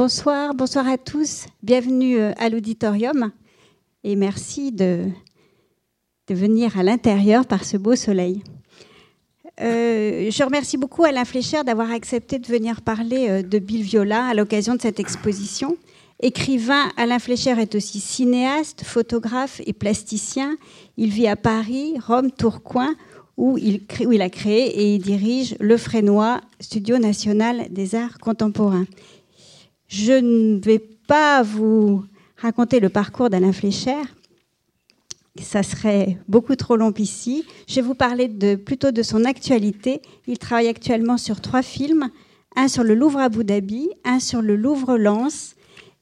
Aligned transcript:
Bonsoir, 0.00 0.54
bonsoir 0.54 0.88
à 0.88 0.96
tous. 0.96 1.44
Bienvenue 1.62 2.18
euh, 2.18 2.32
à 2.38 2.48
l'auditorium 2.48 3.32
et 4.02 4.16
merci 4.16 4.72
de, 4.72 5.04
venir 6.30 6.78
à 6.78 6.82
l'intérieur 6.82 7.44
par 7.44 7.64
ce 7.64 7.76
beau 7.76 7.94
soleil. 7.96 8.42
Euh, 9.60 10.30
je 10.30 10.42
remercie 10.42 10.78
beaucoup 10.78 11.04
Alain 11.04 11.26
Fléchère 11.26 11.64
d'avoir 11.64 11.90
accepté 11.90 12.38
de 12.38 12.46
venir 12.46 12.80
parler 12.80 13.26
euh, 13.28 13.42
de 13.42 13.58
Bill 13.58 13.82
Viola 13.82 14.24
à 14.24 14.32
l'occasion 14.32 14.74
de 14.74 14.80
cette 14.80 15.00
exposition. 15.00 15.76
Écrivain, 16.22 16.88
Alain 16.96 17.18
Fléchère 17.18 17.58
est 17.58 17.74
aussi 17.74 18.00
cinéaste, 18.00 18.84
photographe 18.84 19.60
et 19.66 19.74
plasticien. 19.74 20.56
Il 20.96 21.10
vit 21.10 21.28
à 21.28 21.36
Paris, 21.36 21.96
Rome, 22.06 22.30
Tourcoing, 22.30 22.94
où 23.36 23.58
il, 23.58 23.82
où 24.06 24.12
il 24.12 24.22
a 24.22 24.30
créé 24.30 24.80
et 24.80 24.94
il 24.94 25.02
dirige 25.02 25.56
le 25.60 25.76
Frénois, 25.76 26.40
Studio 26.58 26.96
national 26.96 27.66
des 27.70 27.94
arts 27.94 28.18
contemporains. 28.18 28.86
Je 29.90 30.12
ne 30.12 30.60
vais 30.60 30.78
pas 30.78 31.42
vous 31.42 32.04
raconter 32.36 32.78
le 32.78 32.90
parcours 32.90 33.28
d'Alain 33.28 33.52
Fléchère. 33.52 34.06
Ça 35.42 35.64
serait 35.64 36.16
beaucoup 36.28 36.54
trop 36.54 36.76
long 36.76 36.92
ici. 36.96 37.44
Je 37.66 37.74
vais 37.74 37.80
vous 37.80 37.96
parler 37.96 38.28
plutôt 38.56 38.92
de 38.92 39.02
son 39.02 39.24
actualité. 39.24 40.00
Il 40.28 40.38
travaille 40.38 40.68
actuellement 40.68 41.18
sur 41.18 41.40
trois 41.40 41.62
films. 41.62 42.08
Un 42.54 42.68
sur 42.68 42.84
le 42.84 42.94
Louvre 42.94 43.18
Abu 43.18 43.42
Dhabi, 43.42 43.90
un 44.04 44.20
sur 44.20 44.42
le 44.42 44.54
Louvre 44.54 44.96
Lens 44.96 45.56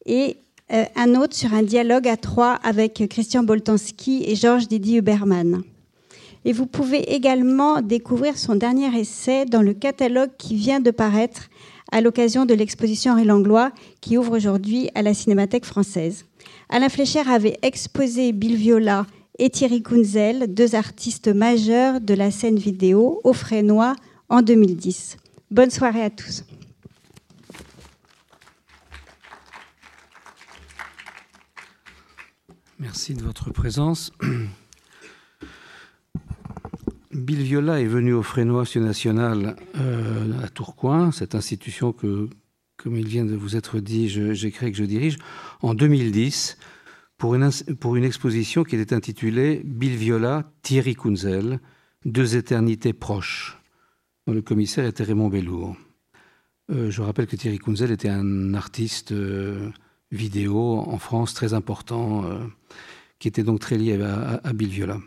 et 0.04 0.36
euh, 0.70 0.84
un 0.94 1.14
autre 1.14 1.34
sur 1.34 1.54
un 1.54 1.62
dialogue 1.62 2.08
à 2.08 2.18
trois 2.18 2.56
avec 2.56 3.08
Christian 3.08 3.42
Boltanski 3.42 4.22
et 4.26 4.36
Georges 4.36 4.68
Didier 4.68 4.98
Huberman. 4.98 5.62
Et 6.44 6.52
vous 6.52 6.66
pouvez 6.66 7.14
également 7.14 7.80
découvrir 7.80 8.36
son 8.36 8.54
dernier 8.54 8.94
essai 8.98 9.46
dans 9.46 9.62
le 9.62 9.72
catalogue 9.72 10.30
qui 10.36 10.56
vient 10.56 10.80
de 10.80 10.90
paraître 10.90 11.48
à 11.90 12.00
l'occasion 12.00 12.46
de 12.46 12.54
l'exposition 12.54 13.12
Henri 13.12 13.24
Langlois 13.24 13.72
qui 14.00 14.18
ouvre 14.18 14.36
aujourd'hui 14.36 14.90
à 14.94 15.02
la 15.02 15.14
Cinémathèque 15.14 15.64
française. 15.64 16.26
Alain 16.68 16.88
Fléchère 16.88 17.30
avait 17.30 17.58
exposé 17.62 18.32
Bill 18.32 18.56
Viola 18.56 19.06
et 19.38 19.50
Thierry 19.50 19.82
Kunzel, 19.82 20.52
deux 20.52 20.74
artistes 20.74 21.28
majeurs 21.28 22.00
de 22.00 22.14
la 22.14 22.30
scène 22.30 22.58
vidéo 22.58 23.20
au 23.24 23.32
Frénois 23.32 23.94
en 24.28 24.42
2010. 24.42 25.16
Bonne 25.50 25.70
soirée 25.70 26.02
à 26.02 26.10
tous. 26.10 26.44
Merci 32.78 33.14
de 33.14 33.22
votre 33.22 33.50
présence. 33.50 34.12
Bill 37.12 37.42
Viola 37.42 37.80
est 37.80 37.86
venu 37.86 38.12
au 38.12 38.22
Frénois 38.22 38.64
National 38.76 39.56
euh, 39.76 40.42
à 40.42 40.48
Tourcoing, 40.48 41.10
cette 41.10 41.34
institution 41.34 41.92
que, 41.92 42.28
comme 42.76 42.96
il 42.96 43.08
vient 43.08 43.24
de 43.24 43.34
vous 43.34 43.56
être 43.56 43.80
dit, 43.80 44.08
j'ai 44.08 44.50
créé, 44.50 44.70
que 44.70 44.76
je 44.76 44.84
dirige, 44.84 45.16
en 45.62 45.74
2010 45.74 46.58
pour 47.16 47.34
une, 47.34 48.04
exposition 48.04 48.62
qui 48.62 48.76
était 48.76 48.94
intitulée 48.94 49.62
Bill 49.64 49.96
Viola, 49.96 50.52
Thierry 50.62 50.94
Kunzel, 50.94 51.60
deux 52.04 52.36
éternités 52.36 52.92
proches, 52.92 53.58
dont 54.26 54.34
le 54.34 54.42
commissaire 54.42 54.84
était 54.84 55.02
Raymond 55.02 55.28
Bellour. 55.28 55.76
Euh, 56.70 56.90
je 56.90 57.00
rappelle 57.00 57.26
que 57.26 57.36
Thierry 57.36 57.58
Kunzel 57.58 57.90
était 57.90 58.10
un 58.10 58.54
artiste 58.54 59.12
euh, 59.12 59.70
vidéo 60.12 60.78
en 60.78 60.98
France 60.98 61.32
très 61.32 61.54
important, 61.54 62.24
qui 63.18 63.28
était 63.28 63.42
donc 63.42 63.60
très 63.60 63.78
lié 63.78 64.00
à 64.00 64.52
Bill 64.52 64.68
Viola. 64.68 64.98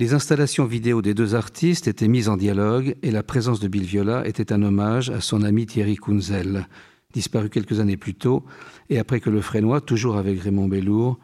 Les 0.00 0.14
installations 0.14 0.64
vidéo 0.64 1.02
des 1.02 1.12
deux 1.12 1.34
artistes 1.34 1.86
étaient 1.86 2.08
mises 2.08 2.30
en 2.30 2.38
dialogue 2.38 2.96
et 3.02 3.10
la 3.10 3.22
présence 3.22 3.60
de 3.60 3.68
Bill 3.68 3.84
Viola 3.84 4.26
était 4.26 4.50
un 4.50 4.62
hommage 4.62 5.10
à 5.10 5.20
son 5.20 5.42
ami 5.42 5.66
Thierry 5.66 5.96
Kunzel, 5.96 6.68
disparu 7.12 7.50
quelques 7.50 7.80
années 7.80 7.98
plus 7.98 8.14
tôt, 8.14 8.46
et 8.88 8.98
après 8.98 9.20
que 9.20 9.28
le 9.28 9.42
Frénois, 9.42 9.82
toujours 9.82 10.16
avec 10.16 10.40
Raymond 10.40 10.68
Bellour, 10.68 11.18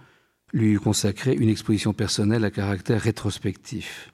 lui 0.52 0.72
eut 0.72 0.78
consacré 0.78 1.32
une 1.32 1.48
exposition 1.48 1.94
personnelle 1.94 2.44
à 2.44 2.50
caractère 2.50 3.00
rétrospectif. 3.00 4.12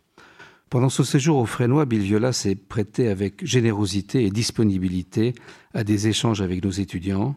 Pendant 0.71 0.91
ce 0.91 1.03
séjour 1.03 1.39
au 1.39 1.47
Frénois, 1.47 1.84
Bill 1.84 2.03
Viola 2.03 2.33
s'est 2.33 2.55
prêté 2.55 3.09
avec 3.09 3.45
générosité 3.45 4.25
et 4.25 4.31
disponibilité 4.31 5.34
à 5.75 5.83
des 5.83 6.06
échanges 6.06 6.41
avec 6.41 6.62
nos 6.62 6.71
étudiants. 6.71 7.34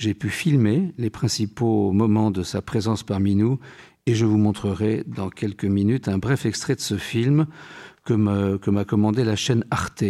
J'ai 0.00 0.14
pu 0.14 0.28
filmer 0.28 0.92
les 0.98 1.08
principaux 1.08 1.92
moments 1.92 2.32
de 2.32 2.42
sa 2.42 2.62
présence 2.62 3.04
parmi 3.04 3.36
nous 3.36 3.60
et 4.06 4.14
je 4.14 4.24
vous 4.24 4.38
montrerai 4.38 5.02
dans 5.06 5.30
quelques 5.30 5.64
minutes 5.64 6.08
un 6.08 6.18
bref 6.18 6.46
extrait 6.46 6.74
de 6.74 6.80
ce 6.80 6.96
film 6.96 7.46
que 8.04 8.12
m'a 8.14 8.84
commandé 8.84 9.24
la 9.24 9.36
chaîne 9.36 9.64
Arte 9.70 10.04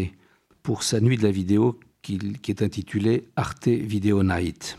pour 0.62 0.82
sa 0.82 1.00
nuit 1.00 1.16
de 1.16 1.22
la 1.22 1.30
vidéo 1.30 1.78
qui, 2.02 2.18
est 2.48 2.62
intitulée 2.62 3.24
Arte 3.36 3.68
Video 3.68 4.22
Night. 4.22 4.78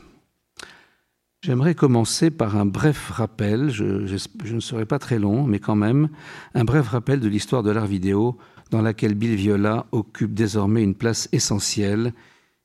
J'aimerais 1.41 1.75
commencer 1.75 2.29
par 2.31 2.57
un 2.57 2.65
bref 2.65 3.09
rappel, 3.11 3.69
je, 3.69 4.17
ne 4.51 4.59
serai 4.59 4.85
pas 4.85 4.99
très 4.99 5.19
long, 5.19 5.43
mais 5.43 5.59
quand 5.59 5.75
même, 5.75 6.09
un 6.53 6.63
bref 6.63 6.87
rappel 6.89 7.19
de 7.19 7.27
l'histoire 7.27 7.63
de 7.63 7.71
l'art 7.71 7.85
vidéo 7.85 8.37
dans 8.71 8.81
laquelle 8.81 9.13
Bill 9.13 9.35
Viola 9.35 9.85
occupe 9.91 10.33
désormais 10.33 10.83
une 10.83 10.95
place 10.95 11.29
essentielle, 11.31 12.13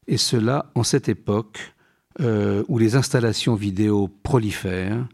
et 0.06 0.16
cela 0.16 0.70
en 0.74 0.82
cette 0.82 1.08
époque 1.08 1.74
euh, 2.20 2.64
où 2.68 2.78
les 2.78 2.96
installations 2.96 3.54
vidéo 3.54 4.08
prolifèrent, 4.22 5.06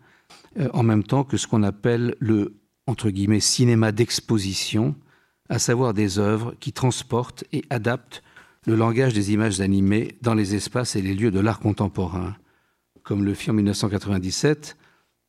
euh, 0.59 0.69
en 0.73 0.83
même 0.83 1.05
temps 1.05 1.25
que 1.25 1.37
ce 1.37 1.47
qu'on 1.47 1.63
appelle 1.63 2.17
le 2.19 2.55
entre 2.87 3.11
guillemets 3.11 3.41
cinéma 3.41 3.93
d'exposition, 3.93 4.95
à 5.49 5.59
savoir 5.59 5.95
des 5.95 6.19
œuvres 6.19 6.55
qui 6.61 6.73
transportent 6.73 7.45
et 7.53 7.65
adaptent 7.71 8.23
le 8.67 8.75
langage 8.75 9.15
des 9.15 9.33
images 9.33 9.61
animées 9.61 10.17
dans 10.23 10.35
les 10.35 10.55
espaces 10.55 10.97
et 10.97 11.03
les 11.03 11.15
lieux 11.15 11.31
de 11.31 11.41
l'art 11.41 11.61
contemporain, 11.61 12.37
comme 13.03 13.25
le 13.25 13.35
fit 13.35 13.51
en 13.51 13.55
1997, 13.55 14.77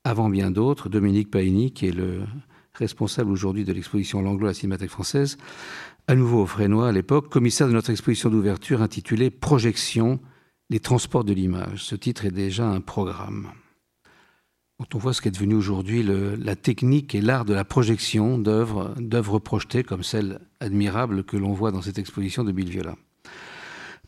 avant 0.03 0.29
bien 0.29 0.51
d'autres, 0.51 0.89
Dominique 0.89 1.29
Paini, 1.29 1.71
qui 1.71 1.87
est 1.87 1.91
le 1.91 2.21
responsable 2.73 3.31
aujourd'hui 3.31 3.65
de 3.65 3.73
l'exposition 3.73 4.21
Langlo 4.21 4.45
à 4.45 4.49
la 4.49 4.53
Cinémathèque 4.53 4.89
française, 4.89 5.37
à 6.07 6.15
nouveau 6.15 6.43
au 6.43 6.45
Frénois 6.45 6.89
à 6.89 6.91
l'époque, 6.91 7.29
commissaire 7.29 7.67
de 7.67 7.73
notre 7.73 7.89
exposition 7.89 8.29
d'ouverture 8.29 8.81
intitulée 8.81 9.29
Projection, 9.29 10.19
les 10.69 10.79
transports 10.79 11.23
de 11.23 11.33
l'image. 11.33 11.83
Ce 11.83 11.95
titre 11.95 12.25
est 12.25 12.31
déjà 12.31 12.67
un 12.67 12.81
programme. 12.81 13.51
Quand 14.79 14.93
on 14.93 14.99
voit 14.99 15.13
ce 15.13 15.23
qu'est 15.23 15.31
devenu 15.31 15.55
aujourd'hui 15.55 16.03
la 16.03 16.55
technique 16.55 17.15
et 17.15 17.21
l'art 17.21 17.45
de 17.45 17.53
la 17.55 17.65
projection 17.65 18.37
d'œuvres, 18.37 18.93
projetées 19.39 19.83
comme 19.83 20.03
celle 20.03 20.39
admirable 20.59 21.23
que 21.23 21.35
l'on 21.35 21.53
voit 21.53 21.71
dans 21.71 21.81
cette 21.81 21.97
exposition 21.97 22.43
de 22.43 22.51
Bill 22.51 22.69
Viola. 22.69 22.95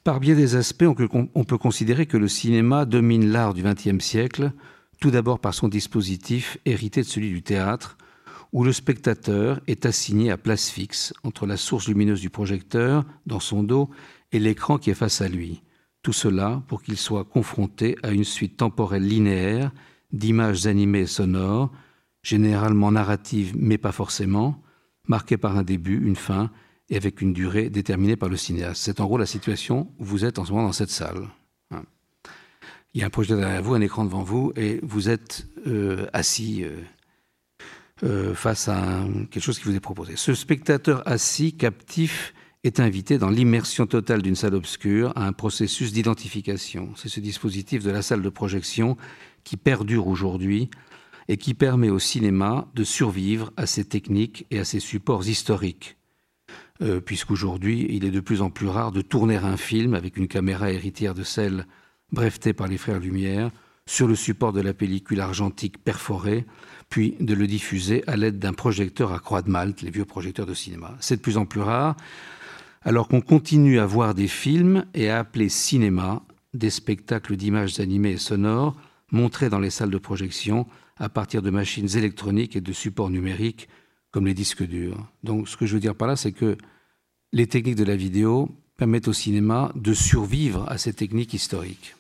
Par 0.04 0.20
bien 0.20 0.36
des 0.36 0.56
aspects, 0.56 0.86
on 0.88 1.44
peut 1.44 1.58
considérer 1.58 2.06
que 2.06 2.18
le 2.18 2.28
cinéma 2.28 2.86
domine 2.86 3.32
l'art 3.32 3.56
du 3.56 3.64
XXe 3.64 4.04
siècle, 4.04 4.52
tout 5.02 5.10
d'abord 5.10 5.40
par 5.40 5.56
son 5.56 5.70
dispositif 5.70 6.60
hérité 6.66 7.02
de 7.02 7.08
celui 7.08 7.30
du 7.30 7.42
théâtre, 7.42 7.98
où 8.54 8.64
le 8.64 8.72
spectateur 8.72 9.62
est 9.66 9.88
assigné 9.88 10.30
à 10.30 10.38
place 10.38 10.70
fixe 10.70 11.14
entre 11.24 11.48
la 11.48 11.58
source 11.58 11.88
lumineuse 11.88 12.22
du 12.22 12.30
projecteur 12.30 13.06
dans 13.26 13.40
son 13.40 13.64
dos 13.64 13.90
et 14.32 14.40
l'écran 14.40 14.78
qui 14.78 14.92
est 14.92 14.96
face 14.96 15.22
à 15.22 15.30
lui. 15.30 15.64
Tout 16.04 16.14
cela 16.14 16.62
pour 16.68 16.84
qu'il 16.84 16.98
soit 16.98 17.26
confronté 17.26 17.98
à 18.04 18.12
une 18.12 18.24
suite 18.24 18.58
temporelle 18.58 19.08
linéaire 19.08 19.72
d'images 20.12 20.68
animées 20.68 21.02
et 21.02 21.08
sonores, 21.08 21.72
généralement 22.24 22.92
narratives 22.92 23.54
mais 23.58 23.78
pas 23.78 23.92
forcément, 23.92 24.62
marquées 25.08 25.38
par 25.38 25.58
un 25.58 25.64
début, 25.64 26.06
une 26.06 26.16
fin 26.16 26.52
et 26.90 26.96
avec 26.96 27.22
une 27.22 27.34
durée 27.34 27.70
déterminée 27.70 28.16
par 28.16 28.30
le 28.30 28.38
cinéaste. 28.38 28.82
C'est 28.84 29.00
en 29.00 29.06
gros 29.06 29.18
la 29.18 29.26
situation 29.26 29.92
où 30.00 30.06
vous 30.06 30.26
êtes 30.26 30.40
en 30.40 30.46
ce 30.46 30.52
moment 30.52 30.66
dans 30.66 30.74
cette 30.74 30.90
salle. 30.90 31.28
Hein. 31.72 31.84
Il 32.94 33.02
y 33.02 33.04
a 33.04 33.08
un 33.08 33.12
projet 33.12 33.36
derrière 33.36 33.62
vous, 33.62 33.76
un 33.76 33.82
écran 33.82 34.04
devant 34.04 34.24
vous, 34.24 34.52
et 34.56 34.80
vous 34.82 35.10
êtes 35.10 35.48
euh, 35.68 36.08
assis 36.14 36.64
euh, 36.64 36.82
euh, 38.04 38.34
face 38.34 38.68
à 38.68 39.04
quelque 39.30 39.44
chose 39.44 39.60
qui 39.60 39.66
vous 39.66 39.76
est 39.76 39.80
proposé. 39.80 40.14
Ce 40.16 40.34
spectateur 40.34 41.08
assis, 41.08 41.56
captif, 41.56 42.34
est 42.64 42.80
invité 42.80 43.18
dans 43.18 43.30
l'immersion 43.30 43.86
totale 43.86 44.22
d'une 44.22 44.36
salle 44.36 44.56
obscure 44.56 45.14
à 45.16 45.26
un 45.26 45.34
processus 45.34 45.94
d'identification. 45.94 46.90
C'est 46.96 47.08
ce 47.08 47.20
dispositif 47.20 47.84
de 47.84 47.92
la 47.92 48.02
salle 48.02 48.22
de 48.22 48.30
projection 48.30 48.98
qui 49.44 49.58
perdure 49.58 50.08
aujourd'hui 50.08 50.70
et 51.28 51.38
qui 51.38 51.54
permet 51.54 51.90
au 51.90 52.00
cinéma 52.00 52.68
de 52.74 52.84
survivre 52.84 53.52
à 53.56 53.66
ces 53.68 53.86
techniques 53.86 54.46
et 54.52 54.60
à 54.60 54.66
ces 54.66 54.80
supports 54.80 55.28
historiques. 55.28 55.98
Euh, 56.82 57.02
puisqu'aujourd'hui, 57.02 57.86
il 57.90 58.06
est 58.06 58.12
de 58.12 58.20
plus 58.20 58.42
en 58.42 58.50
plus 58.50 58.68
rare 58.68 58.92
de 58.92 59.02
tourner 59.02 59.36
un 59.36 59.58
film 59.58 59.94
avec 59.94 60.18
une 60.18 60.28
caméra 60.28 60.72
héritière 60.72 61.14
de 61.14 61.24
celle 61.24 61.68
brevetée 62.12 62.54
par 62.54 62.68
les 62.68 62.78
frères 62.78 63.00
Lumière 63.00 63.52
sur 63.86 64.08
le 64.08 64.16
support 64.16 64.54
de 64.54 64.62
la 64.62 64.74
pellicule 64.74 65.20
argentique 65.20 65.84
perforée, 65.84 66.46
puis 66.90 67.16
de 67.20 67.34
le 67.34 67.48
diffuser 67.48 68.04
à 68.08 68.16
l'aide 68.16 68.40
d'un 68.40 68.54
projecteur 68.54 69.14
à 69.14 69.20
croix 69.20 69.42
de 69.42 69.50
Malte, 69.50 69.82
les 69.82 69.92
vieux 69.92 70.06
projecteurs 70.06 70.46
de 70.46 70.54
cinéma. 70.54 70.96
C'est 71.00 71.18
de 71.18 71.22
plus 71.22 71.38
en 71.38 71.46
plus 71.46 71.62
rare, 71.62 71.96
alors 72.84 73.08
qu'on 73.08 73.22
continue 73.22 73.80
à 73.80 73.86
voir 73.86 74.14
des 74.14 74.28
films 74.28 74.86
et 74.94 75.10
à 75.10 75.20
appeler 75.20 75.50
cinéma 75.50 76.24
des 76.54 76.70
spectacles 76.70 77.36
d'images 77.36 77.80
animées 77.80 78.12
et 78.12 78.18
sonores 78.18 78.76
montrés 79.12 79.50
dans 79.50 79.60
les 79.60 79.70
salles 79.70 79.90
de 79.90 79.98
projection 79.98 80.68
à 80.98 81.10
partir 81.10 81.42
de 81.42 81.50
machines 81.50 81.98
électroniques 81.98 82.56
et 82.56 82.62
de 82.62 82.74
supports 82.74 83.10
numériques 83.10 83.70
comme 84.12 84.26
les 84.26 84.34
disques 84.34 84.64
durs. 84.64 85.08
Donc 85.24 85.48
ce 85.48 85.58
que 85.58 85.66
je 85.66 85.74
veux 85.74 85.80
dire 85.80 85.96
par 85.96 86.08
là, 86.08 86.16
c'est 86.16 86.32
que 86.32 86.58
les 87.32 87.48
techniques 87.48 87.76
de 87.76 87.84
la 87.84 87.96
vidéo 87.96 88.50
permettent 88.78 89.08
au 89.08 89.14
cinéma 89.14 89.72
de 89.76 89.94
survivre 89.94 90.66
à 90.70 90.78
ces 90.78 90.94
techniques 90.94 91.34
historiques. 91.34 91.96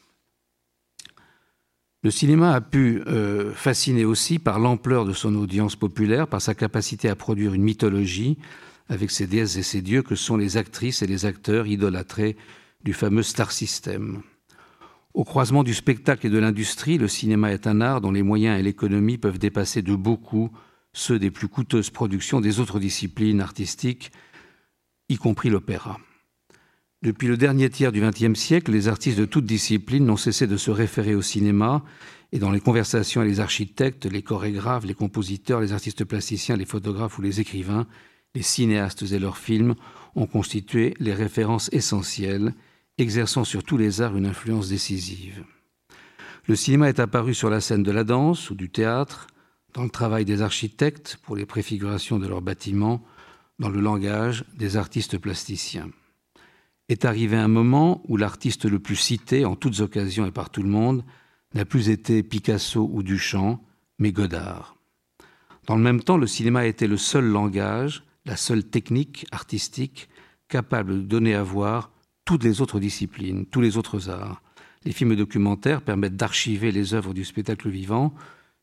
Le 2.01 2.11
cinéma 2.11 2.53
a 2.53 2.61
pu 2.61 3.01
euh, 3.07 3.53
fasciner 3.53 4.05
aussi 4.05 4.39
par 4.39 4.59
l'ampleur 4.59 5.03
de 5.03 5.11
son 5.11 5.35
audience 5.35 5.75
populaire, 5.75 6.27
par 6.27 6.41
sa 6.41 6.55
capacité 6.55 7.09
à 7.09 7.15
produire 7.15 7.53
une 7.53 7.63
mythologie 7.63 8.37
avec 8.87 9.11
ses 9.11 9.27
déesses 9.27 9.57
et 9.57 9.63
ses 9.63 9.81
dieux 9.81 10.01
que 10.01 10.15
sont 10.15 10.37
les 10.37 10.55
actrices 10.55 11.01
et 11.01 11.07
les 11.07 11.25
acteurs 11.25 11.67
idolâtrés 11.67 12.37
du 12.83 12.93
fameux 12.93 13.23
star 13.23 13.51
system. 13.51 14.23
Au 15.13 15.23
croisement 15.23 15.63
du 15.63 15.73
spectacle 15.73 16.27
et 16.27 16.29
de 16.29 16.37
l'industrie, 16.37 16.97
le 16.97 17.07
cinéma 17.07 17.51
est 17.51 17.67
un 17.67 17.81
art 17.81 17.99
dont 17.99 18.11
les 18.11 18.23
moyens 18.23 18.59
et 18.59 18.63
l'économie 18.63 19.17
peuvent 19.17 19.39
dépasser 19.39 19.81
de 19.81 19.95
beaucoup 19.95 20.51
ceux 20.93 21.19
des 21.19 21.31
plus 21.31 21.47
coûteuses 21.47 21.89
productions 21.89 22.41
des 22.41 22.59
autres 22.59 22.79
disciplines 22.79 23.41
artistiques, 23.41 24.11
y 25.09 25.17
compris 25.17 25.49
l'opéra. 25.49 25.99
Depuis 27.01 27.27
le 27.27 27.37
dernier 27.37 27.69
tiers 27.69 27.91
du 27.91 28.01
XXe 28.01 28.37
siècle, 28.37 28.71
les 28.71 28.87
artistes 28.87 29.17
de 29.17 29.25
toutes 29.25 29.45
disciplines 29.45 30.05
n'ont 30.05 30.17
cessé 30.17 30.47
de 30.47 30.57
se 30.57 30.69
référer 30.69 31.15
au 31.15 31.21
cinéma, 31.21 31.83
et 32.31 32.39
dans 32.39 32.51
les 32.51 32.59
conversations 32.59 33.21
avec 33.21 33.33
les 33.33 33.39
architectes, 33.39 34.05
les 34.05 34.21
chorégraphes, 34.21 34.85
les 34.85 34.93
compositeurs, 34.93 35.61
les 35.61 35.73
artistes 35.73 36.03
plasticiens, 36.03 36.57
les 36.57 36.65
photographes 36.65 37.17
ou 37.17 37.21
les 37.21 37.39
écrivains, 37.39 37.87
les 38.35 38.43
cinéastes 38.43 39.03
et 39.11 39.19
leurs 39.19 39.37
films 39.37 39.75
ont 40.15 40.27
constitué 40.27 40.93
les 40.99 41.13
références 41.13 41.69
essentielles 41.71 42.53
exerçant 42.99 43.43
sur 43.43 43.63
tous 43.63 43.77
les 43.77 44.01
arts 44.01 44.17
une 44.17 44.25
influence 44.25 44.69
décisive. 44.69 45.43
Le 46.47 46.55
cinéma 46.55 46.89
est 46.89 46.99
apparu 46.99 47.33
sur 47.33 47.49
la 47.49 47.61
scène 47.61 47.83
de 47.83 47.91
la 47.91 48.03
danse 48.03 48.49
ou 48.49 48.55
du 48.55 48.69
théâtre, 48.69 49.27
dans 49.73 49.83
le 49.83 49.89
travail 49.89 50.25
des 50.25 50.41
architectes 50.41 51.19
pour 51.23 51.35
les 51.35 51.45
préfigurations 51.45 52.17
de 52.17 52.27
leurs 52.27 52.41
bâtiments, 52.41 53.03
dans 53.59 53.69
le 53.69 53.81
langage 53.81 54.45
des 54.57 54.77
artistes 54.77 55.17
plasticiens. 55.17 55.89
Est 56.87 57.05
arrivé 57.05 57.37
un 57.37 57.47
moment 57.47 58.01
où 58.07 58.17
l'artiste 58.17 58.65
le 58.65 58.79
plus 58.79 58.95
cité 58.95 59.45
en 59.45 59.55
toutes 59.55 59.81
occasions 59.81 60.25
et 60.25 60.31
par 60.31 60.49
tout 60.49 60.63
le 60.63 60.69
monde 60.69 61.03
n'a 61.53 61.65
plus 61.65 61.89
été 61.89 62.23
Picasso 62.23 62.89
ou 62.91 63.03
Duchamp, 63.03 63.63
mais 63.99 64.11
Godard. 64.11 64.75
Dans 65.67 65.75
le 65.75 65.83
même 65.83 66.01
temps, 66.01 66.17
le 66.17 66.25
cinéma 66.25 66.65
été 66.65 66.87
le 66.87 66.97
seul 66.97 67.25
langage, 67.25 68.03
la 68.25 68.35
seule 68.35 68.63
technique 68.63 69.27
artistique 69.31 70.09
capable 70.47 70.95
de 70.95 71.01
donner 71.01 71.35
à 71.35 71.43
voir 71.43 71.91
toutes 72.29 72.43
les 72.43 72.61
autres 72.61 72.79
disciplines, 72.79 73.47
tous 73.47 73.59
les 73.59 73.75
autres 73.75 74.11
arts. 74.11 74.43
Les 74.85 74.91
films 74.91 75.15
documentaires 75.15 75.81
permettent 75.81 76.15
d'archiver 76.15 76.71
les 76.71 76.93
œuvres 76.93 77.11
du 77.11 77.25
spectacle 77.25 77.69
vivant, 77.69 78.13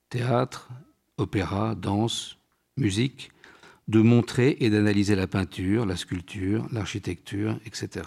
théâtre, 0.09 0.69
opéra, 1.17 1.75
danse, 1.75 2.39
musique, 2.77 3.33
de 3.89 4.01
montrer 4.01 4.57
et 4.61 4.71
d'analyser 4.71 5.17
la 5.17 5.27
peinture, 5.27 5.85
la 5.85 5.97
sculpture, 5.97 6.69
l'architecture, 6.71 7.59
etc. 7.67 8.07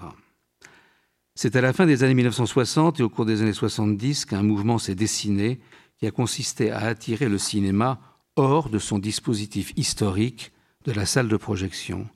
C'est 1.36 1.58
à 1.58 1.62
la 1.62 1.74
fin 1.74 1.86
des 1.86 2.06
années 2.06 2.14
1960 2.14 3.02
et 3.02 3.04
au 3.04 3.10
cours 3.10 3.26
des 3.26 3.42
années 3.42 3.52
70 3.52 4.24
qu'un 4.24 4.44
mouvement 4.44 4.78
s'est 4.78 4.96
dessiné 4.96 5.60
qui 5.98 6.08
a 6.08 6.12
consisté 6.12 6.72
à 6.72 6.86
attirer 6.86 7.28
le 7.28 7.38
cinéma 7.38 8.00
hors 8.38 8.70
de 8.70 8.80
son 8.80 8.98
dispositif 8.98 9.74
historique 9.76 10.54
de 10.86 10.94
la 10.94 11.06
salle 11.06 11.28
de 11.28 11.36
projection 11.36 12.08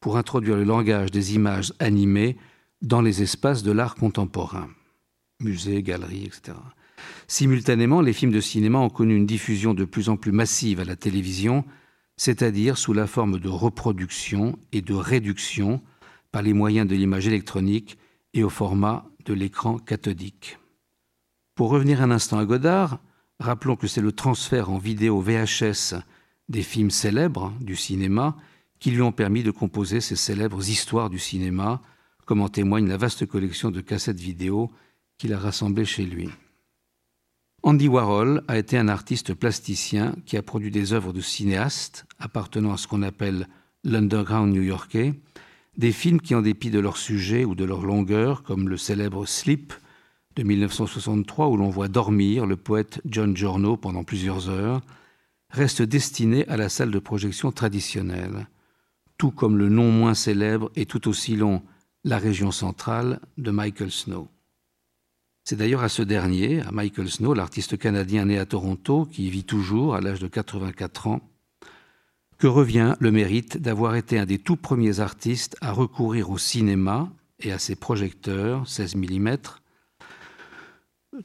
pour 0.00 0.18
introduire 0.18 0.56
le 0.56 0.64
langage 0.64 1.10
des 1.10 1.34
images 1.34 1.72
animées 1.78 2.36
dans 2.82 3.02
les 3.02 3.22
espaces 3.22 3.62
de 3.62 3.72
l'art 3.72 3.94
contemporain, 3.94 4.68
musées, 5.40 5.82
galeries, 5.82 6.24
etc. 6.24 6.56
Simultanément, 7.26 8.00
les 8.00 8.12
films 8.12 8.32
de 8.32 8.40
cinéma 8.40 8.78
ont 8.78 8.90
connu 8.90 9.16
une 9.16 9.26
diffusion 9.26 9.74
de 9.74 9.84
plus 9.84 10.08
en 10.08 10.16
plus 10.16 10.32
massive 10.32 10.80
à 10.80 10.84
la 10.84 10.96
télévision, 10.96 11.64
c'est-à-dire 12.16 12.76
sous 12.76 12.92
la 12.92 13.06
forme 13.06 13.38
de 13.38 13.48
reproduction 13.48 14.58
et 14.72 14.82
de 14.82 14.94
réduction 14.94 15.80
par 16.32 16.42
les 16.42 16.52
moyens 16.52 16.88
de 16.88 16.94
l'image 16.94 17.26
électronique 17.26 17.98
et 18.34 18.44
au 18.44 18.50
format 18.50 19.06
de 19.24 19.34
l'écran 19.34 19.78
cathodique. 19.78 20.58
Pour 21.54 21.70
revenir 21.70 22.02
un 22.02 22.10
instant 22.10 22.38
à 22.38 22.44
Godard, 22.44 23.00
rappelons 23.38 23.76
que 23.76 23.86
c'est 23.86 24.00
le 24.00 24.12
transfert 24.12 24.70
en 24.70 24.78
vidéo 24.78 25.20
VHS 25.20 25.94
des 26.48 26.62
films 26.62 26.90
célèbres 26.90 27.52
du 27.60 27.76
cinéma 27.76 28.36
qui 28.78 28.90
lui 28.90 29.02
ont 29.02 29.12
permis 29.12 29.42
de 29.42 29.50
composer 29.50 30.00
ces 30.00 30.16
célèbres 30.16 30.68
histoires 30.68 31.10
du 31.10 31.18
cinéma, 31.18 31.82
comme 32.30 32.42
en 32.42 32.48
témoigne 32.48 32.86
la 32.86 32.96
vaste 32.96 33.26
collection 33.26 33.72
de 33.72 33.80
cassettes 33.80 34.20
vidéo 34.20 34.70
qu'il 35.18 35.32
a 35.32 35.38
rassemblées 35.40 35.84
chez 35.84 36.04
lui. 36.04 36.28
Andy 37.64 37.88
Warhol 37.88 38.44
a 38.46 38.56
été 38.56 38.78
un 38.78 38.86
artiste 38.86 39.34
plasticien 39.34 40.14
qui 40.26 40.36
a 40.36 40.42
produit 40.42 40.70
des 40.70 40.92
œuvres 40.92 41.12
de 41.12 41.20
cinéastes 41.20 42.06
appartenant 42.20 42.72
à 42.72 42.76
ce 42.76 42.86
qu'on 42.86 43.02
appelle 43.02 43.48
l'underground 43.82 44.54
new-yorkais, 44.54 45.14
des 45.76 45.90
films 45.90 46.20
qui, 46.20 46.36
en 46.36 46.42
dépit 46.42 46.70
de 46.70 46.78
leur 46.78 46.98
sujet 46.98 47.44
ou 47.44 47.56
de 47.56 47.64
leur 47.64 47.82
longueur, 47.82 48.44
comme 48.44 48.68
le 48.68 48.76
célèbre 48.76 49.26
Sleep 49.26 49.74
de 50.36 50.44
1963 50.44 51.48
où 51.48 51.56
l'on 51.56 51.68
voit 51.68 51.88
dormir 51.88 52.46
le 52.46 52.54
poète 52.54 53.00
John 53.06 53.36
Giorno 53.36 53.76
pendant 53.76 54.04
plusieurs 54.04 54.48
heures, 54.48 54.82
restent 55.48 55.82
destinés 55.82 56.46
à 56.46 56.56
la 56.56 56.68
salle 56.68 56.92
de 56.92 57.00
projection 57.00 57.50
traditionnelle, 57.50 58.46
tout 59.18 59.32
comme 59.32 59.58
le 59.58 59.68
non 59.68 59.90
moins 59.90 60.14
célèbre 60.14 60.70
et 60.76 60.86
tout 60.86 61.08
aussi 61.08 61.34
long 61.34 61.64
la 62.04 62.18
région 62.18 62.50
centrale 62.50 63.20
de 63.36 63.50
Michael 63.50 63.90
Snow. 63.90 64.28
C'est 65.44 65.56
d'ailleurs 65.56 65.82
à 65.82 65.88
ce 65.88 66.02
dernier, 66.02 66.60
à 66.62 66.70
Michael 66.70 67.10
Snow, 67.10 67.34
l'artiste 67.34 67.76
canadien 67.76 68.26
né 68.26 68.38
à 68.38 68.46
Toronto, 68.46 69.06
qui 69.06 69.30
vit 69.30 69.44
toujours 69.44 69.94
à 69.94 70.00
l'âge 70.00 70.20
de 70.20 70.28
84 70.28 71.06
ans, 71.08 71.20
que 72.38 72.46
revient 72.46 72.94
le 73.00 73.10
mérite 73.10 73.58
d'avoir 73.58 73.96
été 73.96 74.18
un 74.18 74.26
des 74.26 74.38
tout 74.38 74.56
premiers 74.56 75.00
artistes 75.00 75.56
à 75.60 75.72
recourir 75.72 76.30
au 76.30 76.38
cinéma 76.38 77.10
et 77.40 77.52
à 77.52 77.58
ses 77.58 77.76
projecteurs 77.76 78.66
16 78.68 78.96
mm, 78.96 79.36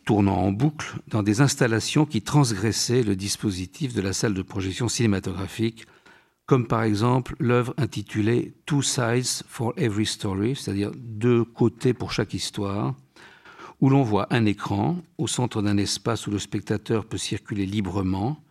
tournant 0.06 0.38
en 0.38 0.52
boucle 0.52 0.98
dans 1.08 1.24
des 1.24 1.42
installations 1.42 2.06
qui 2.06 2.22
transgressaient 2.22 3.04
le 3.04 3.16
dispositif 3.16 3.94
de 3.94 4.02
la 4.02 4.12
salle 4.12 4.34
de 4.34 4.42
projection 4.42 4.90
cinématographique 4.90 5.86
comme 6.46 6.68
par 6.68 6.84
exemple 6.84 7.36
l'œuvre 7.40 7.74
intitulée 7.78 8.54
Two 8.66 8.82
Sides 8.82 9.44
for 9.48 9.74
Every 9.78 10.06
Story, 10.06 10.56
c'est-à-dire 10.56 10.92
deux 10.96 11.44
côtés 11.44 11.94
pour 11.94 12.12
chaque 12.12 12.34
histoire, 12.34 12.96
où 13.82 13.90
l'on 13.90 14.04
voit 14.04 14.28
un 14.30 14.46
écran 14.46 14.98
au 15.18 15.28
centre 15.28 15.62
d'un 15.62 15.78
espace 15.78 16.28
où 16.28 16.32
le 16.32 16.40
spectateur 16.40 17.06
peut 17.06 17.18
circuler 17.18 17.66
librement 17.66 18.42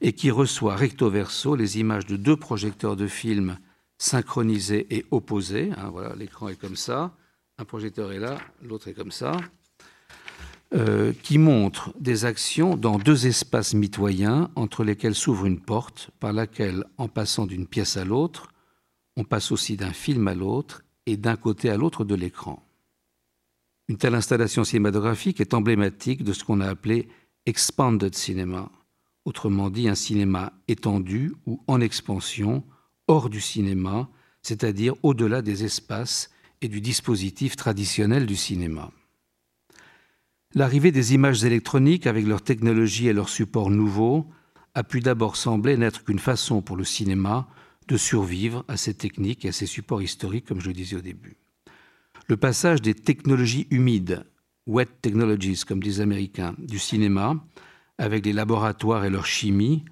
et 0.00 0.12
qui 0.12 0.30
reçoit 0.30 0.76
recto 0.76 1.10
verso 1.10 1.56
les 1.56 1.78
images 1.78 2.06
de 2.06 2.16
deux 2.16 2.36
projecteurs 2.36 2.96
de 2.96 3.06
films 3.06 3.58
synchronisés 3.98 4.86
et 4.94 5.06
opposés. 5.10 5.72
Hein, 5.76 5.90
voilà, 5.90 6.14
l'écran 6.14 6.48
est 6.48 6.60
comme 6.60 6.76
ça, 6.76 7.16
un 7.56 7.64
projecteur 7.64 8.12
est 8.12 8.20
là, 8.20 8.38
l'autre 8.62 8.88
est 8.88 8.94
comme 8.94 9.10
ça. 9.10 9.32
Euh, 10.74 11.14
qui 11.22 11.38
montre 11.38 11.94
des 11.98 12.26
actions 12.26 12.76
dans 12.76 12.98
deux 12.98 13.26
espaces 13.26 13.72
mitoyens 13.72 14.50
entre 14.54 14.84
lesquels 14.84 15.14
s'ouvre 15.14 15.46
une 15.46 15.60
porte 15.60 16.10
par 16.20 16.34
laquelle, 16.34 16.84
en 16.98 17.08
passant 17.08 17.46
d'une 17.46 17.66
pièce 17.66 17.96
à 17.96 18.04
l'autre, 18.04 18.52
on 19.16 19.24
passe 19.24 19.50
aussi 19.50 19.78
d'un 19.78 19.94
film 19.94 20.28
à 20.28 20.34
l'autre 20.34 20.84
et 21.06 21.16
d'un 21.16 21.36
côté 21.36 21.70
à 21.70 21.78
l'autre 21.78 22.04
de 22.04 22.14
l'écran. 22.14 22.62
Une 23.88 23.96
telle 23.96 24.14
installation 24.14 24.62
cinématographique 24.62 25.40
est 25.40 25.54
emblématique 25.54 26.22
de 26.22 26.34
ce 26.34 26.44
qu'on 26.44 26.60
a 26.60 26.68
appelé 26.68 27.08
expanded 27.46 28.14
cinema, 28.14 28.70
autrement 29.24 29.70
dit 29.70 29.88
un 29.88 29.94
cinéma 29.94 30.52
étendu 30.68 31.32
ou 31.46 31.62
en 31.66 31.80
expansion, 31.80 32.62
hors 33.06 33.30
du 33.30 33.40
cinéma, 33.40 34.10
c'est-à-dire 34.42 34.96
au-delà 35.02 35.40
des 35.40 35.64
espaces 35.64 36.30
et 36.60 36.68
du 36.68 36.82
dispositif 36.82 37.56
traditionnel 37.56 38.26
du 38.26 38.36
cinéma. 38.36 38.90
L'arrivée 40.54 40.92
des 40.92 41.12
images 41.12 41.44
électroniques 41.44 42.06
avec 42.06 42.26
leur 42.26 42.40
technologie 42.40 43.08
et 43.08 43.12
leurs 43.12 43.28
supports 43.28 43.70
nouveaux 43.70 44.26
a 44.74 44.82
pu 44.82 45.00
d'abord 45.00 45.36
sembler 45.36 45.76
n'être 45.76 46.04
qu'une 46.04 46.18
façon 46.18 46.62
pour 46.62 46.76
le 46.76 46.84
cinéma 46.84 47.48
de 47.86 47.96
survivre 47.96 48.64
à 48.66 48.76
ces 48.76 48.94
techniques 48.94 49.44
et 49.44 49.48
à 49.48 49.52
ces 49.52 49.66
supports 49.66 50.02
historiques, 50.02 50.46
comme 50.46 50.60
je 50.60 50.68
le 50.68 50.74
disais 50.74 50.96
au 50.96 51.00
début. 51.02 51.36
Le 52.28 52.36
passage 52.36 52.80
des 52.80 52.94
technologies 52.94 53.66
humides, 53.70 54.24
wet 54.66 54.88
technologies, 55.02 55.64
comme 55.66 55.82
disent 55.82 55.98
les 55.98 56.02
Américains, 56.02 56.54
du 56.58 56.78
cinéma, 56.78 57.34
avec 57.98 58.24
les 58.24 58.32
laboratoires 58.32 59.04
et 59.04 59.10
leur 59.10 59.26
chimie, 59.26 59.84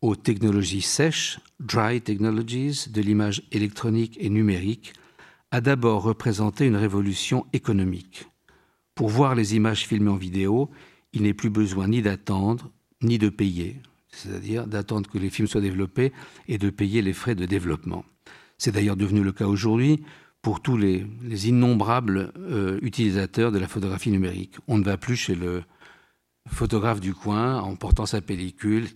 aux 0.00 0.16
technologies 0.16 0.82
sèches, 0.82 1.38
dry 1.60 2.00
technologies, 2.00 2.86
de 2.90 3.00
l'image 3.00 3.42
électronique 3.52 4.16
et 4.20 4.28
numérique, 4.28 4.92
a 5.50 5.60
d'abord 5.60 6.02
représenté 6.02 6.66
une 6.66 6.76
révolution 6.76 7.46
économique. 7.52 8.26
Pour 8.94 9.08
voir 9.08 9.34
les 9.34 9.56
images 9.56 9.86
filmées 9.86 10.10
en 10.10 10.16
vidéo, 10.16 10.70
il 11.12 11.22
n'est 11.22 11.34
plus 11.34 11.50
besoin 11.50 11.88
ni 11.88 12.02
d'attendre, 12.02 12.70
ni 13.02 13.18
de 13.18 13.28
payer, 13.28 13.80
c'est-à-dire 14.08 14.66
d'attendre 14.66 15.10
que 15.10 15.18
les 15.18 15.30
films 15.30 15.48
soient 15.48 15.60
développés 15.60 16.12
et 16.48 16.58
de 16.58 16.70
payer 16.70 17.02
les 17.02 17.12
frais 17.12 17.34
de 17.34 17.46
développement. 17.46 18.04
C'est 18.58 18.72
d'ailleurs 18.72 18.96
devenu 18.96 19.22
le 19.22 19.32
cas 19.32 19.46
aujourd'hui 19.46 20.02
pour 20.42 20.60
tous 20.60 20.76
les, 20.76 21.06
innombrables 21.48 22.32
euh, 22.36 22.78
utilisateurs 22.82 23.50
de 23.50 23.58
la 23.58 23.66
photographie 23.66 24.10
numérique. 24.10 24.56
On 24.68 24.78
ne 24.78 24.84
va 24.84 24.96
plus 24.96 25.16
chez 25.16 25.34
le 25.34 25.62
photographe 26.48 27.00
du 27.00 27.14
coin 27.14 27.60
en 27.60 27.74
portant 27.76 28.06
sa 28.06 28.20
pellicule 28.20 28.86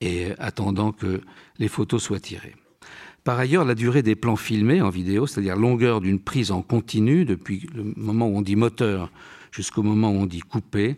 et 0.00 0.32
attendant 0.38 0.92
que 0.92 1.20
les 1.58 1.68
photos 1.68 2.02
soient 2.02 2.20
tirées. 2.20 2.56
Par 3.24 3.38
ailleurs, 3.38 3.64
la 3.64 3.74
durée 3.74 4.02
des 4.02 4.16
plans 4.16 4.36
filmés 4.36 4.80
en 4.80 4.88
vidéo, 4.88 5.26
c'est-à-dire 5.26 5.56
longueur 5.56 6.00
d'une 6.00 6.20
prise 6.20 6.50
en 6.50 6.62
continu 6.62 7.24
depuis 7.24 7.68
le 7.74 7.92
moment 7.96 8.28
où 8.28 8.36
on 8.36 8.42
dit 8.42 8.56
moteur 8.56 9.10
jusqu'au 9.52 9.82
moment 9.82 10.10
où 10.10 10.16
on 10.16 10.26
dit 10.26 10.40
coupé, 10.40 10.96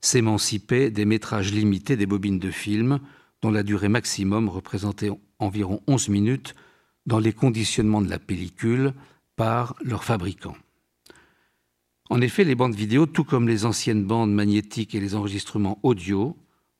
s'émanciper 0.00 0.90
des 0.90 1.04
métrages 1.04 1.52
limités 1.52 1.96
des 1.96 2.06
bobines 2.06 2.38
de 2.38 2.50
film, 2.50 2.98
dont 3.42 3.50
la 3.50 3.62
durée 3.62 3.88
maximum 3.88 4.48
représentait 4.48 5.10
environ 5.38 5.80
11 5.86 6.08
minutes 6.08 6.54
dans 7.06 7.18
les 7.18 7.32
conditionnements 7.32 8.02
de 8.02 8.10
la 8.10 8.18
pellicule 8.18 8.94
par 9.36 9.74
leur 9.82 10.04
fabricant. 10.04 10.56
En 12.10 12.20
effet, 12.20 12.44
les 12.44 12.56
bandes 12.56 12.74
vidéo, 12.74 13.06
tout 13.06 13.24
comme 13.24 13.48
les 13.48 13.64
anciennes 13.64 14.04
bandes 14.04 14.32
magnétiques 14.32 14.94
et 14.94 15.00
les 15.00 15.14
enregistrements 15.14 15.78
audio, 15.82 16.36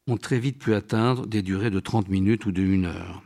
ont 0.09 0.17
très 0.17 0.41
vite 0.41 0.59
pu 0.59 0.75
atteindre 0.75 1.27
des 1.27 1.43
durées 1.43 1.71
de 1.71 1.81
30 1.81 2.09
minutes 2.09 2.47
ou 2.47 2.53
de 2.53 2.63
1 2.63 2.85
heure. 2.85 3.23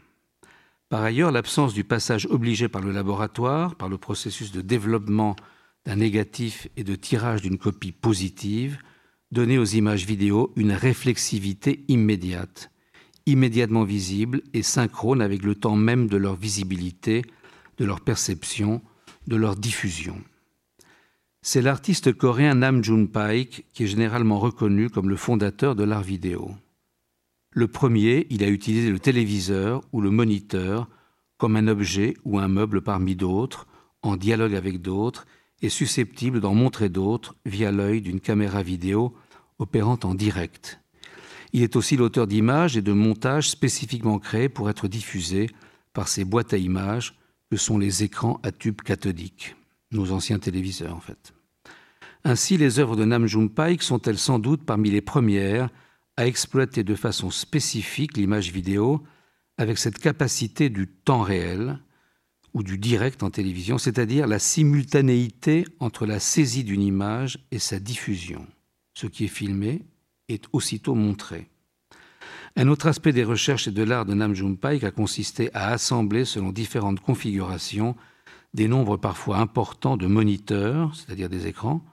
Par 0.88 1.02
ailleurs, 1.02 1.32
l'absence 1.32 1.74
du 1.74 1.84
passage 1.84 2.26
obligé 2.30 2.68
par 2.68 2.82
le 2.82 2.92
laboratoire, 2.92 3.74
par 3.74 3.88
le 3.88 3.98
processus 3.98 4.52
de 4.52 4.60
développement 4.60 5.36
d'un 5.84 5.96
négatif 5.96 6.68
et 6.76 6.84
de 6.84 6.94
tirage 6.94 7.42
d'une 7.42 7.58
copie 7.58 7.92
positive, 7.92 8.78
donnait 9.32 9.58
aux 9.58 9.64
images 9.64 10.06
vidéo 10.06 10.52
une 10.56 10.72
réflexivité 10.72 11.84
immédiate, 11.88 12.70
immédiatement 13.26 13.84
visible 13.84 14.42
et 14.52 14.62
synchrone 14.62 15.20
avec 15.20 15.42
le 15.42 15.54
temps 15.54 15.76
même 15.76 16.06
de 16.06 16.16
leur 16.16 16.36
visibilité, 16.36 17.22
de 17.78 17.84
leur 17.84 18.00
perception, 18.00 18.80
de 19.26 19.36
leur 19.36 19.56
diffusion. 19.56 20.22
C'est 21.42 21.62
l'artiste 21.62 22.12
coréen 22.12 22.54
Nam 22.54 22.82
June 22.82 23.08
Paik 23.08 23.66
qui 23.72 23.84
est 23.84 23.88
généralement 23.88 24.38
reconnu 24.38 24.88
comme 24.88 25.10
le 25.10 25.16
fondateur 25.16 25.74
de 25.74 25.84
l'art 25.84 26.02
vidéo. 26.02 26.54
Le 27.56 27.68
premier, 27.68 28.26
il 28.30 28.42
a 28.42 28.48
utilisé 28.48 28.90
le 28.90 28.98
téléviseur 28.98 29.82
ou 29.92 30.00
le 30.00 30.10
moniteur 30.10 30.88
comme 31.38 31.54
un 31.54 31.68
objet 31.68 32.16
ou 32.24 32.40
un 32.40 32.48
meuble 32.48 32.82
parmi 32.82 33.14
d'autres, 33.14 33.68
en 34.02 34.16
dialogue 34.16 34.56
avec 34.56 34.82
d'autres, 34.82 35.24
et 35.62 35.68
susceptible 35.68 36.40
d'en 36.40 36.52
montrer 36.52 36.88
d'autres 36.88 37.36
via 37.46 37.70
l'œil 37.70 38.00
d'une 38.02 38.20
caméra 38.20 38.62
vidéo 38.62 39.14
opérant 39.60 39.98
en 40.02 40.16
direct. 40.16 40.80
Il 41.52 41.62
est 41.62 41.76
aussi 41.76 41.96
l'auteur 41.96 42.26
d'images 42.26 42.76
et 42.76 42.82
de 42.82 42.92
montages 42.92 43.48
spécifiquement 43.48 44.18
créés 44.18 44.48
pour 44.48 44.68
être 44.68 44.88
diffusés 44.88 45.48
par 45.92 46.08
ces 46.08 46.24
boîtes 46.24 46.52
à 46.52 46.56
images 46.56 47.16
que 47.52 47.56
sont 47.56 47.78
les 47.78 48.02
écrans 48.02 48.40
à 48.42 48.50
tube 48.50 48.80
cathodique, 48.80 49.54
nos 49.92 50.10
anciens 50.10 50.40
téléviseurs 50.40 50.96
en 50.96 51.00
fait. 51.00 51.32
Ainsi, 52.24 52.56
les 52.56 52.80
œuvres 52.80 52.96
de 52.96 53.04
Nam 53.04 53.26
June 53.26 53.48
Paik 53.48 53.80
sont-elles 53.80 54.18
sans 54.18 54.40
doute 54.40 54.64
parmi 54.64 54.90
les 54.90 55.02
premières 55.02 55.68
à 56.16 56.26
exploiter 56.26 56.84
de 56.84 56.94
façon 56.94 57.30
spécifique 57.30 58.16
l'image 58.16 58.52
vidéo 58.52 59.02
avec 59.58 59.78
cette 59.78 59.98
capacité 59.98 60.68
du 60.68 60.86
temps 60.86 61.22
réel 61.22 61.78
ou 62.54 62.62
du 62.62 62.78
direct 62.78 63.22
en 63.22 63.30
télévision, 63.30 63.78
c'est-à-dire 63.78 64.26
la 64.26 64.38
simultanéité 64.38 65.64
entre 65.80 66.06
la 66.06 66.20
saisie 66.20 66.64
d'une 66.64 66.82
image 66.82 67.38
et 67.50 67.58
sa 67.58 67.80
diffusion. 67.80 68.46
Ce 68.94 69.06
qui 69.06 69.24
est 69.24 69.28
filmé 69.28 69.82
est 70.28 70.44
aussitôt 70.52 70.94
montré. 70.94 71.48
Un 72.56 72.68
autre 72.68 72.86
aspect 72.86 73.12
des 73.12 73.24
recherches 73.24 73.66
et 73.66 73.72
de 73.72 73.82
l'art 73.82 74.06
de 74.06 74.14
Nam 74.14 74.34
June 74.34 74.56
Paik 74.56 74.84
a 74.84 74.92
consisté 74.92 75.52
à 75.54 75.70
assembler 75.70 76.24
selon 76.24 76.52
différentes 76.52 77.00
configurations 77.00 77.96
des 78.54 78.68
nombres 78.68 78.96
parfois 78.96 79.38
importants 79.38 79.96
de 79.96 80.06
moniteurs, 80.06 80.94
c'est-à-dire 80.94 81.28
des 81.28 81.48
écrans, 81.48 81.84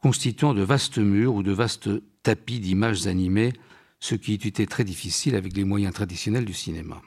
constituant 0.00 0.54
de 0.54 0.62
vastes 0.62 0.98
murs 0.98 1.36
ou 1.36 1.44
de 1.44 1.52
vastes 1.52 1.88
tapis 2.22 2.60
d'images 2.60 3.06
animées, 3.06 3.52
ce 4.00 4.14
qui 4.14 4.34
été 4.34 4.66
très 4.66 4.84
difficile 4.84 5.36
avec 5.36 5.56
les 5.56 5.64
moyens 5.64 5.94
traditionnels 5.94 6.44
du 6.44 6.54
cinéma. 6.54 7.00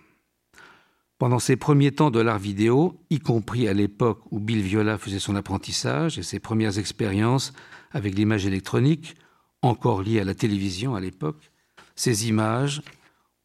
Pendant 1.18 1.40
ses 1.40 1.56
premiers 1.56 1.92
temps 1.92 2.12
de 2.12 2.20
l'art 2.20 2.40
vidéo, 2.40 3.00
y 3.10 3.20
compris 3.20 3.68
à 3.68 3.74
l'époque 3.74 4.20
où 4.32 4.40
Bill 4.40 4.62
Viola 4.62 4.98
faisait 4.98 5.20
son 5.20 5.36
apprentissage 5.36 6.18
et 6.18 6.24
ses 6.24 6.40
premières 6.40 6.78
expériences 6.78 7.54
avec 7.92 8.16
l'image 8.16 8.46
électronique, 8.46 9.16
encore 9.62 10.04
liées 10.04 10.20
à 10.20 10.26
la 10.26 10.36
télévision 10.36 10.96
à 10.96 11.00
l'époque, 11.00 11.52
ces 11.96 12.28
images 12.28 12.82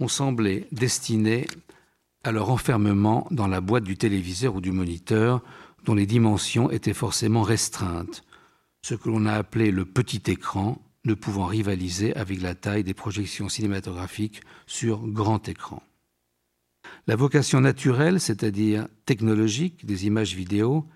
ont 0.00 0.08
semblé 0.08 0.66
destinées 0.72 1.46
à 2.24 2.32
leur 2.32 2.50
enfermement 2.50 3.26
dans 3.30 3.46
la 3.46 3.60
boîte 3.60 3.84
du 3.84 3.96
téléviseur 3.96 4.56
ou 4.56 4.60
du 4.60 4.72
moniteur, 4.72 5.42
dont 5.84 5.94
les 5.94 6.06
dimensions 6.06 6.70
étaient 6.70 6.92
forcément 6.92 7.42
restreintes, 7.42 8.24
ce 8.82 8.94
que 8.94 9.08
l'on 9.08 9.26
a 9.26 9.32
appelé 9.32 9.70
le 9.70 9.84
petit 9.84 10.22
écran, 10.30 10.78
ne 11.04 11.14
pouvant 11.14 11.47
rivaliser 11.47 12.14
avec 12.14 12.40
la 12.42 12.54
taille 12.54 12.85
des 12.85 12.95
projections 12.95 13.49
cinématographiques 13.49 14.42
sur 14.66 15.07
grand 15.07 15.49
écran. 15.49 15.83
La 17.07 17.16
vocation 17.16 17.61
naturelle, 17.61 18.21
c'est-à-dire 18.21 18.87
technologique, 19.07 19.87
des 19.87 20.07
images 20.07 20.35
vidéo 20.35 20.87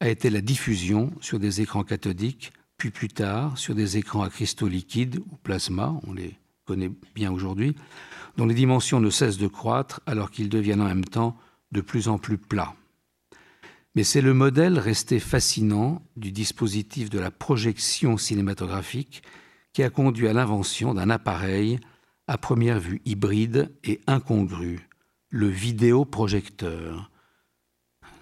a 0.00 0.08
été 0.08 0.30
la 0.30 0.40
diffusion 0.40 1.12
sur 1.20 1.38
des 1.38 1.60
écrans 1.60 1.84
cathodiques, 1.84 2.52
puis 2.76 2.90
plus 2.90 3.08
tard 3.08 3.56
sur 3.56 3.74
des 3.74 3.96
écrans 3.96 4.22
à 4.22 4.30
cristaux 4.30 4.68
liquides 4.68 5.20
ou 5.30 5.36
plasma, 5.42 5.98
on 6.06 6.12
les 6.12 6.36
connaît 6.66 6.90
bien 7.14 7.32
aujourd'hui, 7.32 7.74
dont 8.36 8.46
les 8.46 8.54
dimensions 8.54 9.00
ne 9.00 9.10
cessent 9.10 9.38
de 9.38 9.46
croître 9.46 10.00
alors 10.06 10.30
qu'ils 10.30 10.48
deviennent 10.48 10.80
en 10.80 10.86
même 10.88 11.04
temps 11.04 11.36
de 11.72 11.80
plus 11.80 12.08
en 12.08 12.18
plus 12.18 12.38
plats. 12.38 12.74
Mais 13.94 14.04
c'est 14.04 14.20
le 14.20 14.34
modèle 14.34 14.78
resté 14.78 15.20
fascinant 15.20 16.02
du 16.16 16.32
dispositif 16.32 17.10
de 17.10 17.20
la 17.20 17.30
projection 17.30 18.16
cinématographique 18.16 19.22
qui 19.74 19.82
a 19.82 19.90
conduit 19.90 20.28
à 20.28 20.32
l'invention 20.32 20.94
d'un 20.94 21.10
appareil 21.10 21.78
à 22.26 22.38
première 22.38 22.78
vue 22.78 23.02
hybride 23.04 23.74
et 23.82 24.00
incongru, 24.06 24.88
le 25.28 25.48
vidéoprojecteur, 25.48 27.10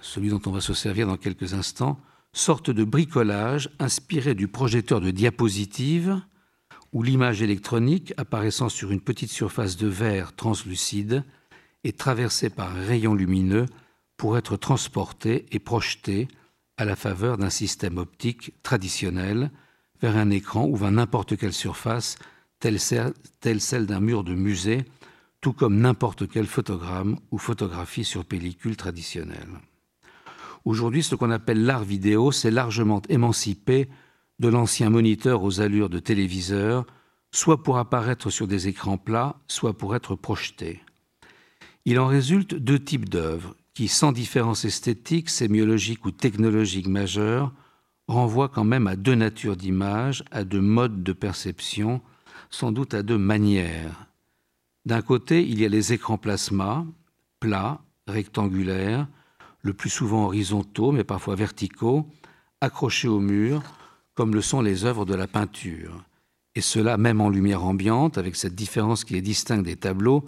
celui 0.00 0.30
dont 0.30 0.40
on 0.46 0.50
va 0.50 0.60
se 0.60 0.74
servir 0.74 1.06
dans 1.06 1.18
quelques 1.18 1.54
instants, 1.54 2.00
sorte 2.32 2.70
de 2.70 2.82
bricolage 2.82 3.70
inspiré 3.78 4.34
du 4.34 4.48
projecteur 4.48 5.00
de 5.00 5.10
diapositive 5.10 6.20
où 6.92 7.02
l'image 7.02 7.42
électronique 7.42 8.14
apparaissant 8.16 8.70
sur 8.70 8.90
une 8.90 9.00
petite 9.00 9.30
surface 9.30 9.76
de 9.76 9.86
verre 9.86 10.34
translucide 10.34 11.22
est 11.84 11.98
traversée 11.98 12.48
par 12.48 12.74
un 12.74 12.82
rayon 12.82 13.14
lumineux 13.14 13.66
pour 14.16 14.38
être 14.38 14.56
transporté 14.56 15.46
et 15.52 15.58
projeté 15.58 16.28
à 16.78 16.86
la 16.86 16.96
faveur 16.96 17.36
d'un 17.36 17.50
système 17.50 17.98
optique 17.98 18.54
traditionnel 18.62 19.50
vers 20.02 20.16
un 20.16 20.30
écran 20.30 20.66
ou 20.66 20.76
vers 20.76 20.90
n'importe 20.90 21.36
quelle 21.36 21.52
surface, 21.52 22.18
telle 22.58 22.80
celle 22.80 23.86
d'un 23.86 24.00
mur 24.00 24.24
de 24.24 24.34
musée, 24.34 24.84
tout 25.40 25.52
comme 25.52 25.80
n'importe 25.80 26.28
quel 26.28 26.46
photogramme 26.46 27.18
ou 27.30 27.38
photographie 27.38 28.04
sur 28.04 28.24
pellicule 28.24 28.76
traditionnelle. 28.76 29.60
Aujourd'hui, 30.64 31.02
ce 31.02 31.14
qu'on 31.14 31.30
appelle 31.30 31.64
l'art 31.64 31.84
vidéo 31.84 32.30
s'est 32.30 32.50
largement 32.50 33.02
émancipé 33.08 33.88
de 34.38 34.48
l'ancien 34.48 34.90
moniteur 34.90 35.42
aux 35.42 35.60
allures 35.60 35.88
de 35.88 35.98
téléviseur, 35.98 36.86
soit 37.32 37.62
pour 37.62 37.78
apparaître 37.78 38.30
sur 38.30 38.46
des 38.46 38.68
écrans 38.68 38.98
plats, 38.98 39.36
soit 39.46 39.76
pour 39.76 39.96
être 39.96 40.14
projeté. 40.14 40.80
Il 41.84 41.98
en 41.98 42.06
résulte 42.06 42.54
deux 42.54 42.78
types 42.78 43.08
d'œuvres, 43.08 43.56
qui, 43.74 43.88
sans 43.88 44.12
différence 44.12 44.64
esthétique, 44.64 45.30
sémiologique 45.30 46.04
ou 46.04 46.10
technologique 46.10 46.86
majeure, 46.86 47.52
renvoient 48.08 48.48
quand 48.48 48.64
même 48.64 48.86
à 48.86 48.96
deux 48.96 49.14
natures 49.14 49.56
d'image, 49.56 50.24
à 50.30 50.44
deux 50.44 50.60
modes 50.60 51.02
de 51.02 51.12
perception, 51.12 52.00
sans 52.50 52.72
doute 52.72 52.94
à 52.94 53.02
deux 53.02 53.18
manières. 53.18 54.06
D'un 54.84 55.02
côté, 55.02 55.46
il 55.46 55.60
y 55.60 55.64
a 55.64 55.68
les 55.68 55.92
écrans 55.92 56.18
plasma, 56.18 56.84
plats, 57.40 57.80
rectangulaires, 58.06 59.06
le 59.62 59.72
plus 59.72 59.90
souvent 59.90 60.24
horizontaux, 60.24 60.92
mais 60.92 61.04
parfois 61.04 61.36
verticaux, 61.36 62.06
accrochés 62.60 63.08
au 63.08 63.20
mur, 63.20 63.62
comme 64.14 64.34
le 64.34 64.42
sont 64.42 64.60
les 64.60 64.84
œuvres 64.84 65.04
de 65.04 65.14
la 65.14 65.26
peinture. 65.26 66.04
Et 66.54 66.60
cela 66.60 66.98
même 66.98 67.20
en 67.20 67.28
lumière 67.28 67.64
ambiante, 67.64 68.18
avec 68.18 68.36
cette 68.36 68.54
différence 68.54 69.04
qui 69.04 69.14
les 69.14 69.22
distingue 69.22 69.64
des 69.64 69.76
tableaux 69.76 70.24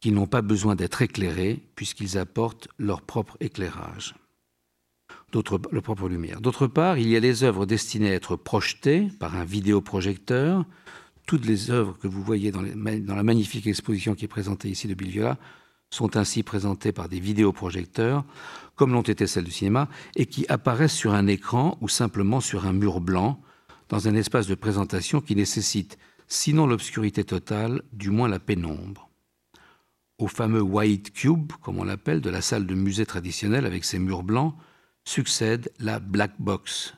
qui 0.00 0.12
n'ont 0.12 0.26
pas 0.26 0.42
besoin 0.42 0.74
d'être 0.74 1.02
éclairés 1.02 1.62
puisqu'ils 1.74 2.18
apportent 2.18 2.68
leur 2.78 3.02
propre 3.02 3.36
éclairage, 3.40 4.14
propre 5.30 6.08
lumière. 6.08 6.40
D'autre 6.40 6.66
part, 6.66 6.98
il 6.98 7.08
y 7.08 7.16
a 7.16 7.20
les 7.20 7.44
œuvres 7.44 7.66
destinées 7.66 8.10
à 8.10 8.14
être 8.14 8.36
projetées 8.36 9.08
par 9.18 9.36
un 9.36 9.44
vidéoprojecteur. 9.44 10.64
Toutes 11.26 11.46
les 11.46 11.70
œuvres 11.70 11.98
que 11.98 12.08
vous 12.08 12.22
voyez 12.22 12.50
dans, 12.50 12.62
la 12.62 13.22
magnifique 13.22 13.66
exposition 13.66 14.14
qui 14.14 14.24
est 14.24 14.28
présentée 14.28 14.68
ici 14.68 14.88
de 14.88 14.94
Bill 14.94 15.10
Viola 15.10 15.38
sont 15.90 16.16
ainsi 16.16 16.42
présentées 16.42 16.92
par 16.92 17.08
des 17.08 17.20
vidéoprojecteurs, 17.20 18.24
comme 18.74 18.92
l'ont 18.92 19.02
été 19.02 19.26
celles 19.26 19.44
du 19.44 19.50
cinéma, 19.50 19.88
et 20.16 20.26
qui 20.26 20.46
apparaissent 20.48 20.94
sur 20.94 21.14
un 21.14 21.26
écran 21.26 21.78
ou 21.80 21.88
simplement 21.88 22.40
sur 22.40 22.66
un 22.66 22.72
mur 22.72 23.00
blanc, 23.00 23.40
dans 23.88 24.06
un 24.06 24.14
espace 24.14 24.46
de 24.46 24.54
présentation 24.54 25.22
qui 25.22 25.34
nécessite, 25.34 25.98
sinon 26.26 26.66
l'obscurité 26.66 27.24
totale, 27.24 27.82
du 27.92 28.10
moins 28.10 28.28
la 28.28 28.38
pénombre 28.38 29.08
au 30.18 30.26
fameux 30.26 30.60
White 30.60 31.12
Cube, 31.12 31.52
comme 31.62 31.78
on 31.78 31.84
l'appelle, 31.84 32.20
de 32.20 32.30
la 32.30 32.42
salle 32.42 32.66
de 32.66 32.74
musée 32.74 33.06
traditionnelle 33.06 33.66
avec 33.66 33.84
ses 33.84 33.98
murs 33.98 34.24
blancs, 34.24 34.54
succède 35.08 35.72
la 35.80 35.98
Black 35.98 36.32
Box, 36.38 36.94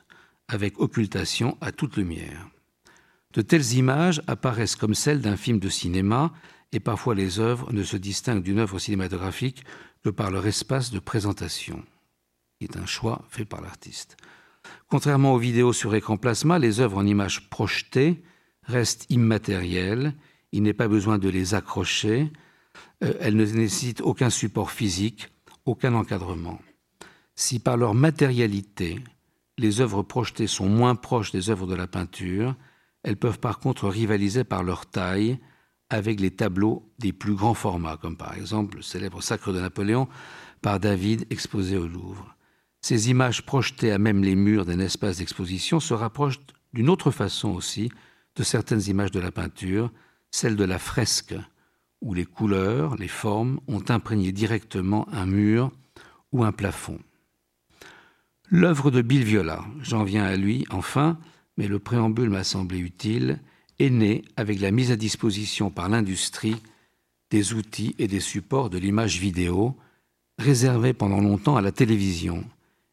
avec 0.49 0.79
occultation 0.79 1.57
à 1.61 1.71
toute 1.71 1.95
lumière. 1.95 2.49
De 3.33 3.41
telles 3.41 3.73
images 3.73 4.21
apparaissent 4.27 4.75
comme 4.75 4.93
celles 4.93 5.21
d'un 5.21 5.37
film 5.37 5.59
de 5.59 5.69
cinéma, 5.69 6.33
et 6.73 6.81
parfois 6.81 7.15
les 7.15 7.39
œuvres 7.39 7.71
ne 7.71 7.83
se 7.83 7.95
distinguent 7.95 8.43
d'une 8.43 8.59
œuvre 8.59 8.79
cinématographique 8.79 9.63
que 10.03 10.09
par 10.09 10.29
leur 10.29 10.45
espace 10.45 10.91
de 10.91 10.99
présentation, 10.99 11.83
qui 12.59 12.65
est 12.65 12.77
un 12.77 12.85
choix 12.85 13.23
fait 13.29 13.45
par 13.45 13.61
l'artiste. 13.61 14.17
Contrairement 14.89 15.33
aux 15.33 15.39
vidéos 15.39 15.73
sur 15.73 15.95
écran 15.95 16.17
plasma, 16.17 16.59
les 16.59 16.81
œuvres 16.81 16.97
en 16.97 17.05
images 17.05 17.49
projetées 17.49 18.21
restent 18.63 19.05
immatérielles, 19.09 20.13
il 20.51 20.63
n'est 20.63 20.73
pas 20.73 20.89
besoin 20.89 21.17
de 21.17 21.29
les 21.29 21.55
accrocher, 21.55 22.29
euh, 23.03 23.13
elles 23.21 23.37
ne 23.37 23.45
nécessitent 23.45 24.01
aucun 24.01 24.29
support 24.29 24.71
physique, 24.71 25.29
aucun 25.65 25.93
encadrement. 25.93 26.59
Si 27.41 27.57
par 27.57 27.75
leur 27.75 27.95
matérialité, 27.95 28.99
les 29.57 29.81
œuvres 29.81 30.03
projetées 30.03 30.45
sont 30.45 30.69
moins 30.69 30.93
proches 30.93 31.31
des 31.31 31.49
œuvres 31.49 31.65
de 31.65 31.73
la 31.73 31.87
peinture, 31.87 32.55
elles 33.01 33.17
peuvent 33.17 33.39
par 33.39 33.57
contre 33.57 33.89
rivaliser 33.89 34.43
par 34.43 34.61
leur 34.61 34.85
taille 34.85 35.39
avec 35.89 36.19
les 36.19 36.29
tableaux 36.29 36.87
des 36.99 37.13
plus 37.13 37.33
grands 37.33 37.55
formats, 37.55 37.97
comme 37.97 38.15
par 38.15 38.35
exemple 38.35 38.77
le 38.77 38.83
célèbre 38.83 39.23
Sacre 39.23 39.51
de 39.51 39.59
Napoléon 39.59 40.07
par 40.61 40.79
David 40.79 41.25
exposé 41.31 41.77
au 41.77 41.87
Louvre. 41.87 42.35
Ces 42.79 43.09
images 43.09 43.43
projetées 43.43 43.91
à 43.91 43.97
même 43.97 44.23
les 44.23 44.35
murs 44.35 44.65
d'un 44.65 44.79
espace 44.79 45.17
d'exposition 45.17 45.79
se 45.79 45.95
rapprochent 45.95 46.41
d'une 46.73 46.89
autre 46.89 47.09
façon 47.09 47.49
aussi 47.49 47.91
de 48.35 48.43
certaines 48.43 48.87
images 48.87 49.11
de 49.11 49.19
la 49.19 49.31
peinture, 49.31 49.91
celle 50.29 50.55
de 50.55 50.63
la 50.63 50.77
fresque, 50.77 51.33
où 52.01 52.13
les 52.13 52.25
couleurs, 52.25 52.97
les 52.97 53.07
formes 53.07 53.59
ont 53.67 53.83
imprégné 53.89 54.31
directement 54.31 55.09
un 55.11 55.25
mur 55.25 55.71
ou 56.31 56.43
un 56.43 56.51
plafond. 56.51 56.99
L'œuvre 58.53 58.91
de 58.91 59.01
Bill 59.01 59.23
Viola, 59.23 59.63
j'en 59.81 60.03
viens 60.03 60.25
à 60.25 60.35
lui 60.35 60.65
enfin, 60.71 61.17
mais 61.55 61.69
le 61.69 61.79
préambule 61.79 62.29
m'a 62.29 62.43
semblé 62.43 62.79
utile, 62.79 63.39
est 63.79 63.89
née 63.89 64.25
avec 64.35 64.59
la 64.59 64.71
mise 64.71 64.91
à 64.91 64.97
disposition 64.97 65.69
par 65.69 65.87
l'industrie 65.87 66.57
des 67.29 67.53
outils 67.53 67.95
et 67.97 68.09
des 68.09 68.19
supports 68.19 68.69
de 68.69 68.77
l'image 68.77 69.19
vidéo, 69.19 69.77
réservés 70.37 70.91
pendant 70.91 71.21
longtemps 71.21 71.55
à 71.55 71.61
la 71.61 71.71
télévision, 71.71 72.43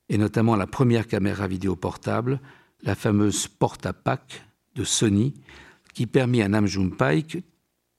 et 0.09 0.17
notamment 0.17 0.55
la 0.55 0.69
première 0.69 1.09
caméra 1.09 1.49
vidéo 1.49 1.75
portable, 1.75 2.39
la 2.85 2.95
fameuse 2.95 3.49
Portapac 3.49 4.45
de 4.77 4.85
Sony, 4.85 5.35
qui 5.93 6.07
permit 6.07 6.41
à 6.41 6.49
Nam 6.49 6.69
June 6.69 6.95
Paik 6.95 7.39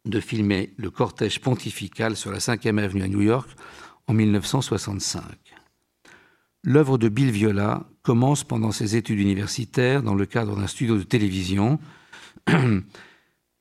de 0.05 0.19
filmer 0.21 0.73
le 0.77 0.91
cortège 0.91 1.41
pontifical 1.41 2.15
sur 2.15 2.31
la 2.31 2.39
5e 2.39 2.81
avenue 2.81 3.03
à 3.03 3.09
New 3.09 3.21
York 3.21 3.49
en 4.07 4.13
1965. 4.13 5.48
L'œuvre 6.63 6.97
de 6.97 7.09
Bill 7.09 7.31
Viola 7.31 7.85
commence 8.01 8.43
pendant 8.43 8.71
ses 8.71 8.95
études 8.95 9.19
universitaires 9.19 10.03
dans 10.03 10.15
le 10.15 10.25
cadre 10.25 10.55
d'un 10.55 10.67
studio 10.67 10.97
de 10.97 11.03
télévision. 11.03 11.79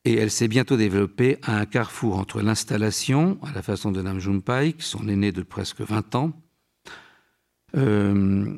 Et 0.04 0.14
elle 0.14 0.30
s'est 0.30 0.48
bientôt 0.48 0.76
développée 0.76 1.38
à 1.42 1.58
un 1.58 1.66
carrefour 1.66 2.18
entre 2.18 2.40
l'installation, 2.40 3.38
à 3.42 3.52
la 3.52 3.62
façon 3.62 3.92
de 3.92 4.00
Nam 4.00 4.18
June 4.18 4.40
Paik, 4.42 4.82
son 4.82 5.06
aîné 5.08 5.32
de 5.32 5.42
presque 5.42 5.82
20 5.82 6.14
ans, 6.14 6.32
euh, 7.76 8.54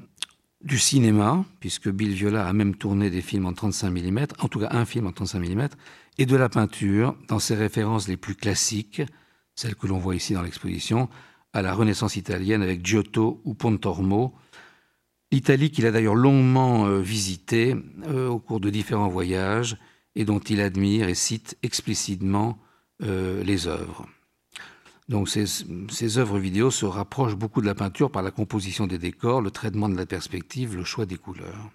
du 0.63 0.79
cinéma, 0.79 1.45
puisque 1.59 1.89
Bill 1.89 2.13
Viola 2.13 2.47
a 2.47 2.53
même 2.53 2.77
tourné 2.77 3.11
des 3.11 3.23
films 3.23 3.47
en 3.47 3.53
35 3.53 3.91
mm, 3.91 4.27
en 4.39 4.49
tout 4.49 4.61
cas 4.61 4.69
un 4.71 4.85
film 4.85 5.07
en 5.07 5.13
35 5.13 5.41
mm, 5.41 5.69
et 6.19 6.27
de 6.27 6.37
la 6.37 6.49
peinture, 6.49 7.17
dans 7.29 7.39
ses 7.39 7.57
références 7.57 8.07
les 8.07 8.17
plus 8.17 8.37
classiques, 8.37 9.03
celles 9.57 9.75
que 9.75 9.87
l'on 9.87 9.99
voit 9.99 10.15
ici 10.15 10.35
dans 10.35 10.43
l'exposition, 10.43 11.09
à 11.53 11.63
la 11.63 11.75
Renaissance 11.75 12.17
italienne 12.17 12.63
avec 12.63 12.85
Giotto 12.85 13.41
ou 13.45 13.55
Pontormo, 13.55 14.35
l'Italie 15.33 15.71
qu'il 15.71 15.87
a 15.87 15.91
d'ailleurs 15.91 16.15
longuement 16.15 16.87
euh, 16.87 17.01
visité 17.01 17.77
euh, 18.07 18.29
au 18.29 18.39
cours 18.39 18.61
de 18.61 18.71
différents 18.71 19.09
voyages 19.09 19.77
et 20.15 20.25
dont 20.25 20.39
il 20.39 20.61
admire 20.61 21.09
et 21.09 21.15
cite 21.15 21.57
explicitement 21.63 22.59
euh, 23.03 23.43
les 23.45 23.67
œuvres. 23.67 24.07
Donc 25.09 25.29
ces, 25.29 26.19
œuvres 26.19 26.39
vidéo 26.39 26.71
se 26.71 26.87
rapprochent 26.87 27.35
beaucoup 27.35 27.61
de 27.61 27.67
la 27.67 27.75
peinture 27.75 28.13
par 28.13 28.23
la 28.23 28.31
composition 28.31 28.87
des 28.87 28.99
décors, 28.99 29.41
le 29.41 29.51
traitement 29.51 29.89
de 29.89 29.97
la 29.97 30.07
perspective, 30.07 30.77
le 30.77 30.85
choix 30.85 31.05
des 31.05 31.17
couleurs. 31.17 31.71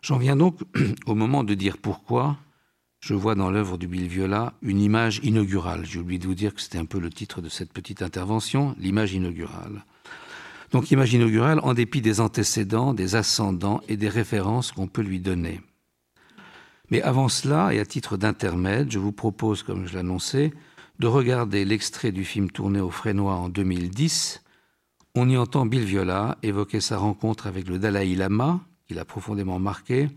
J'en 0.00 0.16
viens 0.16 0.36
donc 0.36 0.58
au 1.06 1.14
moment 1.14 1.44
de 1.44 1.52
dire 1.52 1.76
pourquoi 1.76 2.38
je 3.00 3.14
vois 3.14 3.34
dans 3.34 3.50
l'œuvre 3.50 3.78
du 3.78 3.88
Bill 3.88 4.06
Viola 4.06 4.52
une 4.62 4.80
image 4.80 5.20
inaugurale. 5.22 5.84
J'ai 5.86 5.98
oublié 5.98 6.18
de 6.18 6.26
vous 6.26 6.34
dire 6.34 6.54
que 6.54 6.60
c'était 6.60 6.78
un 6.78 6.84
peu 6.84 7.00
le 7.00 7.10
titre 7.10 7.40
de 7.40 7.48
cette 7.48 7.72
petite 7.72 8.02
intervention, 8.02 8.76
l'image 8.78 9.14
inaugurale. 9.14 9.84
Donc 10.70 10.90
image 10.90 11.14
inaugurale 11.14 11.60
en 11.62 11.74
dépit 11.74 12.02
des 12.02 12.20
antécédents, 12.20 12.94
des 12.94 13.16
ascendants 13.16 13.80
et 13.88 13.96
des 13.96 14.08
références 14.08 14.70
qu'on 14.70 14.86
peut 14.86 15.02
lui 15.02 15.18
donner. 15.18 15.60
Mais 16.90 17.02
avant 17.02 17.28
cela, 17.28 17.72
et 17.72 17.80
à 17.80 17.86
titre 17.86 18.16
d'intermède, 18.16 18.90
je 18.90 18.98
vous 18.98 19.12
propose, 19.12 19.62
comme 19.62 19.86
je 19.86 19.94
l'annonçais, 19.94 20.52
de 20.98 21.06
regarder 21.06 21.64
l'extrait 21.64 22.12
du 22.12 22.24
film 22.24 22.50
tourné 22.50 22.80
au 22.80 22.90
Frénois 22.90 23.34
en 23.34 23.48
2010. 23.48 24.42
On 25.14 25.28
y 25.28 25.36
entend 25.36 25.66
Bill 25.66 25.84
Viola 25.84 26.36
évoquer 26.42 26.80
sa 26.80 26.98
rencontre 26.98 27.46
avec 27.46 27.66
le 27.66 27.78
Dalai 27.78 28.14
Lama, 28.14 28.60
qu'il 28.86 28.98
a 28.98 29.04
profondément 29.04 29.58
marqué, 29.58 30.08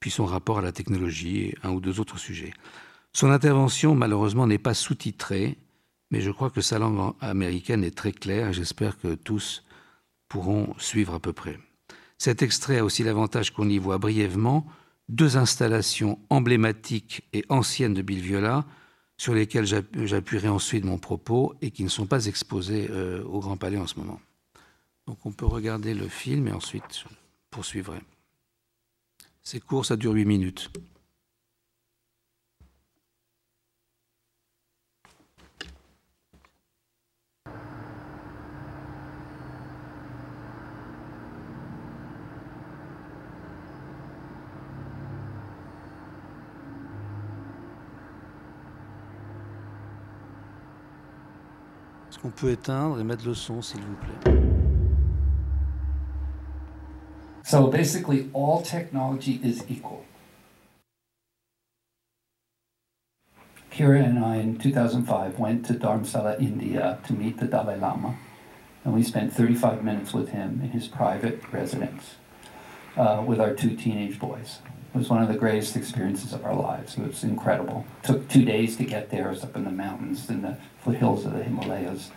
puis 0.00 0.10
son 0.10 0.26
rapport 0.26 0.58
à 0.58 0.62
la 0.62 0.72
technologie 0.72 1.40
et 1.40 1.58
un 1.62 1.70
ou 1.70 1.80
deux 1.80 2.00
autres 2.00 2.18
sujets. 2.18 2.52
Son 3.12 3.30
intervention, 3.30 3.94
malheureusement, 3.94 4.46
n'est 4.46 4.58
pas 4.58 4.74
sous-titrée, 4.74 5.58
mais 6.10 6.20
je 6.20 6.30
crois 6.30 6.50
que 6.50 6.60
sa 6.60 6.78
langue 6.78 7.14
américaine 7.20 7.84
est 7.84 7.96
très 7.96 8.12
claire 8.12 8.48
et 8.48 8.52
j'espère 8.52 8.98
que 8.98 9.14
tous 9.14 9.64
pourront 10.28 10.74
suivre 10.78 11.14
à 11.14 11.20
peu 11.20 11.32
près. 11.32 11.58
Cet 12.18 12.42
extrait 12.42 12.78
a 12.78 12.84
aussi 12.84 13.02
l'avantage 13.04 13.52
qu'on 13.52 13.68
y 13.68 13.78
voit 13.78 13.98
brièvement 13.98 14.66
deux 15.08 15.36
installations 15.36 16.18
emblématiques 16.28 17.22
et 17.32 17.44
anciennes 17.48 17.94
de 17.94 18.02
Bill 18.02 18.20
Viola, 18.20 18.66
sur 19.16 19.34
lesquels 19.34 19.66
j'appuierai 19.66 20.48
ensuite 20.48 20.84
mon 20.84 20.98
propos 20.98 21.54
et 21.60 21.70
qui 21.70 21.82
ne 21.82 21.88
sont 21.88 22.06
pas 22.06 22.26
exposés 22.26 22.88
euh, 22.90 23.24
au 23.24 23.40
Grand 23.40 23.56
Palais 23.56 23.78
en 23.78 23.86
ce 23.86 23.98
moment. 23.98 24.20
Donc 25.06 25.24
on 25.24 25.32
peut 25.32 25.46
regarder 25.46 25.94
le 25.94 26.06
film 26.08 26.46
et 26.46 26.52
ensuite 26.52 27.04
poursuivrai. 27.50 28.00
C'est 29.50 29.60
court, 29.60 29.86
ça 29.86 29.96
dure 29.96 30.12
8 30.12 30.26
minutes. 30.26 30.70
On 52.22 52.30
peut 52.30 52.50
éteindre 52.50 53.00
et 53.00 53.04
mettre 53.04 53.26
le 53.26 53.32
son, 53.32 53.62
s'il 53.62 53.80
vous 53.80 53.94
plaît? 53.94 54.47
So 57.48 57.68
basically, 57.68 58.28
all 58.34 58.60
technology 58.60 59.40
is 59.42 59.64
equal. 59.70 60.04
Kira 63.72 64.04
and 64.04 64.18
I, 64.22 64.36
in 64.36 64.58
2005, 64.58 65.38
went 65.38 65.64
to 65.64 65.72
Dharamsala, 65.72 66.38
India, 66.38 66.98
to 67.06 67.14
meet 67.14 67.38
the 67.38 67.46
Dalai 67.46 67.78
Lama, 67.78 68.18
and 68.84 68.92
we 68.92 69.02
spent 69.02 69.32
35 69.32 69.82
minutes 69.82 70.12
with 70.12 70.28
him 70.28 70.60
in 70.62 70.72
his 70.72 70.88
private 70.88 71.40
residence 71.50 72.16
uh, 72.98 73.24
with 73.26 73.40
our 73.40 73.54
two 73.54 73.74
teenage 73.74 74.18
boys. 74.18 74.58
It 74.94 74.98
was 74.98 75.08
one 75.08 75.22
of 75.22 75.28
the 75.28 75.38
greatest 75.38 75.74
experiences 75.74 76.34
of 76.34 76.44
our 76.44 76.54
lives. 76.54 76.98
It 76.98 77.06
was 77.06 77.24
incredible. 77.24 77.86
It 78.02 78.08
took 78.08 78.28
two 78.28 78.44
days 78.44 78.76
to 78.76 78.84
get 78.84 79.08
there. 79.08 79.28
It 79.28 79.30
was 79.30 79.44
up 79.44 79.56
in 79.56 79.64
the 79.64 79.70
mountains 79.70 80.28
in 80.28 80.42
the 80.42 80.58
foothills 80.84 81.24
of 81.24 81.32
the 81.32 81.44
Himalayas. 81.44 82.10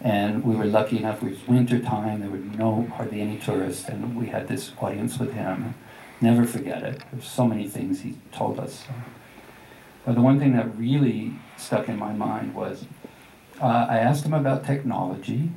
And 0.00 0.44
we 0.44 0.54
were 0.54 0.66
lucky 0.66 0.98
enough, 0.98 1.22
it 1.22 1.30
was 1.30 1.48
winter 1.48 1.78
time, 1.78 2.20
there 2.20 2.30
were 2.30 2.36
no 2.36 2.86
hardly 2.96 3.20
any 3.20 3.38
tourists, 3.38 3.88
and 3.88 4.14
we 4.16 4.26
had 4.26 4.46
this 4.46 4.72
audience 4.80 5.18
with 5.18 5.32
him. 5.32 5.74
Never 6.20 6.44
forget 6.44 6.82
it. 6.82 7.02
There's 7.12 7.26
so 7.26 7.46
many 7.46 7.66
things 7.66 8.00
he 8.00 8.16
told 8.30 8.60
us. 8.60 8.84
But 10.04 10.14
the 10.14 10.20
one 10.20 10.38
thing 10.38 10.54
that 10.54 10.76
really 10.76 11.34
stuck 11.56 11.88
in 11.88 11.98
my 11.98 12.12
mind 12.12 12.54
was 12.54 12.86
uh, 13.60 13.86
I 13.88 13.98
asked 13.98 14.24
him 14.24 14.34
about 14.34 14.64
technology, 14.64 15.50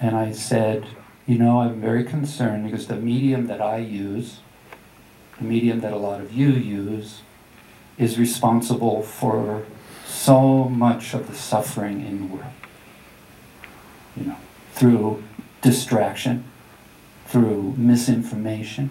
and 0.00 0.16
I 0.16 0.32
said, 0.32 0.86
you 1.26 1.38
know, 1.38 1.60
I'm 1.60 1.80
very 1.80 2.02
concerned 2.02 2.64
because 2.64 2.86
the 2.86 2.96
medium 2.96 3.46
that 3.46 3.60
I 3.60 3.76
use 3.76 4.40
the 5.40 5.46
medium 5.46 5.80
that 5.80 5.92
a 5.92 5.96
lot 5.96 6.20
of 6.20 6.32
you 6.32 6.50
use, 6.50 7.22
is 7.98 8.18
responsible 8.18 9.02
for 9.02 9.64
so 10.06 10.64
much 10.68 11.14
of 11.14 11.26
the 11.26 11.34
suffering 11.34 12.06
in 12.06 12.20
the 12.20 12.34
world. 12.34 12.52
You 14.16 14.26
know, 14.26 14.36
through 14.72 15.22
distraction, 15.62 16.44
through 17.26 17.74
misinformation, 17.76 18.90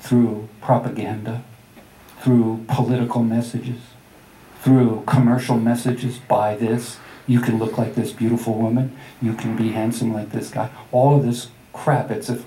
through 0.00 0.48
propaganda, 0.60 1.44
through 2.20 2.64
political 2.68 3.22
messages, 3.22 3.80
through 4.60 5.02
commercial 5.06 5.56
messages 5.56 6.18
buy 6.18 6.56
this, 6.56 6.98
you 7.26 7.40
can 7.40 7.58
look 7.58 7.78
like 7.78 7.94
this 7.94 8.12
beautiful 8.12 8.54
woman, 8.54 8.96
you 9.20 9.34
can 9.34 9.56
be 9.56 9.70
handsome 9.70 10.12
like 10.12 10.30
this 10.30 10.50
guy. 10.50 10.70
All 10.90 11.16
of 11.16 11.24
this 11.24 11.48
crap, 11.72 12.10
it's 12.10 12.28
a 12.28 12.42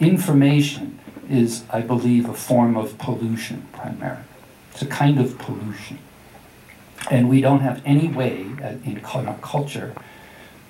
information 0.00 0.98
is, 1.28 1.64
I 1.70 1.80
believe, 1.80 2.28
a 2.28 2.34
form 2.34 2.76
of 2.76 2.98
pollution 2.98 3.66
primarily. 3.72 4.24
It's 4.72 4.82
a 4.82 4.86
kind 4.86 5.18
of 5.20 5.38
pollution. 5.38 5.98
And 7.10 7.28
we 7.28 7.40
don't 7.40 7.60
have 7.60 7.82
any 7.84 8.08
way 8.08 8.46
uh, 8.62 8.74
in 8.84 9.00
our 9.04 9.38
culture 9.38 9.94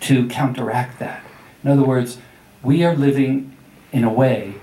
to 0.03 0.29
counteract 0.29 0.99
that. 0.99 1.25
In 1.65 1.71
other 1.71 1.85
words, 1.85 2.19
we 2.63 2.85
are 2.85 2.95
living 2.95 3.57
in 3.93 4.05
a 4.05 4.13
way 4.13 4.55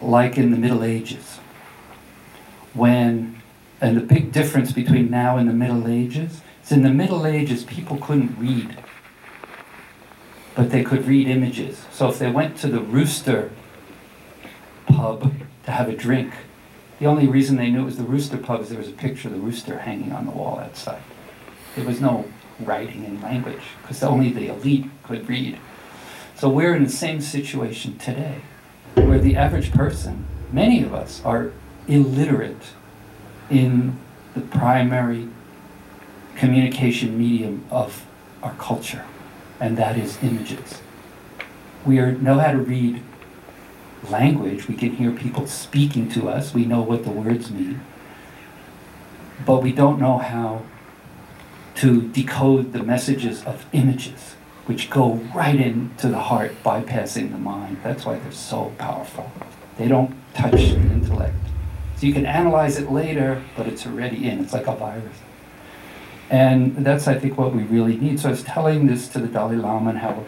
like 0.00 0.36
in 0.38 0.50
the 0.50 0.56
Middle 0.56 0.84
Ages 0.84 1.38
when 2.74 3.36
And 3.80 3.96
the 3.96 4.00
big 4.00 4.32
difference 4.32 4.72
between 4.72 5.10
now 5.10 5.36
and 5.36 5.48
the 5.48 5.54
Middle 5.54 5.86
Ages 5.86 6.40
is 6.64 6.72
in 6.72 6.82
the 6.82 6.90
Middle 6.90 7.26
Ages, 7.26 7.64
people 7.64 7.98
couldn't 7.98 8.38
read, 8.38 8.78
but 10.54 10.70
they 10.70 10.82
could 10.82 11.06
read 11.06 11.28
images. 11.28 11.84
So 11.92 12.08
if 12.08 12.18
they 12.18 12.30
went 12.30 12.56
to 12.58 12.68
the 12.68 12.80
Rooster 12.80 13.50
pub 14.86 15.32
to 15.64 15.70
have 15.70 15.88
a 15.88 15.96
drink, 15.96 16.32
the 16.98 17.06
only 17.06 17.26
reason 17.26 17.56
they 17.56 17.70
knew 17.70 17.82
it 17.82 17.84
was 17.84 17.98
the 17.98 18.04
Rooster 18.04 18.38
pub 18.38 18.62
is 18.62 18.70
there 18.70 18.78
was 18.78 18.88
a 18.88 18.92
picture 18.92 19.28
of 19.28 19.34
the 19.34 19.40
rooster 19.40 19.80
hanging 19.80 20.12
on 20.12 20.24
the 20.24 20.32
wall 20.32 20.58
outside. 20.58 21.02
There 21.74 21.84
was 21.84 22.00
no 22.00 22.24
writing 22.60 23.04
and 23.04 23.22
language 23.22 23.62
because 23.82 24.02
only 24.02 24.30
the 24.30 24.48
elite 24.48 24.86
could 25.02 25.28
read. 25.28 25.58
So 26.36 26.48
we're 26.48 26.74
in 26.74 26.84
the 26.84 26.90
same 26.90 27.20
situation 27.20 27.98
today, 27.98 28.42
where 28.94 29.18
the 29.18 29.36
average 29.36 29.72
person, 29.72 30.26
many 30.52 30.82
of 30.82 30.94
us, 30.94 31.22
are 31.24 31.52
illiterate 31.88 32.72
in 33.48 33.98
the 34.34 34.40
primary 34.40 35.28
communication 36.36 37.18
medium 37.18 37.64
of 37.70 38.04
our 38.42 38.54
culture, 38.54 39.04
and 39.60 39.78
that 39.78 39.96
is 39.96 40.22
images. 40.22 40.82
We 41.86 41.98
are, 42.00 42.12
know 42.12 42.38
how 42.38 42.52
to 42.52 42.58
read 42.58 43.02
language, 44.10 44.68
we 44.68 44.74
can 44.74 44.96
hear 44.96 45.10
people 45.10 45.46
speaking 45.46 46.08
to 46.10 46.28
us, 46.28 46.52
we 46.52 46.64
know 46.64 46.82
what 46.82 47.04
the 47.04 47.10
words 47.10 47.50
mean, 47.50 47.80
but 49.44 49.62
we 49.62 49.72
don't 49.72 49.98
know 49.98 50.18
how 50.18 50.62
to 51.76 52.02
decode 52.08 52.72
the 52.72 52.82
messages 52.82 53.44
of 53.44 53.66
images, 53.72 54.34
which 54.66 54.90
go 54.90 55.14
right 55.34 55.60
into 55.60 56.08
the 56.08 56.18
heart, 56.18 56.52
bypassing 56.64 57.30
the 57.30 57.38
mind. 57.38 57.78
That's 57.82 58.04
why 58.04 58.18
they're 58.18 58.32
so 58.32 58.72
powerful. 58.78 59.30
They 59.76 59.88
don't 59.88 60.14
touch 60.34 60.52
the 60.52 60.76
intellect. 60.76 61.36
So 61.96 62.06
you 62.06 62.12
can 62.12 62.26
analyze 62.26 62.78
it 62.78 62.90
later, 62.90 63.42
but 63.56 63.66
it's 63.66 63.86
already 63.86 64.28
in. 64.28 64.40
It's 64.40 64.52
like 64.52 64.66
a 64.66 64.74
virus. 64.74 65.16
And 66.28 66.76
that's, 66.76 67.06
I 67.06 67.18
think, 67.18 67.38
what 67.38 67.54
we 67.54 67.62
really 67.62 67.96
need. 67.96 68.20
So 68.20 68.28
I 68.28 68.32
was 68.32 68.42
telling 68.42 68.86
this 68.86 69.08
to 69.08 69.18
the 69.18 69.28
Dalai 69.28 69.56
Lama 69.56 69.90
and 69.90 69.98
how 69.98 70.24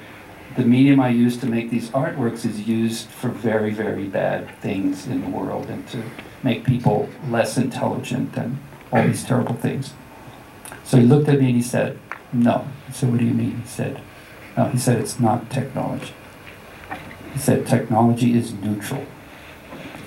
the 0.57 0.65
medium 0.65 1.01
I 1.01 1.09
use 1.09 1.37
to 1.39 1.47
make 1.47 1.71
these 1.71 1.91
artworks 1.91 2.45
is 2.45 2.67
used 2.67 3.09
for 3.09 3.29
very, 3.29 3.71
very 3.71 4.05
bad 4.05 4.49
things 4.61 5.07
in 5.07 5.21
the 5.23 5.31
world 5.31 5.67
and 5.67 5.87
to 5.89 6.03
make 6.43 6.65
people 6.65 7.09
less 7.29 7.57
intelligent 7.57 8.37
and 8.37 8.59
all 8.93 9.03
these 9.03 9.25
terrible 9.25 9.55
things. 9.55 9.93
So 10.89 10.97
he 10.97 11.03
looked 11.03 11.29
at 11.29 11.39
me 11.39 11.49
and 11.49 11.57
he 11.57 11.63
said, 11.63 11.99
No. 12.33 12.67
I 12.89 12.93
said, 12.93 13.11
What 13.11 13.19
do 13.19 13.27
you 13.27 13.35
mean? 13.35 13.61
He 13.61 13.69
said, 13.69 14.01
No. 14.57 14.65
He 14.69 14.79
said, 14.79 14.99
It's 14.99 15.21
not 15.21 15.51
technology. 15.51 16.15
He 17.35 17.39
said, 17.39 17.67
Technology 17.67 18.33
is 18.33 18.55
neutral. 18.55 19.05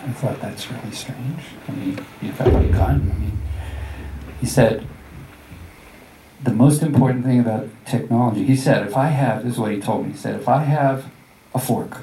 I 0.03 0.11
thought 0.13 0.41
that's 0.41 0.71
really 0.71 0.91
strange. 0.91 1.43
I 1.67 1.71
mean, 1.73 2.03
you've 2.19 2.35
got 2.35 2.47
a 2.47 2.67
gun. 2.69 3.11
I 3.13 3.19
mean, 3.19 3.37
he 4.39 4.47
said, 4.47 4.87
the 6.41 6.51
most 6.51 6.81
important 6.81 7.23
thing 7.25 7.39
about 7.39 7.67
technology, 7.85 8.43
he 8.43 8.55
said, 8.55 8.87
if 8.87 8.97
I 8.97 9.09
have, 9.09 9.43
this 9.43 9.53
is 9.53 9.59
what 9.59 9.71
he 9.71 9.79
told 9.79 10.07
me, 10.07 10.13
he 10.13 10.17
said, 10.17 10.41
if 10.41 10.49
I 10.49 10.63
have 10.63 11.05
a 11.53 11.59
fork, 11.59 11.99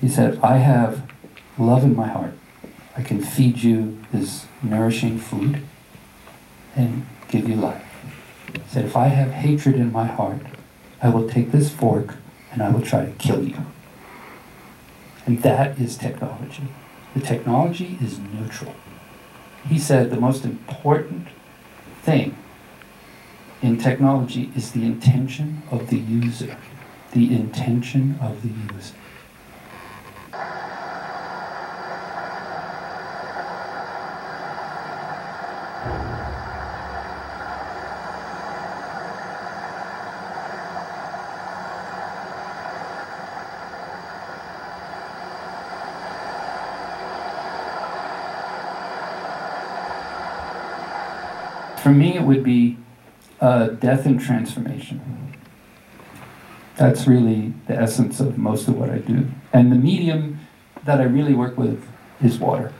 he 0.00 0.08
said, 0.08 0.38
I 0.42 0.56
have 0.56 1.02
love 1.58 1.84
in 1.84 1.94
my 1.94 2.08
heart, 2.08 2.32
I 2.96 3.02
can 3.02 3.20
feed 3.20 3.58
you 3.58 3.98
this 4.10 4.46
nourishing 4.62 5.18
food 5.18 5.62
and 6.74 7.06
give 7.28 7.48
you 7.48 7.56
life. 7.56 7.84
He 8.52 8.60
said, 8.68 8.84
if 8.84 8.96
I 8.96 9.08
have 9.08 9.30
hatred 9.30 9.76
in 9.76 9.92
my 9.92 10.06
heart, 10.06 10.40
I 11.02 11.10
will 11.10 11.28
take 11.28 11.52
this 11.52 11.70
fork 11.70 12.16
and 12.50 12.62
I 12.62 12.70
will 12.70 12.82
try 12.82 13.04
to 13.04 13.12
kill 13.12 13.46
you. 13.46 13.58
And 15.26 15.42
that 15.42 15.78
is 15.78 15.96
technology. 15.96 16.68
The 17.14 17.20
technology 17.20 17.98
is 18.00 18.18
neutral. 18.18 18.74
He 19.68 19.78
said 19.78 20.10
the 20.10 20.20
most 20.20 20.44
important 20.44 21.28
thing 22.02 22.36
in 23.60 23.76
technology 23.76 24.50
is 24.56 24.72
the 24.72 24.84
intention 24.84 25.62
of 25.70 25.90
the 25.90 25.98
user. 25.98 26.56
The 27.12 27.34
intention 27.34 28.18
of 28.20 28.42
the 28.42 28.48
user. 28.74 28.94
For 51.88 51.94
me, 51.94 52.16
it 52.16 52.22
would 52.22 52.44
be 52.44 52.76
uh, 53.40 53.68
death 53.68 54.04
and 54.04 54.20
transformation. 54.20 55.00
That's 56.76 57.06
really 57.06 57.54
the 57.66 57.76
essence 57.76 58.20
of 58.20 58.36
most 58.36 58.68
of 58.68 58.76
what 58.76 58.90
I 58.90 58.98
do. 58.98 59.26
And 59.54 59.72
the 59.72 59.76
medium 59.76 60.38
that 60.84 61.00
I 61.00 61.04
really 61.04 61.32
work 61.32 61.56
with 61.56 61.82
is 62.22 62.38
water. 62.38 62.74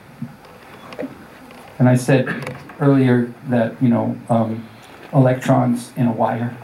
And 1.78 1.88
I 1.88 1.96
said 1.96 2.54
earlier 2.80 3.32
that, 3.46 3.82
you 3.82 3.88
know, 3.88 4.20
um, 4.28 4.68
electrons 5.14 5.90
in 5.96 6.06
a 6.06 6.12
wire 6.12 6.54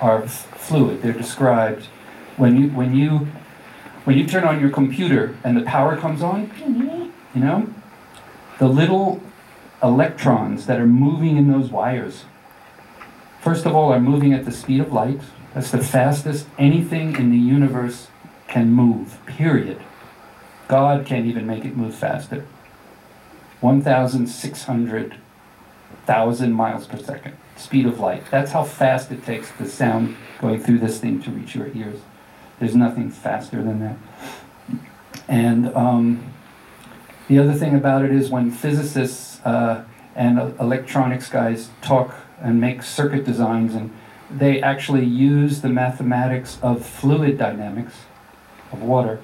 are 0.00 0.26
fluid. 0.26 1.00
They're 1.00 1.12
described 1.12 1.84
when 2.38 2.60
you 2.60 2.70
when 2.70 2.96
you 2.96 3.28
when 4.02 4.18
you 4.18 4.26
turn 4.26 4.42
on 4.42 4.60
your 4.60 4.70
computer 4.70 5.38
and 5.44 5.56
the 5.56 5.62
power 5.62 5.96
comes 5.96 6.24
on, 6.24 6.50
you 7.36 7.40
know, 7.40 7.72
the 8.58 8.66
little 8.66 9.22
electrons 9.82 10.66
that 10.66 10.80
are 10.80 10.86
moving 10.86 11.36
in 11.36 11.50
those 11.50 11.70
wires 11.70 12.24
first 13.42 13.66
of 13.66 13.74
all, 13.74 13.92
are 13.92 14.00
moving 14.00 14.32
at 14.32 14.46
the 14.46 14.52
speed 14.52 14.80
of 14.80 14.92
light. 14.92 15.20
That's 15.52 15.72
the 15.72 15.82
fastest 15.82 16.46
anything 16.58 17.16
in 17.16 17.30
the 17.30 17.36
universe 17.36 18.06
can 18.48 18.70
move, 18.70 19.18
period. 19.26 19.82
God 20.68 21.04
can't 21.04 21.26
even 21.26 21.46
make 21.46 21.66
it 21.66 21.76
move 21.76 21.94
faster. 21.94 22.46
1,600,000 23.60 26.52
miles 26.52 26.86
per 26.86 26.96
second, 26.98 27.36
speed 27.56 27.84
of 27.86 28.00
light. 28.00 28.24
That's 28.30 28.52
how 28.52 28.64
fast 28.64 29.10
it 29.10 29.24
takes 29.24 29.50
the 29.52 29.68
sound 29.68 30.16
going 30.40 30.60
through 30.60 30.78
this 30.78 31.00
thing 31.00 31.20
to 31.22 31.30
reach 31.30 31.54
your 31.54 31.68
ears. 31.74 32.00
There's 32.58 32.76
nothing 32.76 33.10
faster 33.10 33.62
than 33.62 33.80
that. 33.80 33.96
And 35.28 35.68
um, 35.74 36.32
the 37.28 37.38
other 37.38 37.54
thing 37.54 37.74
about 37.74 38.04
it 38.04 38.12
is 38.12 38.28
when 38.30 38.50
physicists 38.50 39.31
uh, 39.44 39.82
and 40.14 40.38
electronics 40.60 41.28
guys 41.28 41.70
talk 41.80 42.14
and 42.40 42.60
make 42.60 42.82
circuit 42.82 43.24
designs, 43.24 43.74
and 43.74 43.90
they 44.30 44.60
actually 44.62 45.04
use 45.04 45.60
the 45.60 45.68
mathematics 45.68 46.58
of 46.62 46.84
fluid 46.84 47.38
dynamics 47.38 47.94
of 48.72 48.82
water 48.82 49.20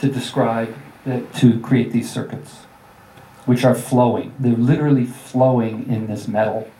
to 0.00 0.08
describe 0.08 0.74
it, 1.06 1.32
to 1.34 1.60
create 1.60 1.92
these 1.92 2.10
circuits, 2.10 2.64
which 3.44 3.64
are 3.64 3.74
flowing. 3.74 4.32
They're 4.38 4.52
literally 4.52 5.04
flowing 5.04 5.88
in 5.88 6.06
this 6.06 6.28
metal. 6.28 6.70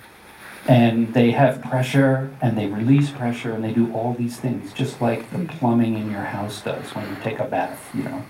And 0.67 1.13
they 1.13 1.33
have 1.33 1.61
pressure 1.61 2.35
and 2.41 2.57
they 2.57 2.69
release 2.69 3.11
pressure 3.11 3.53
and 3.53 3.63
they 3.63 3.73
do 3.73 3.93
all 3.93 4.15
these 4.15 4.39
things, 4.39 4.73
just 4.73 5.03
like 5.03 5.31
the 5.31 5.45
plumbing 5.45 5.99
in 5.99 6.11
your 6.11 6.23
house 6.23 6.63
does 6.63 6.95
when 6.95 7.07
you 7.07 7.17
take 7.23 7.39
a 7.39 7.45
bath, 7.45 7.91
you 7.93 8.05
know. 8.05 8.25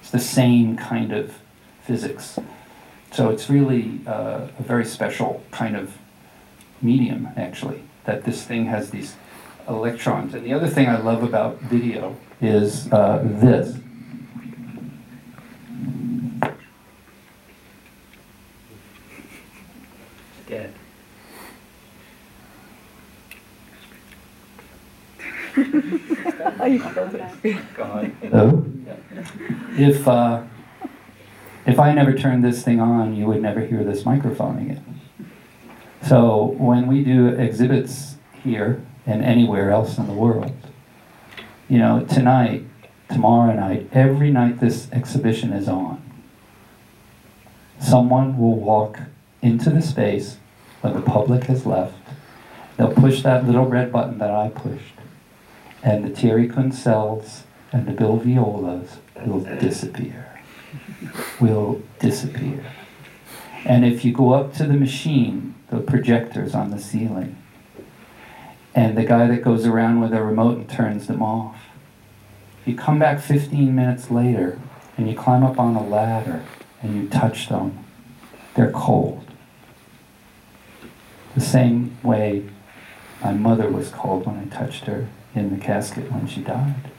It's 0.00 0.10
the 0.10 0.18
same 0.18 0.76
kind 0.76 1.12
of 1.12 1.38
physics. 1.80 2.38
So 3.12 3.28
it's 3.28 3.50
really 3.50 4.00
uh, 4.06 4.48
a 4.58 4.62
very 4.62 4.86
special 4.86 5.44
kind 5.50 5.76
of 5.76 5.98
medium, 6.80 7.28
actually, 7.36 7.82
that 8.04 8.24
this 8.24 8.42
thing 8.42 8.64
has 8.66 8.90
these 8.90 9.16
electrons. 9.68 10.34
And 10.34 10.44
the 10.44 10.54
other 10.54 10.66
thing 10.66 10.88
I 10.88 10.98
love 10.98 11.22
about 11.22 11.60
video 11.60 12.16
is 12.40 12.90
uh, 12.90 13.20
this. 13.22 13.76
Dead. 20.48 20.74
God. 27.76 28.12
So, 28.30 28.64
if 29.76 30.08
uh, 30.08 30.42
if 31.66 31.78
I 31.78 31.92
never 31.92 32.12
turned 32.12 32.44
this 32.44 32.62
thing 32.62 32.80
on, 32.80 33.14
you 33.14 33.26
would 33.26 33.40
never 33.40 33.60
hear 33.60 33.84
this 33.84 34.04
microphone 34.04 34.58
again. 34.58 35.00
So 36.06 36.56
when 36.58 36.88
we 36.88 37.04
do 37.04 37.28
exhibits 37.28 38.16
here 38.42 38.82
and 39.06 39.22
anywhere 39.24 39.70
else 39.70 39.98
in 39.98 40.06
the 40.06 40.12
world, 40.12 40.52
you 41.68 41.78
know, 41.78 42.04
tonight, 42.04 42.64
tomorrow 43.08 43.54
night, 43.54 43.88
every 43.92 44.30
night 44.30 44.60
this 44.60 44.90
exhibition 44.90 45.52
is 45.52 45.68
on, 45.68 46.02
someone 47.80 48.36
will 48.36 48.56
walk 48.56 48.98
into 49.40 49.70
the 49.70 49.82
space 49.82 50.38
when 50.80 50.94
the 50.94 51.00
public 51.00 51.44
has 51.44 51.64
left. 51.64 51.94
They'll 52.76 52.92
push 52.92 53.22
that 53.22 53.46
little 53.46 53.66
red 53.66 53.92
button 53.92 54.18
that 54.18 54.30
I 54.30 54.48
pushed, 54.48 54.94
and 55.82 56.04
the 56.04 56.10
Thierry 56.10 56.48
Kuncels 56.48 57.42
and 57.70 57.86
the 57.86 57.92
Bill 57.92 58.16
Violas 58.16 58.98
will 59.24 59.40
disappear. 59.40 60.31
Will 61.40 61.82
disappear. 61.98 62.64
And 63.64 63.84
if 63.84 64.04
you 64.04 64.12
go 64.12 64.32
up 64.32 64.54
to 64.54 64.64
the 64.64 64.74
machine, 64.74 65.54
the 65.70 65.80
projectors 65.80 66.54
on 66.54 66.70
the 66.70 66.78
ceiling, 66.78 67.36
and 68.74 68.96
the 68.96 69.04
guy 69.04 69.26
that 69.26 69.42
goes 69.42 69.66
around 69.66 70.00
with 70.00 70.12
a 70.12 70.22
remote 70.22 70.56
and 70.56 70.68
turns 70.68 71.06
them 71.06 71.22
off, 71.22 71.56
you 72.64 72.74
come 72.74 72.98
back 72.98 73.20
15 73.20 73.74
minutes 73.74 74.10
later 74.10 74.58
and 74.96 75.08
you 75.08 75.16
climb 75.16 75.42
up 75.42 75.58
on 75.58 75.76
a 75.76 75.84
ladder 75.84 76.44
and 76.80 77.02
you 77.02 77.08
touch 77.08 77.48
them, 77.48 77.84
they're 78.54 78.70
cold. 78.70 79.24
The 81.34 81.40
same 81.40 81.96
way 82.02 82.48
my 83.22 83.32
mother 83.32 83.70
was 83.70 83.90
cold 83.90 84.26
when 84.26 84.38
I 84.38 84.44
touched 84.44 84.84
her 84.84 85.08
in 85.34 85.50
the 85.50 85.64
casket 85.64 86.10
when 86.10 86.26
she 86.26 86.40
died. 86.40 86.90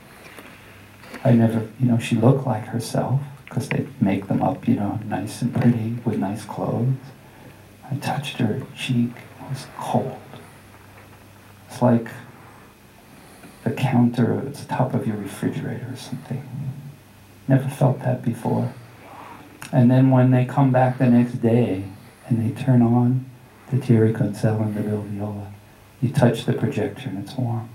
I 1.23 1.31
never, 1.33 1.69
you 1.79 1.85
know, 1.85 1.99
she 1.99 2.15
looked 2.15 2.45
like 2.45 2.65
herself 2.65 3.21
because 3.53 3.69
they 3.69 3.85
make 4.01 4.27
them 4.27 4.41
up, 4.41 4.67
you 4.67 4.73
know, 4.73 4.99
nice 5.05 5.43
and 5.43 5.53
pretty 5.53 5.95
with 6.03 6.17
nice 6.17 6.43
clothes. 6.43 6.95
I 7.91 7.95
touched 7.97 8.37
her 8.37 8.63
cheek, 8.75 9.11
it 9.11 9.49
was 9.49 9.67
cold. 9.77 10.19
It's 11.69 11.79
like 11.79 12.07
the 13.63 13.69
counter 13.69 14.39
at 14.39 14.55
the 14.55 14.65
top 14.65 14.95
of 14.95 15.05
your 15.05 15.17
refrigerator 15.17 15.89
or 15.91 15.95
something. 15.95 16.43
Never 17.47 17.69
felt 17.69 17.99
that 17.99 18.23
before. 18.23 18.73
And 19.71 19.91
then 19.91 20.09
when 20.09 20.31
they 20.31 20.45
come 20.45 20.71
back 20.71 20.97
the 20.97 21.05
next 21.05 21.33
day 21.33 21.83
and 22.27 22.41
they 22.41 22.59
turn 22.59 22.81
on 22.81 23.25
the 23.69 23.77
Thierry 23.77 24.13
Concel 24.13 24.63
and 24.63 24.73
the 24.75 24.81
Bill 24.81 25.01
Viola, 25.03 25.53
you 26.01 26.09
touch 26.09 26.45
the 26.45 26.53
projector 26.53 27.07
and 27.07 27.23
it's 27.23 27.37
warm. 27.37 27.69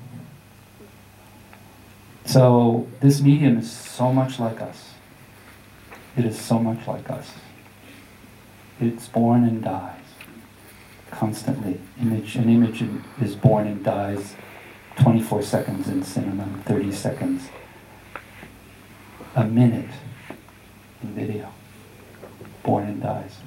So 2.25 2.89
this 2.99 3.21
medium 3.21 3.59
is 3.59 3.71
so 3.71 4.13
much 4.13 4.41
like 4.41 4.61
us. 4.61 4.88
It 6.19 6.25
is 6.25 6.37
so 6.37 6.59
much 6.59 6.85
like 6.89 7.09
us. 7.11 7.31
It's 8.81 9.07
born 9.07 9.45
and 9.45 9.63
dies 9.63 10.03
constantly. 11.13 11.81
Image, 12.01 12.35
an 12.35 12.49
image 12.49 12.83
is 13.23 13.37
born 13.37 13.69
and 13.69 13.85
dies 13.85 14.35
24 14.97 15.43
seconds 15.43 15.87
in 15.87 16.03
cinema, 16.03 16.45
30 16.65 16.91
seconds, 16.91 17.49
a 19.37 19.45
minute 19.45 19.91
in 21.05 21.15
video. 21.15 21.53
Born 22.65 22.89
and 22.89 23.01
dies. 23.01 23.38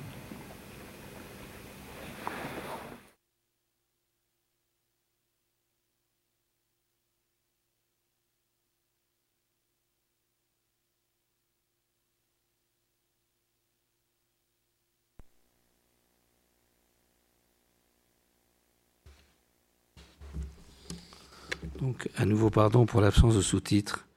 Donc, 22.01 22.11
à 22.17 22.25
nouveau, 22.25 22.49
pardon 22.49 22.87
pour 22.87 22.99
l'absence 22.99 23.35
de 23.35 23.41
sous-titres. 23.41 24.07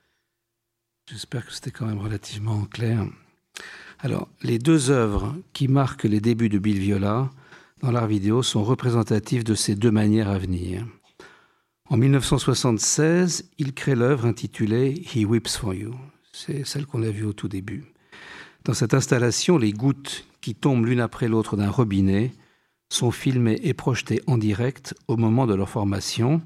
J'espère 1.11 1.45
que 1.45 1.53
c'était 1.53 1.71
quand 1.71 1.85
même 1.85 1.99
relativement 1.99 2.65
clair. 2.65 3.05
Alors, 3.99 4.29
les 4.43 4.59
deux 4.59 4.91
œuvres 4.91 5.35
qui 5.53 5.69
marquent 5.69 6.05
les 6.05 6.21
débuts 6.21 6.49
de 6.49 6.59
Bill 6.59 6.79
Viola 6.79 7.31
dans 7.83 7.91
l'art 7.91 8.07
vidéo 8.07 8.43
sont 8.43 8.65
représentatives 8.65 9.45
de 9.45 9.55
ces 9.55 9.75
deux 9.75 9.91
manières 9.91 10.31
à 10.31 10.39
venir. 10.39 10.87
En 11.91 11.99
1976, 11.99 13.51
il 13.59 13.75
crée 13.75 13.95
l'œuvre 13.95 14.25
intitulée 14.25 14.95
He 15.15 15.27
Weeps 15.27 15.59
for 15.59 15.75
You. 15.75 15.95
C'est 16.33 16.65
celle 16.67 16.87
qu'on 16.87 17.03
a 17.03 17.11
vue 17.11 17.27
au 17.27 17.35
tout 17.35 17.49
début. 17.49 17.85
Dans 18.65 18.73
cette 18.75 18.95
installation, 18.95 19.59
les 19.59 19.73
gouttes 19.73 20.27
qui 20.41 20.55
tombent 20.55 20.87
l'une 20.87 21.01
après 21.01 21.29
l'autre 21.29 21.59
d'un 21.59 21.71
robinet 21.71 22.33
sont 22.89 23.11
filmées 23.11 23.61
et 23.63 23.75
projetées 23.75 24.23
en 24.27 24.39
direct 24.39 24.95
au 25.07 25.19
moment 25.19 25.47
de 25.47 25.55
leur 25.55 25.69
formation, 25.69 26.41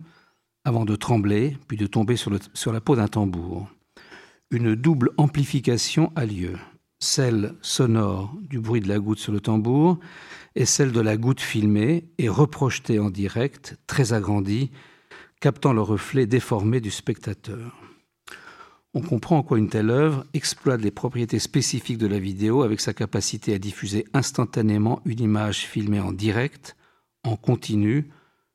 avant 0.64 0.84
de 0.84 0.96
trembler, 0.96 1.56
puis 1.66 1.76
de 1.76 1.86
tomber 1.86 2.16
sur, 2.16 2.30
la 2.72 2.80
peau 2.80 2.96
d'un 2.96 3.08
tambour. 3.08 3.68
Une 4.50 4.74
double 4.74 5.10
amplification 5.16 6.12
a 6.16 6.24
lieu, 6.26 6.56
celle 6.98 7.54
sonore 7.62 8.34
du 8.40 8.60
bruit 8.60 8.80
de 8.80 8.88
la 8.88 8.98
goutte 8.98 9.18
sur 9.18 9.32
le 9.32 9.40
tambour 9.40 9.98
et 10.54 10.64
celle 10.64 10.92
de 10.92 11.00
la 11.00 11.16
goutte 11.16 11.40
filmée 11.40 12.08
et 12.18 12.28
reprojetée 12.28 12.98
en 12.98 13.10
direct, 13.10 13.78
très 13.86 14.12
agrandie, 14.12 14.70
captant 15.40 15.72
le 15.72 15.82
reflet 15.82 16.26
déformé 16.26 16.80
du 16.80 16.90
spectateur. 16.90 17.76
On 18.94 19.02
comprend 19.02 19.38
en 19.38 19.42
quoi 19.42 19.58
une 19.58 19.68
telle 19.68 19.90
œuvre 19.90 20.24
exploite 20.32 20.80
les 20.80 20.90
propriétés 20.90 21.38
spécifiques 21.38 21.98
de 21.98 22.06
la 22.06 22.18
vidéo 22.18 22.62
avec 22.62 22.80
sa 22.80 22.94
capacité 22.94 23.54
à 23.54 23.58
diffuser 23.58 24.06
instantanément 24.14 25.00
une 25.04 25.20
image 25.20 25.66
filmée 25.66 26.00
en 26.00 26.12
direct, 26.12 26.74
en 27.22 27.36
continu, 27.36 28.08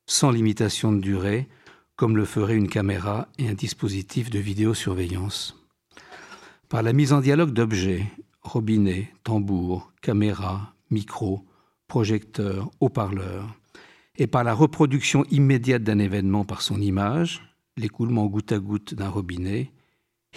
sans 0.08 0.32
limitation 0.32 0.92
de 0.92 1.00
durée, 1.00 1.48
comme 1.96 2.18
le 2.18 2.26
ferait 2.26 2.56
une 2.56 2.70
caméra 2.70 3.28
et 3.38 3.48
un 3.48 3.54
dispositif 3.54 4.30
de 4.30 4.40
vidéosurveillance. 4.40 5.56
Par 6.70 6.82
la 6.82 6.94
mise 6.94 7.14
en 7.14 7.22
dialogue 7.22 7.52
d'objets, 7.52 8.06
robinet, 8.42 9.14
tambour, 9.24 9.92
caméra, 10.02 10.74
micro, 10.90 11.46
projecteur, 11.88 12.72
haut-parleur, 12.80 13.56
et 14.18 14.28
par 14.28 14.44
la 14.44 14.54
reproduction 14.54 15.26
immédiate 15.32 15.84
d'un 15.84 16.00
événement 16.00 16.46
par 16.46 16.62
son 16.62 16.82
image, 16.82 17.42
l'écoulement 17.78 18.26
goutte 18.28 18.52
à 18.52 18.60
goutte 18.60 18.94
d'un 18.94 19.10
robinet, 19.10 19.72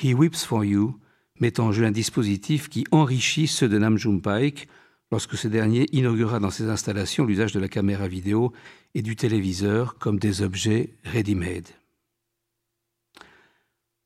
He 0.03 0.15
Weeps 0.15 0.45
for 0.45 0.65
You 0.65 0.99
met 1.41 1.61
en 1.61 1.73
jeu 1.73 1.85
un 1.85 1.91
dispositif 1.91 2.69
qui 2.69 2.85
enrichit 2.91 3.47
ceux 3.47 3.69
de 3.69 3.79
Nam 3.79 3.99
June 3.99 4.21
Paik 4.21 4.69
lorsque 5.11 5.37
ce 5.37 5.49
dernier 5.49 5.87
inaugura 5.93 6.41
dans 6.41 6.51
ses 6.51 6.69
installations 6.69 7.25
l'usage 7.25 7.53
de 7.53 7.61
la 7.61 7.69
caméra 7.69 8.09
vidéo 8.09 8.53
et 8.97 9.03
du 9.03 9.15
téléviseur 9.15 9.99
comme 9.99 10.19
des 10.19 10.41
objets 10.41 10.95
ready-made. 11.05 11.69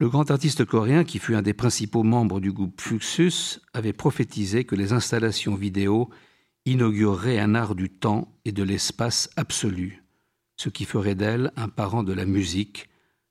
Le 0.00 0.08
grand 0.08 0.32
artiste 0.32 0.64
coréen, 0.64 1.04
qui 1.04 1.20
fut 1.20 1.36
un 1.36 1.42
des 1.42 1.54
principaux 1.54 2.02
membres 2.02 2.40
du 2.40 2.50
groupe 2.50 2.80
Fluxus, 2.80 3.60
avait 3.72 3.92
prophétisé 3.92 4.64
que 4.64 4.74
les 4.74 4.92
installations 4.92 5.54
vidéo 5.54 6.10
inaugureraient 6.64 7.38
un 7.38 7.54
art 7.54 7.76
du 7.76 7.88
temps 7.88 8.34
et 8.44 8.50
de 8.50 8.64
l'espace 8.64 9.30
absolu, 9.36 10.02
ce 10.56 10.70
qui 10.70 10.84
ferait 10.84 11.14
d'elle 11.14 11.52
un 11.54 11.68
parent 11.68 12.02
de 12.02 12.12
la 12.12 12.24
musique, 12.24 12.88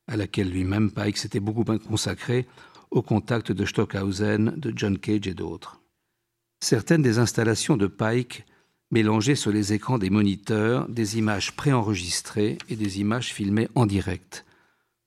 à 0.08 0.16
laquelle 0.16 0.52
lui-même 0.52 0.92
Pike 0.92 1.18
s'était 1.18 1.42
beaucoup 1.42 1.66
consacré 1.66 2.48
au 2.90 3.02
contact 3.02 3.52
de 3.52 3.66
Stockhausen, 3.66 4.54
de 4.56 4.72
John 4.74 4.98
Cage 4.98 5.28
et 5.28 5.34
d'autres. 5.34 5.82
Certaines 6.62 7.02
des 7.02 7.20
installations 7.20 7.76
de 7.76 7.88
Pike 7.88 8.46
mélanger 8.92 9.36
sur 9.36 9.52
les 9.52 9.74
écrans 9.74 9.98
des 9.98 10.10
moniteurs 10.10 10.88
des 10.90 11.18
images 11.18 11.56
préenregistrées 11.56 12.58
et 12.70 12.76
des 12.76 13.00
images 13.00 13.34
filmées 13.34 13.70
en 13.76 13.86
direct, 13.86 14.46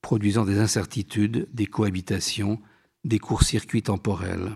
produisant 0.01 0.45
des 0.45 0.59
incertitudes, 0.59 1.49
des 1.53 1.67
cohabitations, 1.67 2.61
des 3.05 3.19
courts-circuits 3.19 3.83
temporels. 3.83 4.53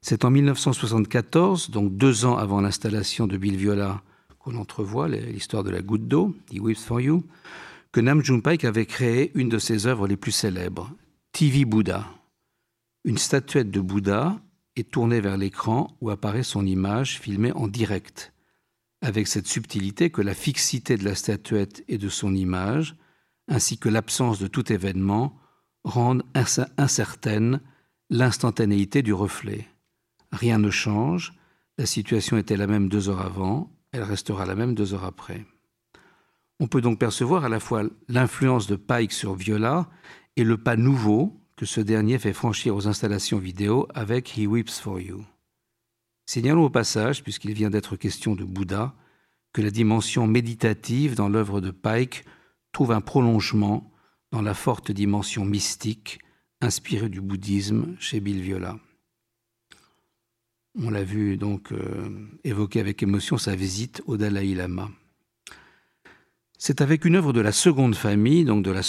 C'est 0.00 0.24
en 0.24 0.30
1974, 0.30 1.70
donc 1.70 1.96
deux 1.96 2.24
ans 2.24 2.36
avant 2.36 2.60
l'installation 2.60 3.26
de 3.26 3.36
Bill 3.36 3.56
Viola, 3.56 4.02
qu'on 4.38 4.56
entrevoit 4.56 5.08
l'histoire 5.08 5.64
de 5.64 5.70
la 5.70 5.82
goutte 5.82 6.06
d'eau, 6.06 6.34
The 6.50 6.60
Weeps 6.60 6.84
for 6.84 7.00
You, 7.00 7.24
que 7.92 8.00
Nam 8.00 8.22
June 8.22 8.42
Paik 8.42 8.64
avait 8.64 8.86
créé 8.86 9.32
une 9.34 9.48
de 9.48 9.58
ses 9.58 9.86
œuvres 9.86 10.06
les 10.06 10.16
plus 10.16 10.32
célèbres, 10.32 10.90
TV 11.32 11.64
Buddha, 11.64 12.06
une 13.04 13.18
statuette 13.18 13.70
de 13.70 13.80
Bouddha 13.80 14.40
est 14.78 14.90
tournée 14.90 15.20
vers 15.20 15.36
l'écran 15.36 15.96
où 16.00 16.10
apparaît 16.10 16.42
son 16.42 16.66
image 16.66 17.18
filmée 17.18 17.52
en 17.52 17.68
direct, 17.68 18.32
avec 19.00 19.26
cette 19.26 19.46
subtilité 19.46 20.10
que 20.10 20.22
la 20.22 20.34
fixité 20.34 20.96
de 20.96 21.04
la 21.04 21.14
statuette 21.14 21.84
et 21.88 21.98
de 21.98 22.08
son 22.08 22.34
image, 22.34 22.96
ainsi 23.48 23.78
que 23.78 23.88
l'absence 23.88 24.38
de 24.38 24.46
tout 24.46 24.72
événement, 24.72 25.38
rendent 25.84 26.24
incertaine 26.76 27.60
l'instantanéité 28.10 29.02
du 29.02 29.12
reflet. 29.12 29.66
Rien 30.32 30.58
ne 30.58 30.70
change, 30.70 31.34
la 31.78 31.86
situation 31.86 32.36
était 32.36 32.56
la 32.56 32.66
même 32.66 32.88
deux 32.88 33.08
heures 33.08 33.24
avant, 33.24 33.72
elle 33.92 34.02
restera 34.02 34.44
la 34.44 34.54
même 34.54 34.74
deux 34.74 34.94
heures 34.94 35.04
après. 35.04 35.46
On 36.60 36.66
peut 36.66 36.80
donc 36.80 36.98
percevoir 36.98 37.44
à 37.44 37.48
la 37.48 37.60
fois 37.60 37.84
l'influence 38.08 38.66
de 38.66 38.76
Pike 38.76 39.12
sur 39.12 39.34
Viola 39.34 39.88
et 40.36 40.44
le 40.44 40.58
pas 40.58 40.76
nouveau 40.76 41.40
que 41.58 41.66
ce 41.66 41.80
dernier 41.80 42.20
fait 42.20 42.32
franchir 42.32 42.76
aux 42.76 42.86
installations 42.86 43.38
vidéo 43.38 43.88
avec 43.92 44.38
He 44.38 44.46
Weeps 44.46 44.78
for 44.78 45.00
You. 45.00 45.24
Signalons 46.24 46.66
au 46.66 46.70
passage, 46.70 47.24
puisqu'il 47.24 47.52
vient 47.52 47.68
d'être 47.68 47.96
question 47.96 48.36
de 48.36 48.44
Bouddha, 48.44 48.94
que 49.52 49.60
la 49.60 49.72
dimension 49.72 50.28
méditative 50.28 51.16
dans 51.16 51.28
l'œuvre 51.28 51.60
de 51.60 51.72
Pike 51.72 52.24
trouve 52.70 52.92
un 52.92 53.00
prolongement 53.00 53.90
dans 54.30 54.40
la 54.40 54.54
forte 54.54 54.92
dimension 54.92 55.44
mystique 55.44 56.20
inspirée 56.60 57.08
du 57.08 57.20
bouddhisme 57.20 57.96
chez 57.98 58.20
Bill 58.20 58.40
Viola. 58.40 58.78
On 60.80 60.90
l'a 60.90 61.02
vu 61.02 61.36
donc 61.38 61.72
euh, 61.72 62.28
évoquer 62.44 62.78
avec 62.78 63.02
émotion 63.02 63.36
sa 63.36 63.56
visite 63.56 64.00
au 64.06 64.16
Dalai 64.16 64.54
Lama. 64.54 64.90
C'est 66.56 66.82
avec 66.82 67.04
une 67.04 67.16
œuvre 67.16 67.32
de 67.32 67.40
la 67.40 67.52
seconde 67.52 67.96
famille, 67.96 68.44
donc 68.44 68.64
de 68.64 68.70
la, 68.70 68.82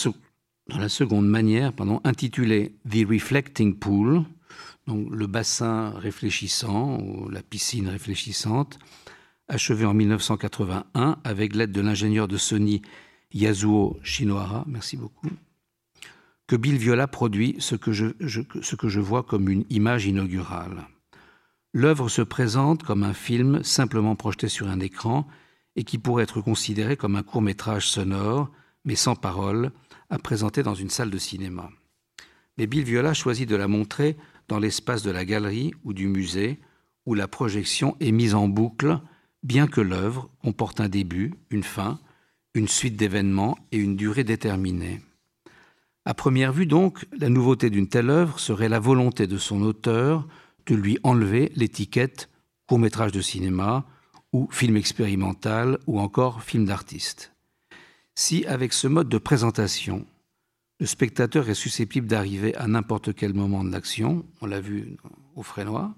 dans 0.70 0.78
la 0.78 0.90
seconde 0.90 1.28
manière, 1.28 1.74
intitulée 2.04 2.76
The 2.90 3.08
Reflecting 3.10 3.76
Pool, 3.76 4.24
donc 4.88 5.08
le 5.12 5.28
bassin 5.28 5.92
réfléchissant, 5.92 7.00
ou 7.00 7.30
la 7.30 7.42
piscine 7.42 7.88
réfléchissante, 7.88 8.80
achevé 9.48 9.86
en 9.86 9.94
1981 9.94 11.18
avec 11.24 11.56
l'aide 11.56 11.72
de 11.72 11.82
l'ingénieur 11.82 12.28
de 12.28 12.38
Sony 12.38 12.82
Yasuo 13.34 14.00
Shinohara, 14.04 14.64
merci 14.68 14.96
beaucoup, 14.96 15.30
que 16.48 16.56
Bill 16.56 16.78
Viola 16.78 17.08
produit 17.08 17.56
ce 17.60 17.76
que 17.76 17.92
je, 17.92 18.08
ce 18.62 18.76
que 18.76 18.88
je 18.88 19.00
vois 19.00 19.24
comme 19.24 19.50
une 19.50 19.66
image 19.70 20.06
inaugurale. 20.06 20.88
L'œuvre 21.74 22.10
se 22.10 22.24
présente 22.24 22.84
comme 22.84 23.04
un 23.04 23.14
film 23.14 23.64
simplement 23.64 24.16
projeté 24.16 24.48
sur 24.48 24.68
un 24.68 24.80
écran 24.80 25.28
et 25.76 25.84
qui 25.84 25.98
pourrait 25.98 26.24
être 26.24 26.42
considéré 26.42 26.98
comme 26.98 27.16
un 27.16 27.24
court 27.24 27.44
métrage 27.44 27.88
sonore, 27.88 28.50
mais 28.86 28.96
sans 28.96 29.16
parole, 29.16 29.72
à 30.10 30.20
présenter 30.20 30.64
dans 30.64 30.76
une 30.76 30.90
salle 30.90 31.10
de 31.10 31.18
cinéma. 31.18 31.70
Mais 32.58 32.68
Bill 32.68 32.84
Viola 32.84 33.14
choisit 33.14 33.48
de 33.48 33.56
la 33.56 33.68
montrer 33.68 34.18
dans 34.48 34.60
l'espace 34.60 35.04
de 35.04 35.12
la 35.12 35.26
galerie 35.26 35.74
ou 35.84 35.94
du 35.94 36.08
musée, 36.08 36.60
où 37.06 37.14
la 37.14 37.28
projection 37.28 37.96
est 38.00 38.12
mise 38.12 38.36
en 38.36 38.48
boucle, 38.48 39.00
bien 39.44 39.68
que 39.68 39.82
l'œuvre 39.82 40.30
comporte 40.42 40.82
un 40.82 40.90
début, 40.90 41.34
une 41.50 41.64
fin, 41.64 42.00
une 42.54 42.68
suite 42.68 42.96
d'événements 42.96 43.58
et 43.72 43.78
une 43.78 43.96
durée 43.96 44.24
déterminée. 44.24 45.02
À 46.06 46.14
première 46.14 46.52
vue, 46.52 46.66
donc, 46.66 47.06
la 47.18 47.30
nouveauté 47.30 47.70
d'une 47.70 47.88
telle 47.88 48.10
œuvre 48.10 48.40
serait 48.40 48.70
la 48.70 48.80
volonté 48.80 49.28
de 49.28 49.38
son 49.38 49.62
auteur 49.62 50.28
de 50.66 50.76
lui 50.76 50.98
enlever 51.04 51.52
l'étiquette 51.56 52.30
court 52.68 52.80
métrage 52.80 53.12
de 53.12 53.22
cinéma 53.22 53.86
ou 54.32 54.48
film 54.52 54.78
expérimental 54.78 55.80
ou 55.88 56.00
encore 56.00 56.44
film 56.44 56.66
d'artiste. 56.66 57.34
Si, 58.22 58.46
avec 58.48 58.74
ce 58.74 58.86
mode 58.86 59.08
de 59.08 59.18
présentation, 59.18 60.06
le 60.82 60.86
spectateur 60.86 61.48
est 61.48 61.54
susceptible 61.54 62.06
d'arriver 62.06 62.54
à 62.58 62.68
n'importe 62.68 63.16
quel 63.16 63.34
moment 63.34 63.64
de 63.64 63.72
l'action, 63.72 64.26
on 64.42 64.46
l'a 64.46 64.60
vu 64.60 64.98
au 65.38 65.42
Frénois, 65.42 65.96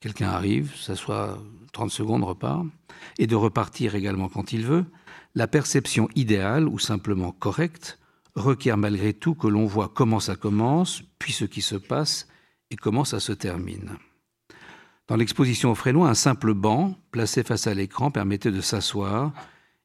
quelqu'un 0.00 0.30
arrive, 0.30 0.74
s'assoit 0.74 1.38
30 1.72 1.92
secondes, 1.92 2.24
repart, 2.24 2.66
et 3.20 3.28
de 3.28 3.36
repartir 3.36 3.94
également 3.94 4.28
quand 4.28 4.52
il 4.52 4.66
veut, 4.66 4.84
la 5.36 5.46
perception 5.46 6.08
idéale 6.16 6.66
ou 6.66 6.80
simplement 6.80 7.30
correcte 7.30 8.00
requiert 8.34 8.76
malgré 8.76 9.14
tout 9.14 9.36
que 9.36 9.46
l'on 9.46 9.64
voit 9.64 9.92
comment 9.94 10.18
ça 10.18 10.34
commence, 10.34 11.04
puis 11.20 11.32
ce 11.32 11.44
qui 11.44 11.62
se 11.62 11.76
passe 11.76 12.26
et 12.72 12.76
comment 12.76 13.04
ça 13.04 13.20
se 13.20 13.30
termine. 13.30 13.96
Dans 15.06 15.14
l'exposition 15.14 15.70
au 15.70 15.76
Frénois, 15.76 16.08
un 16.08 16.14
simple 16.14 16.52
banc 16.52 16.98
placé 17.12 17.44
face 17.44 17.68
à 17.68 17.74
l'écran 17.74 18.10
permettait 18.10 18.50
de 18.50 18.60
s'asseoir, 18.60 19.32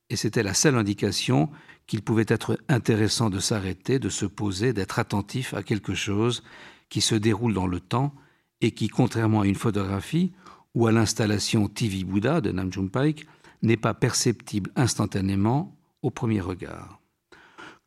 et 0.10 0.16
c'était 0.16 0.44
la 0.44 0.54
seule 0.54 0.76
indication 0.76 1.50
qu'il 1.88 2.02
pouvait 2.02 2.26
être 2.28 2.60
intéressant 2.68 3.30
de 3.30 3.40
s'arrêter, 3.40 4.00
de 4.00 4.10
se 4.10 4.26
poser, 4.26 4.74
d'être 4.74 5.00
attentif 5.00 5.54
à 5.54 5.64
quelque 5.64 5.94
chose 5.94 6.44
qui 6.90 7.02
se 7.02 7.16
déroule 7.16 7.54
dans 7.54 7.68
le 7.68 7.80
temps 7.80 8.14
et 8.62 8.72
qui, 8.72 8.90
contrairement 8.90 9.42
à 9.42 9.48
une 9.48 9.56
photographie 9.56 10.32
ou 10.76 10.88
à 10.88 10.92
l'installation 10.92 11.68
TV 11.68 12.04
Bouddha 12.04 12.42
de 12.42 12.52
Nam 12.52 12.72
June 12.72 12.90
Paik, 12.90 13.26
n'est 13.62 13.78
pas 13.78 13.94
perceptible 13.94 14.72
instantanément 14.76 15.76
au 16.02 16.12
premier 16.12 16.42
regard. 16.42 17.00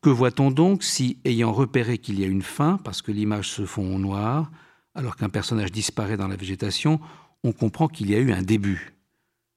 Que 0.01 0.09
voit-on 0.09 0.51
donc 0.51 0.83
si, 0.83 1.17
ayant 1.23 1.53
repéré 1.53 1.97
qu'il 1.97 2.19
y 2.19 2.23
a 2.23 2.27
une 2.27 2.41
fin, 2.41 2.77
parce 2.83 3.01
que 3.01 3.11
l'image 3.11 3.49
se 3.49 3.65
fond 3.65 3.95
au 3.95 3.99
noir, 3.99 4.51
alors 4.95 5.15
qu'un 5.15 5.29
personnage 5.29 5.71
disparaît 5.71 6.17
dans 6.17 6.27
la 6.27 6.35
végétation, 6.35 6.99
on 7.43 7.53
comprend 7.53 7.87
qu'il 7.87 8.09
y 8.09 8.15
a 8.15 8.19
eu 8.19 8.31
un 8.33 8.41
début, 8.41 8.93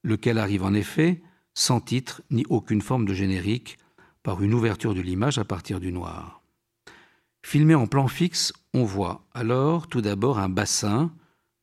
lequel 0.04 0.38
arrive 0.38 0.62
en 0.62 0.72
effet? 0.72 1.20
Sans 1.56 1.80
titre 1.80 2.22
ni 2.30 2.44
aucune 2.50 2.82
forme 2.82 3.06
de 3.06 3.14
générique, 3.14 3.78
par 4.22 4.42
une 4.42 4.54
ouverture 4.54 4.94
de 4.94 5.00
l'image 5.00 5.38
à 5.38 5.44
partir 5.44 5.80
du 5.80 5.90
noir. 5.90 6.42
Filmé 7.42 7.74
en 7.74 7.86
plan 7.86 8.08
fixe, 8.08 8.52
on 8.74 8.84
voit 8.84 9.24
alors 9.32 9.86
tout 9.86 10.02
d'abord 10.02 10.38
un 10.38 10.48
bassin 10.48 11.10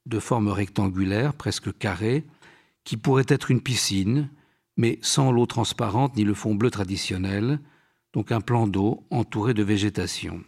de 0.05 0.19
forme 0.19 0.47
rectangulaire, 0.47 1.33
presque 1.33 1.77
carré, 1.77 2.23
qui 2.83 2.97
pourrait 2.97 3.25
être 3.27 3.51
une 3.51 3.61
piscine, 3.61 4.29
mais 4.77 4.97
sans 5.01 5.31
l'eau 5.31 5.45
transparente 5.45 6.15
ni 6.15 6.23
le 6.23 6.33
fond 6.33 6.55
bleu 6.55 6.71
traditionnel, 6.71 7.59
donc 8.13 8.31
un 8.31 8.41
plan 8.41 8.65
d'eau 8.65 9.03
entouré 9.11 9.53
de 9.53 9.63
végétation. 9.63 10.41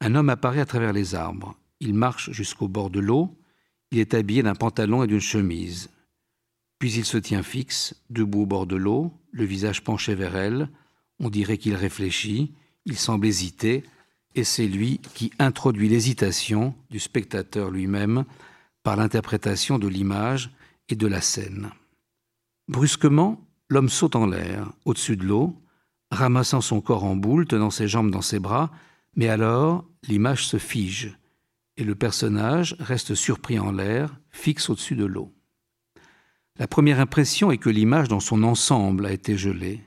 Un 0.00 0.14
homme 0.14 0.30
apparaît 0.30 0.60
à 0.60 0.66
travers 0.66 0.92
les 0.92 1.14
arbres. 1.14 1.54
Il 1.80 1.94
marche 1.94 2.30
jusqu'au 2.30 2.68
bord 2.68 2.90
de 2.90 3.00
l'eau. 3.00 3.36
Il 3.90 3.98
est 3.98 4.14
habillé 4.14 4.42
d'un 4.42 4.54
pantalon 4.54 5.02
et 5.02 5.06
d'une 5.06 5.20
chemise. 5.20 5.90
Puis 6.82 6.94
il 6.94 7.04
se 7.04 7.16
tient 7.16 7.44
fixe, 7.44 7.94
debout 8.10 8.40
au 8.40 8.46
bord 8.46 8.66
de 8.66 8.74
l'eau, 8.74 9.12
le 9.30 9.44
visage 9.44 9.84
penché 9.84 10.16
vers 10.16 10.34
elle. 10.34 10.68
On 11.20 11.30
dirait 11.30 11.56
qu'il 11.56 11.76
réfléchit, 11.76 12.54
il 12.86 12.98
semble 12.98 13.28
hésiter, 13.28 13.84
et 14.34 14.42
c'est 14.42 14.66
lui 14.66 14.98
qui 15.14 15.30
introduit 15.38 15.88
l'hésitation 15.88 16.74
du 16.90 16.98
spectateur 16.98 17.70
lui-même 17.70 18.24
par 18.82 18.96
l'interprétation 18.96 19.78
de 19.78 19.86
l'image 19.86 20.50
et 20.88 20.96
de 20.96 21.06
la 21.06 21.20
scène. 21.20 21.70
Brusquement, 22.66 23.40
l'homme 23.68 23.88
saute 23.88 24.16
en 24.16 24.26
l'air, 24.26 24.72
au-dessus 24.84 25.16
de 25.16 25.24
l'eau, 25.24 25.54
ramassant 26.10 26.60
son 26.60 26.80
corps 26.80 27.04
en 27.04 27.14
boule, 27.14 27.46
tenant 27.46 27.70
ses 27.70 27.86
jambes 27.86 28.10
dans 28.10 28.22
ses 28.22 28.40
bras, 28.40 28.72
mais 29.14 29.28
alors 29.28 29.84
l'image 30.08 30.48
se 30.48 30.56
fige, 30.56 31.16
et 31.76 31.84
le 31.84 31.94
personnage 31.94 32.74
reste 32.80 33.14
surpris 33.14 33.60
en 33.60 33.70
l'air, 33.70 34.18
fixe 34.30 34.68
au-dessus 34.68 34.96
de 34.96 35.04
l'eau. 35.04 35.32
La 36.58 36.66
première 36.66 37.00
impression 37.00 37.50
est 37.50 37.58
que 37.58 37.70
l'image 37.70 38.08
dans 38.08 38.20
son 38.20 38.42
ensemble 38.42 39.06
a 39.06 39.12
été 39.12 39.36
gelée, 39.36 39.80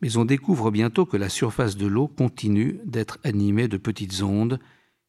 mais 0.00 0.16
on 0.16 0.24
découvre 0.24 0.70
bientôt 0.70 1.04
que 1.04 1.16
la 1.16 1.28
surface 1.28 1.76
de 1.76 1.86
l'eau 1.86 2.06
continue 2.06 2.78
d'être 2.84 3.18
animée 3.24 3.66
de 3.66 3.76
petites 3.76 4.22
ondes 4.22 4.60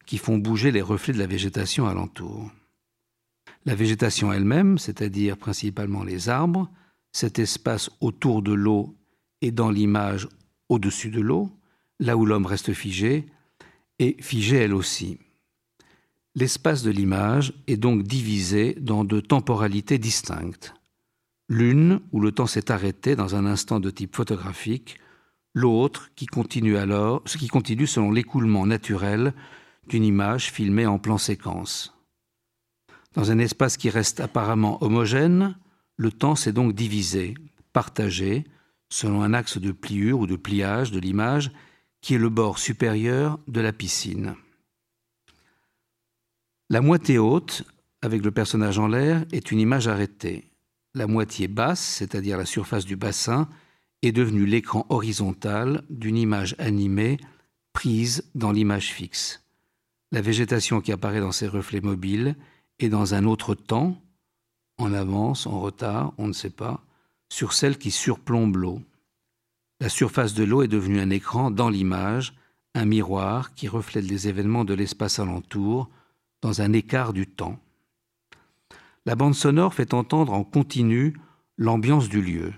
qui 0.06 0.18
font 0.18 0.38
bouger 0.38 0.72
les 0.72 0.82
reflets 0.82 1.12
de 1.12 1.18
la 1.18 1.26
végétation 1.26 1.86
alentour. 1.86 2.50
La 3.64 3.74
végétation 3.74 4.32
elle-même, 4.32 4.78
c'est-à-dire 4.78 5.36
principalement 5.36 6.02
les 6.02 6.28
arbres, 6.28 6.70
cet 7.12 7.38
espace 7.38 7.90
autour 8.00 8.42
de 8.42 8.52
l'eau 8.52 8.96
et 9.40 9.50
dans 9.50 9.70
l'image 9.70 10.28
au-dessus 10.68 11.10
de 11.10 11.20
l'eau, 11.20 11.50
là 12.00 12.16
où 12.16 12.26
l'homme 12.26 12.46
reste 12.46 12.72
figé, 12.72 13.26
est 13.98 14.20
figée 14.22 14.56
elle 14.56 14.74
aussi. 14.74 15.18
L'espace 16.34 16.82
de 16.82 16.90
l'image 16.90 17.52
est 17.66 17.76
donc 17.76 18.02
divisé 18.02 18.76
dans 18.80 19.04
deux 19.04 19.22
temporalités 19.22 19.98
distinctes. 19.98 20.74
L'une 21.48 22.00
où 22.12 22.20
le 22.20 22.32
temps 22.32 22.46
s'est 22.46 22.70
arrêté 22.70 23.16
dans 23.16 23.34
un 23.34 23.46
instant 23.46 23.80
de 23.80 23.90
type 23.90 24.14
photographique, 24.14 24.98
l'autre 25.54 26.10
qui 26.14 26.26
continue 26.26 26.76
alors, 26.76 27.22
ce 27.24 27.38
qui 27.38 27.48
continue 27.48 27.86
selon 27.86 28.10
l'écoulement 28.12 28.66
naturel 28.66 29.32
d'une 29.88 30.04
image 30.04 30.52
filmée 30.52 30.86
en 30.86 30.98
plan 30.98 31.16
séquence. 31.16 31.94
Dans 33.14 33.30
un 33.30 33.38
espace 33.38 33.76
qui 33.76 33.88
reste 33.88 34.20
apparemment 34.20 34.82
homogène, 34.82 35.56
le 35.96 36.12
temps 36.12 36.36
s'est 36.36 36.52
donc 36.52 36.74
divisé, 36.74 37.34
partagé, 37.72 38.44
selon 38.90 39.22
un 39.22 39.34
axe 39.34 39.58
de 39.58 39.72
pliure 39.72 40.20
ou 40.20 40.26
de 40.26 40.36
pliage 40.36 40.90
de 40.90 41.00
l'image 41.00 41.50
qui 42.00 42.14
est 42.14 42.18
le 42.18 42.28
bord 42.28 42.58
supérieur 42.58 43.38
de 43.48 43.60
la 43.60 43.72
piscine. 43.72 44.36
La 46.70 46.80
moitié 46.80 47.18
haute, 47.18 47.64
avec 48.02 48.22
le 48.22 48.30
personnage 48.30 48.78
en 48.78 48.86
l'air, 48.86 49.24
est 49.32 49.50
une 49.50 49.58
image 49.58 49.88
arrêtée. 49.88 50.47
La 50.98 51.06
moitié 51.06 51.46
basse, 51.46 51.78
c'est-à-dire 51.78 52.36
la 52.36 52.44
surface 52.44 52.84
du 52.84 52.96
bassin, 52.96 53.48
est 54.02 54.10
devenue 54.10 54.46
l'écran 54.46 54.84
horizontal 54.88 55.84
d'une 55.90 56.16
image 56.16 56.56
animée 56.58 57.18
prise 57.72 58.28
dans 58.34 58.50
l'image 58.50 58.88
fixe. 58.88 59.44
La 60.10 60.20
végétation 60.20 60.80
qui 60.80 60.90
apparaît 60.90 61.20
dans 61.20 61.30
ces 61.30 61.46
reflets 61.46 61.80
mobiles 61.80 62.34
est 62.80 62.88
dans 62.88 63.14
un 63.14 63.26
autre 63.26 63.54
temps, 63.54 64.02
en 64.76 64.92
avance, 64.92 65.46
en 65.46 65.60
retard, 65.60 66.14
on 66.18 66.26
ne 66.26 66.32
sait 66.32 66.50
pas, 66.50 66.82
sur 67.28 67.52
celle 67.52 67.78
qui 67.78 67.92
surplombe 67.92 68.56
l'eau. 68.56 68.82
La 69.78 69.90
surface 69.90 70.34
de 70.34 70.42
l'eau 70.42 70.62
est 70.62 70.68
devenue 70.68 70.98
un 70.98 71.10
écran 71.10 71.52
dans 71.52 71.68
l'image, 71.68 72.34
un 72.74 72.86
miroir 72.86 73.54
qui 73.54 73.68
reflète 73.68 74.10
les 74.10 74.26
événements 74.26 74.64
de 74.64 74.74
l'espace 74.74 75.20
alentour 75.20 75.88
dans 76.42 76.60
un 76.60 76.72
écart 76.72 77.12
du 77.12 77.28
temps. 77.28 77.60
La 79.08 79.16
bande 79.16 79.34
sonore 79.34 79.72
fait 79.72 79.94
entendre 79.94 80.34
en 80.34 80.44
continu 80.44 81.16
l'ambiance 81.56 82.10
du 82.10 82.20
lieu. 82.20 82.52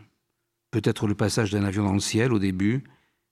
Peut-être 0.73 1.07
le 1.07 1.15
passage 1.15 1.53
d'un 1.53 1.63
avion 1.63 1.85
dans 1.85 1.93
le 1.93 2.01
ciel 2.01 2.33
au 2.33 2.41
début, 2.41 2.83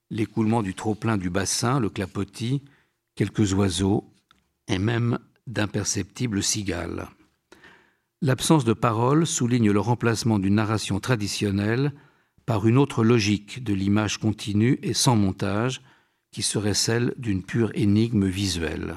l'écoulement 0.08 0.62
du 0.62 0.72
trop-plein 0.72 1.16
du 1.16 1.28
bassin, 1.28 1.80
le 1.80 1.90
clapotis, 1.90 2.62
quelques 3.16 3.54
oiseaux 3.54 4.08
et 4.68 4.78
même 4.78 5.18
d'imperceptibles 5.48 6.44
cigales. 6.44 7.08
L'absence 8.22 8.64
de 8.64 8.72
parole 8.72 9.26
souligne 9.26 9.72
le 9.72 9.80
remplacement 9.80 10.38
d'une 10.38 10.54
narration 10.54 11.00
traditionnelle 11.00 11.94
par 12.46 12.68
une 12.68 12.78
autre 12.78 13.02
logique 13.02 13.64
de 13.64 13.74
l'image 13.74 14.18
continue 14.18 14.78
et 14.84 14.94
sans 14.94 15.16
montage, 15.16 15.82
qui 16.30 16.42
serait 16.42 16.72
celle 16.72 17.14
d'une 17.18 17.42
pure 17.42 17.72
énigme 17.74 18.28
visuelle, 18.28 18.94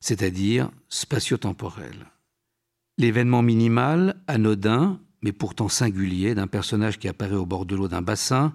c'est-à-dire 0.00 0.70
spatio-temporelle. 0.90 2.09
L'événement 3.00 3.40
minimal, 3.40 4.22
anodin, 4.26 5.00
mais 5.22 5.32
pourtant 5.32 5.70
singulier, 5.70 6.34
d'un 6.34 6.46
personnage 6.46 6.98
qui 6.98 7.08
apparaît 7.08 7.34
au 7.34 7.46
bord 7.46 7.64
de 7.64 7.74
l'eau 7.74 7.88
d'un 7.88 8.02
bassin, 8.02 8.52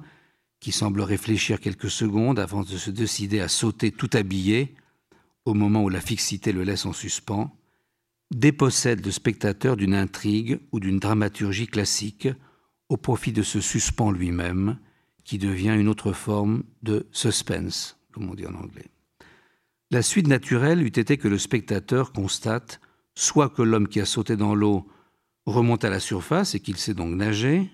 qui 0.59 0.71
semble 0.71 1.01
réfléchir 1.01 1.59
quelques 1.59 1.89
secondes 1.89 2.37
avant 2.37 2.61
de 2.61 2.77
se 2.77 2.91
décider 2.91 3.39
à 3.39 3.47
sauter 3.47 3.91
tout 3.91 4.11
habillé, 4.13 4.75
au 5.45 5.55
moment 5.55 5.81
où 5.81 5.89
la 5.89 5.99
fixité 5.99 6.51
le 6.51 6.63
laisse 6.63 6.85
en 6.85 6.93
suspens, 6.93 7.57
dépossède 8.29 9.03
le 9.03 9.09
spectateur 9.09 9.77
d'une 9.77 9.95
intrigue 9.95 10.59
ou 10.71 10.79
d'une 10.79 10.99
dramaturgie 10.99 11.65
classique 11.65 12.27
au 12.87 12.97
profit 12.97 13.31
de 13.31 13.41
ce 13.41 13.59
suspens 13.59 14.11
lui-même, 14.11 14.77
qui 15.23 15.39
devient 15.39 15.75
une 15.75 15.87
autre 15.87 16.13
forme 16.13 16.61
de 16.83 17.07
suspense, 17.11 17.97
comme 18.11 18.29
on 18.29 18.35
dit 18.35 18.45
en 18.45 18.53
anglais. 18.53 18.91
La 19.89 20.03
suite 20.03 20.27
naturelle 20.27 20.83
eût 20.83 20.99
été 20.99 21.17
que 21.17 21.27
le 21.27 21.39
spectateur 21.39 22.11
constate 22.11 22.79
soit 23.15 23.49
que 23.49 23.61
l'homme 23.61 23.87
qui 23.87 23.99
a 23.99 24.05
sauté 24.05 24.35
dans 24.35 24.55
l'eau 24.55 24.87
remonte 25.45 25.83
à 25.83 25.89
la 25.89 25.99
surface 25.99 26.55
et 26.55 26.59
qu'il 26.59 26.77
sait 26.77 26.93
donc 26.93 27.15
nager, 27.15 27.69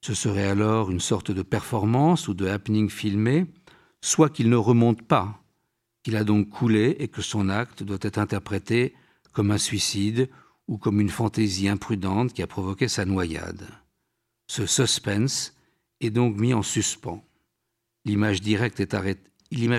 ce 0.00 0.14
serait 0.14 0.46
alors 0.46 0.90
une 0.90 1.00
sorte 1.00 1.30
de 1.30 1.42
performance 1.42 2.28
ou 2.28 2.34
de 2.34 2.46
happening 2.46 2.88
filmé, 2.88 3.46
soit 4.00 4.30
qu'il 4.30 4.50
ne 4.50 4.56
remonte 4.56 5.02
pas, 5.02 5.42
qu'il 6.02 6.16
a 6.16 6.24
donc 6.24 6.48
coulé 6.48 6.96
et 7.00 7.08
que 7.08 7.22
son 7.22 7.48
acte 7.48 7.82
doit 7.82 7.98
être 8.02 8.18
interprété 8.18 8.94
comme 9.32 9.50
un 9.50 9.58
suicide 9.58 10.28
ou 10.68 10.78
comme 10.78 11.00
une 11.00 11.10
fantaisie 11.10 11.68
imprudente 11.68 12.32
qui 12.32 12.42
a 12.42 12.46
provoqué 12.46 12.88
sa 12.88 13.04
noyade. 13.04 13.66
Ce 14.46 14.66
suspense 14.66 15.54
est 16.00 16.10
donc 16.10 16.36
mis 16.36 16.54
en 16.54 16.62
suspens. 16.62 17.24
L'image 18.04 18.40
directe 18.40 18.80
est 18.80 18.94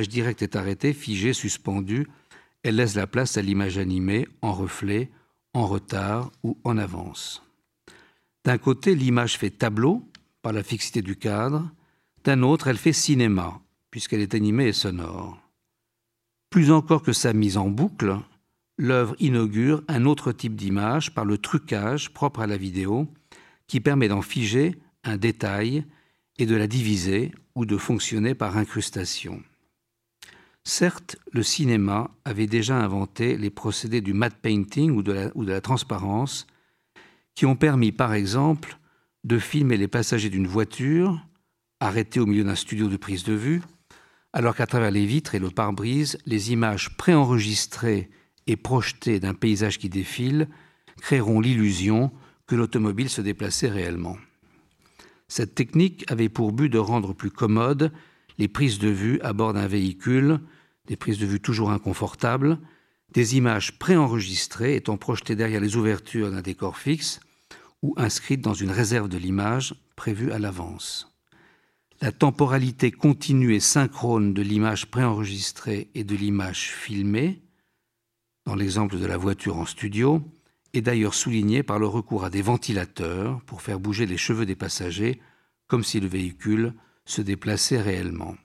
directe 0.10 0.42
est 0.42 0.56
arrêtée, 0.56 0.94
figée, 0.94 1.34
suspendue. 1.34 2.08
Elle 2.68 2.76
laisse 2.76 2.96
la 2.96 3.08
place 3.08 3.38
à 3.38 3.42
l'image 3.42 3.78
animée, 3.78 4.28
en 4.42 4.52
reflet, 4.52 5.10
en 5.54 5.68
retard 5.68 6.34
ou 6.44 6.58
en 6.66 6.78
avance. 6.78 7.42
D'un 8.44 8.58
côté, 8.58 8.94
l'image 8.94 9.38
fait 9.38 9.52
tableau 9.52 10.04
par 10.42 10.52
la 10.52 10.64
fixité 10.64 11.02
du 11.02 11.16
cadre, 11.16 11.72
d'un 12.26 12.44
autre, 12.44 12.68
elle 12.68 12.76
fait 12.76 12.92
cinéma, 12.92 13.62
puisqu'elle 13.90 14.20
est 14.20 14.36
animée 14.36 14.68
et 14.68 14.74
sonore. 14.74 15.40
Plus 16.50 16.70
encore 16.70 17.04
que 17.04 17.14
sa 17.14 17.32
mise 17.32 17.56
en 17.56 17.70
boucle, 17.70 18.20
l'œuvre 18.78 19.16
inaugure 19.20 19.82
un 19.88 20.04
autre 20.04 20.34
type 20.34 20.58
d'image 20.58 21.14
par 21.14 21.24
le 21.24 21.38
trucage 21.38 22.14
propre 22.14 22.42
à 22.42 22.48
la 22.48 22.58
vidéo, 22.58 23.08
qui 23.68 23.80
permet 23.80 24.10
d'en 24.10 24.22
figer 24.22 24.76
un 25.06 25.16
détail 25.16 25.86
et 26.38 26.46
de 26.46 26.56
la 26.58 26.68
diviser 26.68 27.32
ou 27.56 27.66
de 27.66 27.78
fonctionner 27.78 28.36
par 28.36 28.58
incrustation. 28.58 29.42
Certes, 30.70 31.16
le 31.32 31.44
cinéma 31.44 32.12
avait 32.26 32.46
déjà 32.46 32.76
inventé 32.76 33.38
les 33.38 33.50
procédés 33.50 34.02
du 34.02 34.14
matte 34.14 34.36
painting 34.36 34.92
ou 34.92 35.02
de, 35.02 35.32
la, 35.46 35.62
transparence, 35.62 36.46
qui 37.36 37.46
ont 37.46 37.56
permis, 37.56 37.94
par 37.94 38.14
exemple, 38.14 38.78
de 39.24 39.40
filmer 39.40 39.78
les 39.78 39.88
passagers 39.88 40.30
d'une 40.30 40.46
voiture 40.46 41.26
arrêtés 41.80 42.20
au 42.20 42.26
milieu 42.26 42.44
d'un 42.44 42.56
studio 42.56 42.90
de 42.90 42.98
prise 42.98 43.24
de 43.24 43.32
vue, 43.32 43.62
alors 44.34 44.58
qu'à 44.58 44.68
travers 44.68 44.92
les 44.92 45.06
vitres 45.06 45.36
et 45.36 45.40
le 45.40 45.52
pare-brise, 45.52 46.18
les 46.26 46.52
images 46.52 46.98
préenregistrées 46.98 48.10
et 48.46 48.58
projetées 48.58 49.22
d'un 49.22 49.34
paysage 49.34 49.78
qui 49.78 49.88
défile 49.88 50.50
créeront 51.00 51.40
l'illusion 51.40 52.12
que 52.46 52.56
l'automobile 52.56 53.10
se 53.10 53.22
déplaçait 53.22 53.70
réellement. 53.70 54.18
Cette 55.30 55.56
technique 55.56 56.04
avait 56.12 56.28
pour 56.28 56.52
but 56.52 56.68
de 56.68 56.78
rendre 56.78 57.14
plus 57.14 57.32
commodes 57.32 57.94
les 58.38 58.50
prises 58.50 58.80
de 58.80 58.90
vue 58.90 59.22
à 59.22 59.32
bord 59.32 59.54
d'un 59.54 59.68
véhicule, 59.68 60.42
des 60.88 60.96
prises 60.96 61.20
de 61.20 61.26
vue 61.26 61.40
toujours 61.40 61.72
inconfortables, 61.72 62.60
des 63.14 63.38
images 63.38 63.78
préenregistrées 63.80 64.76
étant 64.76 64.98
projetées 64.98 65.36
derrière 65.36 65.62
les 65.62 65.76
ouvertures 65.76 66.32
d'un 66.32 66.42
décor 66.42 66.78
fixe 66.78 67.20
ou 67.82 67.94
inscrites 67.98 68.42
dans 68.42 68.54
une 68.54 68.72
réserve 68.72 69.08
de 69.08 69.18
l'image 69.18 69.76
prévue 69.96 70.32
à 70.32 70.40
l'avance. 70.40 71.14
La 72.02 72.12
temporalité 72.12 72.92
continue 72.92 73.56
et 73.56 73.60
synchrone 73.60 74.34
de 74.34 74.42
l'image 74.42 74.86
préenregistrée 74.88 75.90
et 75.96 76.04
de 76.04 76.16
l'image 76.16 76.72
filmée, 76.72 77.42
dans 78.46 78.56
l'exemple 78.56 78.98
de 78.98 79.06
la 79.06 79.18
voiture 79.18 79.58
en 79.58 79.66
studio, 79.66 80.22
est 80.74 80.82
d'ailleurs 80.82 81.14
soulignée 81.14 81.64
par 81.64 81.80
le 81.80 81.88
recours 81.88 82.24
à 82.24 82.30
des 82.30 82.42
ventilateurs 82.42 83.42
pour 83.42 83.62
faire 83.62 83.80
bouger 83.80 84.06
les 84.06 84.18
cheveux 84.18 84.46
des 84.46 84.56
passagers 84.56 85.20
comme 85.68 85.84
si 85.84 86.00
le 86.00 86.08
véhicule 86.08 86.74
se 87.06 87.22
déplaçait 87.22 87.82
réellement. 87.82 88.36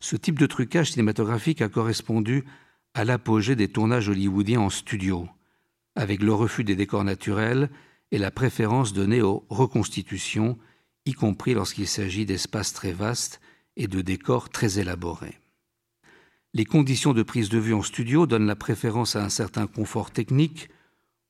Ce 0.00 0.16
type 0.16 0.38
de 0.38 0.46
trucage 0.46 0.92
cinématographique 0.92 1.60
a 1.60 1.68
correspondu 1.68 2.44
à 2.94 3.04
l'apogée 3.04 3.56
des 3.56 3.68
tournages 3.68 4.08
hollywoodiens 4.08 4.60
en 4.60 4.70
studio, 4.70 5.28
avec 5.96 6.22
le 6.22 6.32
refus 6.32 6.64
des 6.64 6.76
décors 6.76 7.04
naturels 7.04 7.70
et 8.10 8.18
la 8.18 8.30
préférence 8.30 8.92
donnée 8.92 9.22
aux 9.22 9.44
reconstitutions, 9.48 10.58
y 11.04 11.12
compris 11.12 11.54
lorsqu'il 11.54 11.88
s'agit 11.88 12.26
d'espaces 12.26 12.72
très 12.72 12.92
vastes 12.92 13.40
et 13.76 13.86
de 13.86 14.00
décors 14.00 14.50
très 14.50 14.78
élaborés. 14.78 15.38
Les 16.54 16.64
conditions 16.64 17.12
de 17.12 17.22
prise 17.22 17.50
de 17.50 17.58
vue 17.58 17.74
en 17.74 17.82
studio 17.82 18.26
donnent 18.26 18.46
la 18.46 18.56
préférence 18.56 19.16
à 19.16 19.24
un 19.24 19.28
certain 19.28 19.66
confort 19.66 20.10
technique, 20.10 20.70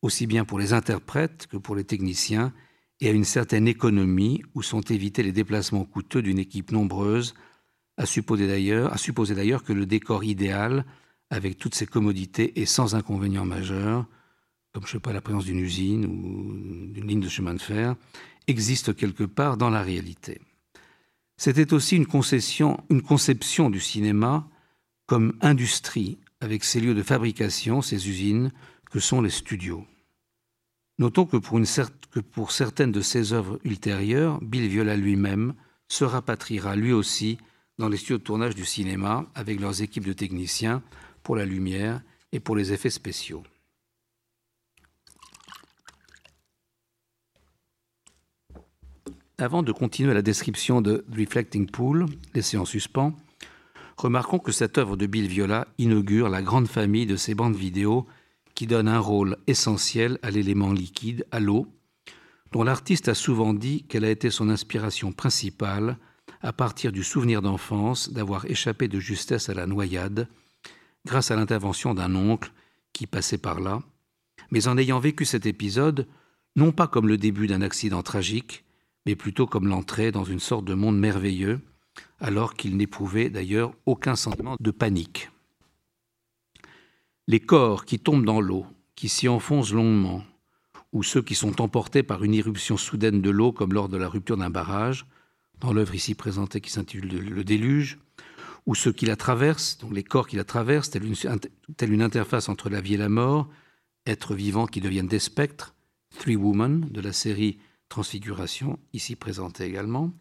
aussi 0.02 0.26
bien 0.26 0.44
pour 0.44 0.58
les 0.58 0.72
interprètes 0.72 1.46
que 1.48 1.56
pour 1.56 1.74
les 1.74 1.84
techniciens, 1.84 2.52
et 3.00 3.08
à 3.08 3.12
une 3.12 3.24
certaine 3.24 3.68
économie 3.68 4.42
où 4.54 4.62
sont 4.62 4.80
évités 4.80 5.22
les 5.22 5.32
déplacements 5.32 5.84
coûteux 5.84 6.22
d'une 6.22 6.38
équipe 6.38 6.72
nombreuse, 6.72 7.34
à 7.98 8.06
supposer 8.06 8.46
d'ailleurs 8.46 9.64
que 9.64 9.72
le 9.72 9.84
décor 9.84 10.24
idéal, 10.24 10.86
avec 11.30 11.58
toutes 11.58 11.74
ses 11.74 11.86
commodités 11.86 12.58
et 12.60 12.64
sans 12.64 12.94
inconvénients 12.94 13.44
majeurs, 13.44 14.06
comme 14.72 14.86
je 14.86 14.92
sais 14.92 15.00
pas 15.00 15.12
la 15.12 15.20
présence 15.20 15.44
d'une 15.44 15.58
usine 15.58 16.06
ou 16.06 16.86
d'une 16.92 17.06
ligne 17.06 17.20
de 17.20 17.28
chemin 17.28 17.54
de 17.54 17.60
fer, 17.60 17.96
existe 18.46 18.94
quelque 18.94 19.24
part 19.24 19.56
dans 19.56 19.70
la 19.70 19.82
réalité. 19.82 20.40
C'était 21.36 21.72
aussi 21.72 21.96
une, 21.96 22.06
concession, 22.06 22.82
une 22.88 23.02
conception 23.02 23.70
du 23.70 23.80
cinéma 23.80 24.48
comme 25.06 25.34
industrie, 25.40 26.18
avec 26.40 26.64
ses 26.64 26.80
lieux 26.80 26.94
de 26.94 27.02
fabrication, 27.02 27.82
ses 27.82 28.08
usines, 28.08 28.52
que 28.90 29.00
sont 29.00 29.20
les 29.20 29.30
studios. 29.30 29.84
Notons 30.98 31.26
que 31.26 31.36
pour, 31.36 31.58
une 31.58 31.66
que 32.10 32.20
pour 32.20 32.52
certaines 32.52 32.92
de 32.92 33.00
ses 33.00 33.32
œuvres 33.32 33.58
ultérieures, 33.64 34.40
Bill 34.42 34.68
Viola 34.68 34.96
lui-même 34.96 35.54
se 35.88 36.04
rapatriera 36.04 36.76
lui 36.76 36.92
aussi 36.92 37.38
dans 37.78 37.88
les 37.88 37.96
studios 37.96 38.18
de 38.18 38.22
tournage 38.22 38.54
du 38.54 38.64
cinéma 38.64 39.26
avec 39.34 39.60
leurs 39.60 39.82
équipes 39.82 40.06
de 40.06 40.12
techniciens 40.12 40.82
pour 41.22 41.36
la 41.36 41.44
lumière 41.44 42.02
et 42.32 42.40
pour 42.40 42.56
les 42.56 42.72
effets 42.72 42.90
spéciaux. 42.90 43.42
Avant 49.40 49.62
de 49.62 49.70
continuer 49.70 50.14
la 50.14 50.22
description 50.22 50.80
de 50.80 51.04
Reflecting 51.16 51.70
Pool, 51.70 52.06
laissée 52.34 52.56
en 52.56 52.64
suspens, 52.64 53.14
remarquons 53.96 54.40
que 54.40 54.50
cette 54.50 54.78
œuvre 54.78 54.96
de 54.96 55.06
Bill 55.06 55.28
Viola 55.28 55.68
inaugure 55.78 56.28
la 56.28 56.42
grande 56.42 56.66
famille 56.66 57.06
de 57.06 57.14
ces 57.14 57.36
bandes 57.36 57.54
vidéo 57.54 58.06
qui 58.56 58.66
donnent 58.66 58.88
un 58.88 58.98
rôle 58.98 59.36
essentiel 59.46 60.18
à 60.22 60.32
l'élément 60.32 60.72
liquide, 60.72 61.24
à 61.30 61.38
l'eau, 61.38 61.68
dont 62.50 62.64
l'artiste 62.64 63.08
a 63.08 63.14
souvent 63.14 63.54
dit 63.54 63.84
qu'elle 63.84 64.04
a 64.04 64.10
été 64.10 64.30
son 64.30 64.48
inspiration 64.48 65.12
principale 65.12 65.98
à 66.40 66.52
partir 66.52 66.92
du 66.92 67.04
souvenir 67.04 67.42
d'enfance 67.42 68.10
d'avoir 68.10 68.44
échappé 68.46 68.88
de 68.88 69.00
justesse 69.00 69.48
à 69.48 69.54
la 69.54 69.66
noyade 69.66 70.28
grâce 71.06 71.30
à 71.30 71.36
l'intervention 71.36 71.94
d'un 71.94 72.14
oncle 72.14 72.52
qui 72.92 73.06
passait 73.06 73.38
par 73.38 73.60
là, 73.60 73.82
mais 74.50 74.68
en 74.68 74.78
ayant 74.78 74.98
vécu 74.98 75.24
cet 75.24 75.46
épisode, 75.46 76.06
non 76.56 76.72
pas 76.72 76.86
comme 76.86 77.08
le 77.08 77.16
début 77.16 77.46
d'un 77.46 77.62
accident 77.62 78.02
tragique, 78.02 78.64
mais 79.06 79.16
plutôt 79.16 79.46
comme 79.46 79.68
l'entrée 79.68 80.12
dans 80.12 80.24
une 80.24 80.40
sorte 80.40 80.64
de 80.64 80.74
monde 80.74 80.98
merveilleux, 80.98 81.60
alors 82.20 82.54
qu'il 82.54 82.76
n'éprouvait 82.76 83.30
d'ailleurs 83.30 83.72
aucun 83.86 84.16
sentiment 84.16 84.56
de 84.58 84.70
panique. 84.70 85.30
Les 87.26 87.40
corps 87.40 87.84
qui 87.84 87.98
tombent 87.98 88.24
dans 88.24 88.40
l'eau, 88.40 88.66
qui 88.94 89.08
s'y 89.08 89.28
enfoncent 89.28 89.72
longuement, 89.72 90.24
ou 90.92 91.02
ceux 91.02 91.22
qui 91.22 91.34
sont 91.34 91.60
emportés 91.60 92.02
par 92.02 92.24
une 92.24 92.34
irruption 92.34 92.76
soudaine 92.76 93.20
de 93.20 93.30
l'eau, 93.30 93.52
comme 93.52 93.74
lors 93.74 93.88
de 93.88 93.96
la 93.96 94.08
rupture 94.08 94.36
d'un 94.36 94.50
barrage, 94.50 95.06
dans 95.60 95.72
l'œuvre 95.72 95.94
ici 95.94 96.14
présentée 96.14 96.60
qui 96.60 96.70
s'intitule 96.70 97.08
Le 97.08 97.44
déluge, 97.44 97.98
ou 98.66 98.74
ceux 98.74 98.92
qui 98.92 99.06
la 99.06 99.16
traversent, 99.16 99.78
donc 99.78 99.94
les 99.94 100.04
corps 100.04 100.28
qui 100.28 100.36
la 100.36 100.44
traversent, 100.44 100.90
telle 100.90 101.04
une, 101.04 101.16
telle 101.76 101.92
une 101.92 102.02
interface 102.02 102.48
entre 102.48 102.68
la 102.68 102.80
vie 102.80 102.94
et 102.94 102.98
la 102.98 103.08
mort, 103.08 103.48
êtres 104.06 104.34
vivants 104.34 104.66
qui 104.66 104.80
deviennent 104.80 105.08
des 105.08 105.18
spectres, 105.18 105.74
Three 106.18 106.36
Women 106.36 106.88
de 106.90 107.00
la 107.00 107.12
série 107.12 107.58
transfiguration, 107.88 108.78
ici 108.92 109.16
présentée 109.16 109.64
également, 109.64 110.12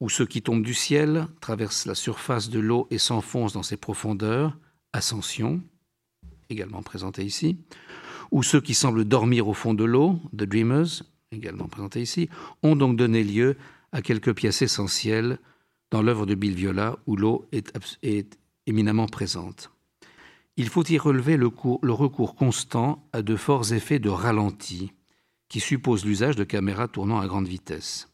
où 0.00 0.08
ceux 0.08 0.26
qui 0.26 0.42
tombent 0.42 0.62
du 0.62 0.74
ciel 0.74 1.26
traversent 1.40 1.86
la 1.86 1.94
surface 1.94 2.48
de 2.48 2.60
l'eau 2.60 2.86
et 2.90 2.98
s'enfoncent 2.98 3.52
dans 3.52 3.62
ses 3.62 3.76
profondeurs, 3.76 4.56
ascension, 4.92 5.60
également 6.48 6.82
présenté 6.82 7.24
ici, 7.24 7.58
où 8.30 8.42
ceux 8.42 8.60
qui 8.60 8.74
semblent 8.74 9.04
dormir 9.04 9.48
au 9.48 9.54
fond 9.54 9.74
de 9.74 9.84
l'eau, 9.84 10.20
The 10.32 10.44
Dreamers, 10.44 11.02
également 11.32 11.68
présenté 11.68 12.00
ici, 12.00 12.28
ont 12.62 12.76
donc 12.76 12.96
donné 12.96 13.24
lieu 13.24 13.56
à 13.92 14.02
quelques 14.02 14.34
pièces 14.34 14.62
essentielles 14.62 15.38
dans 15.90 16.02
l'œuvre 16.02 16.26
de 16.26 16.34
Bill 16.34 16.54
Viola, 16.54 16.98
où 17.06 17.16
l'eau 17.16 17.48
est, 17.52 18.38
éminemment 18.66 19.06
présente. 19.06 19.70
Il 20.56 20.68
faut 20.68 20.84
y 20.84 20.98
relever 20.98 21.36
le, 21.36 21.50
cours, 21.50 21.80
le 21.82 21.92
recours 21.92 22.34
constant 22.34 23.08
à 23.12 23.22
de 23.22 23.34
forts 23.34 23.72
effets 23.72 23.98
de 23.98 24.08
ralenti, 24.08 24.92
qui 25.48 25.58
suppose 25.58 26.04
l'usage 26.04 26.36
de 26.36 26.44
caméras 26.44 26.88
tournant 26.88 27.18
à 27.18 27.26
grande 27.26 27.48
vitesse. 27.48 28.08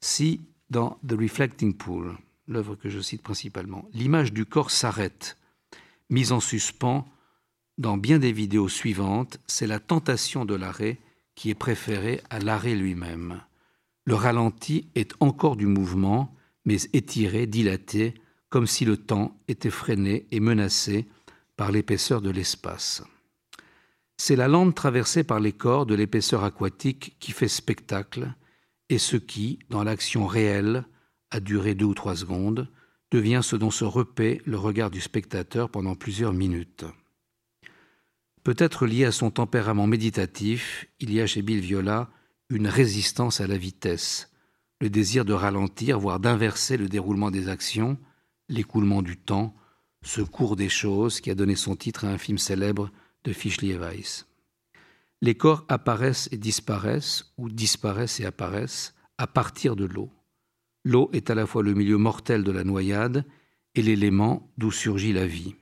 Si, 0.00 0.40
dans 0.70 0.98
The 1.06 1.12
Reflecting 1.12 1.74
Pool, 1.74 2.16
l'œuvre 2.46 2.76
que 2.76 2.88
je 2.88 3.00
cite 3.00 3.22
principalement, 3.22 3.88
l'image 3.92 4.32
du 4.32 4.46
corps 4.46 4.70
s'arrête, 4.70 5.36
mise 6.08 6.32
en 6.32 6.40
suspens 6.40 7.06
dans 7.76 7.96
bien 7.96 8.18
des 8.18 8.32
vidéos 8.32 8.68
suivantes, 8.68 9.38
c'est 9.46 9.66
la 9.66 9.78
tentation 9.78 10.44
de 10.44 10.54
l'arrêt 10.54 10.98
qui 11.34 11.50
est 11.50 11.54
préférée 11.54 12.20
à 12.30 12.40
l'arrêt 12.40 12.74
lui-même. 12.74 13.42
Le 14.08 14.14
ralenti 14.14 14.88
est 14.94 15.12
encore 15.20 15.54
du 15.54 15.66
mouvement, 15.66 16.34
mais 16.64 16.78
étiré, 16.94 17.46
dilaté, 17.46 18.14
comme 18.48 18.66
si 18.66 18.86
le 18.86 18.96
temps 18.96 19.36
était 19.48 19.68
freiné 19.68 20.26
et 20.30 20.40
menacé 20.40 21.06
par 21.58 21.72
l'épaisseur 21.72 22.22
de 22.22 22.30
l'espace. 22.30 23.02
C'est 24.16 24.34
la 24.34 24.48
lande 24.48 24.74
traversée 24.74 25.24
par 25.24 25.40
les 25.40 25.52
corps 25.52 25.84
de 25.84 25.94
l'épaisseur 25.94 26.42
aquatique 26.42 27.16
qui 27.20 27.32
fait 27.32 27.48
spectacle, 27.48 28.32
et 28.88 28.96
ce 28.96 29.18
qui, 29.18 29.58
dans 29.68 29.84
l'action 29.84 30.26
réelle, 30.26 30.86
a 31.30 31.38
duré 31.38 31.74
deux 31.74 31.84
ou 31.84 31.94
trois 31.94 32.16
secondes, 32.16 32.66
devient 33.10 33.40
ce 33.42 33.56
dont 33.56 33.70
se 33.70 33.84
repaît 33.84 34.40
le 34.46 34.56
regard 34.56 34.90
du 34.90 35.02
spectateur 35.02 35.68
pendant 35.68 35.96
plusieurs 35.96 36.32
minutes. 36.32 36.86
Peut-être 38.42 38.86
lié 38.86 39.04
à 39.04 39.12
son 39.12 39.30
tempérament 39.30 39.86
méditatif, 39.86 40.86
il 40.98 41.12
y 41.12 41.20
a 41.20 41.26
chez 41.26 41.42
Bill 41.42 41.60
Viola 41.60 42.08
une 42.50 42.68
résistance 42.68 43.40
à 43.40 43.46
la 43.46 43.58
vitesse, 43.58 44.30
le 44.80 44.90
désir 44.90 45.24
de 45.24 45.32
ralentir, 45.32 45.98
voire 45.98 46.20
d'inverser 46.20 46.76
le 46.76 46.88
déroulement 46.88 47.30
des 47.30 47.48
actions, 47.48 47.98
l'écoulement 48.48 49.02
du 49.02 49.16
temps, 49.16 49.54
ce 50.02 50.20
cours 50.20 50.56
des 50.56 50.68
choses 50.68 51.20
qui 51.20 51.30
a 51.30 51.34
donné 51.34 51.56
son 51.56 51.76
titre 51.76 52.04
à 52.04 52.08
un 52.08 52.18
film 52.18 52.38
célèbre 52.38 52.90
de 53.24 53.32
Fischli 53.32 53.72
et 53.72 53.78
Weiss. 53.78 54.26
Les 55.20 55.34
corps 55.34 55.64
apparaissent 55.68 56.28
et 56.30 56.38
disparaissent, 56.38 57.32
ou 57.36 57.48
disparaissent 57.48 58.20
et 58.20 58.24
apparaissent, 58.24 58.94
à 59.18 59.26
partir 59.26 59.74
de 59.74 59.84
l'eau. 59.84 60.10
L'eau 60.84 61.10
est 61.12 61.28
à 61.28 61.34
la 61.34 61.44
fois 61.44 61.62
le 61.62 61.74
milieu 61.74 61.98
mortel 61.98 62.44
de 62.44 62.52
la 62.52 62.64
noyade 62.64 63.24
et 63.74 63.82
l'élément 63.82 64.50
d'où 64.56 64.70
surgit 64.70 65.12
la 65.12 65.26
vie. 65.26 65.56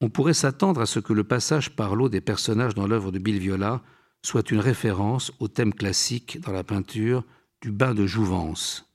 On 0.00 0.10
pourrait 0.10 0.34
s'attendre 0.34 0.80
à 0.80 0.86
ce 0.86 0.98
que 0.98 1.12
le 1.12 1.24
passage 1.24 1.76
par 1.76 1.94
l'eau 1.94 2.08
des 2.08 2.20
personnages 2.20 2.74
dans 2.74 2.88
l'œuvre 2.88 3.12
de 3.12 3.18
Bill 3.18 3.38
Viola 3.38 3.82
soit 4.22 4.50
une 4.50 4.60
référence 4.60 5.32
au 5.38 5.48
thème 5.48 5.74
classique 5.74 6.40
dans 6.40 6.52
la 6.52 6.64
peinture 6.64 7.24
du 7.60 7.72
bain 7.72 7.94
de 7.94 8.06
jouvence. 8.06 8.90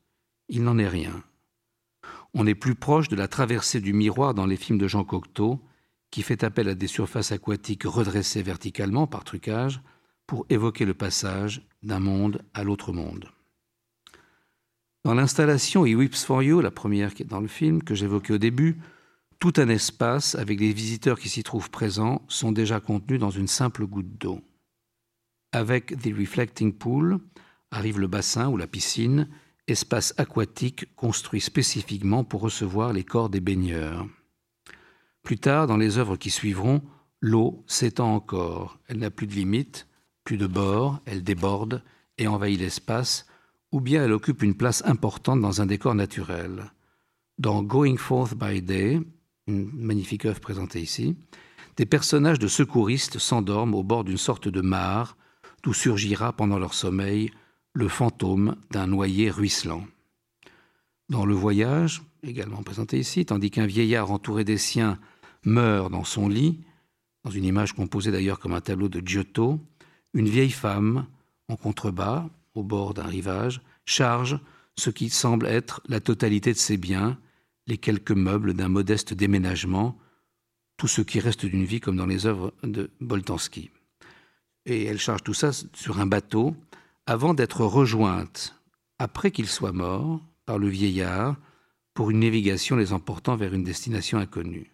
Il 0.49 0.63
n'en 0.63 0.77
est 0.77 0.87
rien. 0.87 1.23
On 2.33 2.45
est 2.45 2.55
plus 2.55 2.75
proche 2.75 3.07
de 3.07 3.15
la 3.15 3.27
traversée 3.27 3.79
du 3.79 3.93
miroir 3.93 4.33
dans 4.33 4.45
les 4.45 4.57
films 4.57 4.77
de 4.77 4.87
Jean 4.87 5.03
Cocteau, 5.03 5.61
qui 6.11 6.21
fait 6.21 6.43
appel 6.43 6.69
à 6.69 6.75
des 6.75 6.87
surfaces 6.87 7.31
aquatiques 7.31 7.83
redressées 7.83 8.43
verticalement 8.43 9.07
par 9.07 9.23
trucage 9.23 9.81
pour 10.27 10.45
évoquer 10.49 10.85
le 10.85 10.93
passage 10.93 11.61
d'un 11.83 11.99
monde 11.99 12.41
à 12.53 12.63
l'autre 12.63 12.91
monde. 12.91 13.29
Dans 15.03 15.13
l'installation 15.13 15.85
He 15.85 15.95
Weeps 15.95 16.25
for 16.25 16.41
You, 16.41 16.61
la 16.61 16.71
première 16.71 17.13
qui 17.13 17.23
est 17.23 17.27
dans 17.27 17.41
le 17.41 17.47
film, 17.47 17.83
que 17.83 17.93
j'évoquais 17.93 18.33
au 18.33 18.37
début, 18.37 18.79
tout 19.39 19.53
un 19.57 19.69
espace 19.69 20.35
avec 20.35 20.59
les 20.59 20.73
visiteurs 20.73 21.19
qui 21.19 21.29
s'y 21.29 21.43
trouvent 21.43 21.69
présents 21.69 22.23
sont 22.27 22.51
déjà 22.51 22.79
contenus 22.79 23.19
dans 23.19 23.29
une 23.29 23.47
simple 23.47 23.85
goutte 23.85 24.17
d'eau. 24.17 24.41
Avec 25.55 25.97
The 26.01 26.13
Reflecting 26.13 26.73
Pool 26.73 27.17
arrive 27.71 27.97
le 27.97 28.07
bassin 28.07 28.49
ou 28.49 28.57
la 28.57 28.67
piscine, 28.67 29.29
espace 29.69 30.13
aquatique 30.17 30.93
construit 30.97 31.39
spécifiquement 31.39 32.25
pour 32.25 32.41
recevoir 32.41 32.91
les 32.91 33.05
corps 33.05 33.29
des 33.29 33.39
baigneurs. 33.39 34.05
Plus 35.23 35.37
tard, 35.37 35.65
dans 35.65 35.77
les 35.77 35.97
œuvres 35.97 36.17
qui 36.17 36.29
suivront, 36.29 36.81
l'eau 37.21 37.63
s'étend 37.67 38.13
encore. 38.13 38.79
Elle 38.89 38.97
n'a 38.97 39.09
plus 39.09 39.27
de 39.27 39.33
limite, 39.33 39.87
plus 40.25 40.35
de 40.35 40.45
bord, 40.45 40.99
elle 41.05 41.23
déborde 41.23 41.81
et 42.17 42.27
envahit 42.27 42.59
l'espace 42.59 43.25
ou 43.71 43.79
bien 43.79 44.03
elle 44.03 44.11
occupe 44.11 44.43
une 44.43 44.57
place 44.57 44.83
importante 44.85 45.39
dans 45.39 45.61
un 45.61 45.67
décor 45.67 45.95
naturel. 45.95 46.73
Dans 47.39 47.63
Going 47.63 47.95
Forth 47.95 48.35
by 48.35 48.61
Day, 48.61 48.99
une 49.47 49.71
magnifique 49.71 50.25
œuvre 50.25 50.41
présentée 50.41 50.81
ici, 50.81 51.15
des 51.77 51.85
personnages 51.85 52.39
de 52.39 52.49
secouristes 52.49 53.19
s'endorment 53.19 53.75
au 53.75 53.83
bord 53.83 54.03
d'une 54.03 54.17
sorte 54.17 54.49
de 54.49 54.59
mare 54.59 55.15
d'où 55.65 55.73
surgira 55.73 56.31
pendant 56.31 56.59
leur 56.59 56.75
sommeil 56.75 57.31
le 57.73 57.87
fantôme 57.87 58.55
d'un 58.69 58.85
noyer 58.85 59.31
ruisselant. 59.31 59.83
Dans 61.09 61.25
Le 61.25 61.33
Voyage, 61.33 62.03
également 62.21 62.61
présenté 62.61 62.99
ici, 62.99 63.25
tandis 63.25 63.49
qu'un 63.49 63.65
vieillard 63.65 64.11
entouré 64.11 64.43
des 64.43 64.59
siens 64.59 64.99
meurt 65.43 65.91
dans 65.91 66.03
son 66.03 66.29
lit, 66.29 66.59
dans 67.23 67.31
une 67.31 67.43
image 67.43 67.73
composée 67.73 68.11
d'ailleurs 68.11 68.39
comme 68.39 68.53
un 68.53 68.61
tableau 68.61 68.89
de 68.89 69.01
Giotto, 69.05 69.59
une 70.13 70.29
vieille 70.29 70.51
femme, 70.51 71.07
en 71.47 71.55
contrebas, 71.55 72.29
au 72.53 72.61
bord 72.61 72.93
d'un 72.93 73.07
rivage, 73.07 73.59
charge 73.85 74.39
ce 74.77 74.91
qui 74.91 75.09
semble 75.09 75.47
être 75.47 75.81
la 75.89 75.99
totalité 75.99 76.53
de 76.53 76.59
ses 76.59 76.77
biens, 76.77 77.17
les 77.65 77.79
quelques 77.79 78.11
meubles 78.11 78.53
d'un 78.53 78.69
modeste 78.69 79.15
déménagement, 79.15 79.97
tout 80.77 80.87
ce 80.87 81.01
qui 81.01 81.19
reste 81.19 81.47
d'une 81.47 81.65
vie 81.65 81.79
comme 81.79 81.97
dans 81.97 82.05
les 82.05 82.27
œuvres 82.27 82.53
de 82.61 82.91
Boltanski. 83.01 83.71
Et 84.65 84.85
elle 84.85 84.99
charge 84.99 85.23
tout 85.23 85.33
ça 85.33 85.51
sur 85.73 85.99
un 85.99 86.05
bateau 86.05 86.55
avant 87.05 87.33
d'être 87.33 87.63
rejointe, 87.63 88.59
après 88.97 89.31
qu'il 89.31 89.47
soit 89.47 89.71
mort, 89.71 90.21
par 90.45 90.57
le 90.57 90.67
vieillard 90.67 91.37
pour 91.93 92.11
une 92.11 92.19
navigation 92.19 92.75
les 92.75 92.93
emportant 92.93 93.35
vers 93.35 93.53
une 93.53 93.63
destination 93.63 94.17
inconnue. 94.17 94.71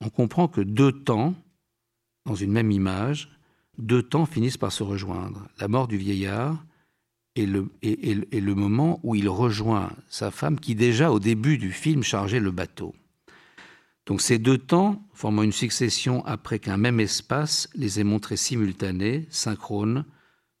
On 0.00 0.08
comprend 0.08 0.48
que 0.48 0.60
deux 0.60 0.92
temps, 0.92 1.34
dans 2.26 2.34
une 2.34 2.52
même 2.52 2.70
image, 2.70 3.30
deux 3.78 4.02
temps 4.02 4.26
finissent 4.26 4.58
par 4.58 4.72
se 4.72 4.82
rejoindre. 4.82 5.48
La 5.58 5.68
mort 5.68 5.88
du 5.88 5.96
vieillard 5.96 6.64
et 7.34 7.46
le, 7.46 7.70
le 7.82 8.54
moment 8.54 9.00
où 9.02 9.14
il 9.14 9.28
rejoint 9.28 9.92
sa 10.08 10.30
femme 10.30 10.60
qui 10.60 10.74
déjà 10.74 11.10
au 11.10 11.18
début 11.18 11.58
du 11.58 11.72
film 11.72 12.02
chargeait 12.02 12.40
le 12.40 12.50
bateau. 12.50 12.94
Donc 14.06 14.20
ces 14.20 14.38
deux 14.38 14.58
temps, 14.58 15.06
formant 15.12 15.42
une 15.42 15.52
succession 15.52 16.24
après 16.26 16.58
qu'un 16.58 16.76
même 16.76 17.00
espace 17.00 17.68
les 17.74 18.00
ait 18.00 18.04
montrés 18.04 18.36
simultanés, 18.36 19.26
synchrones, 19.30 20.04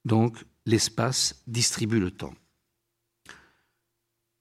donc 0.04 0.44
l'espace 0.66 1.42
distribue 1.46 2.00
le 2.00 2.10
temps. 2.10 2.34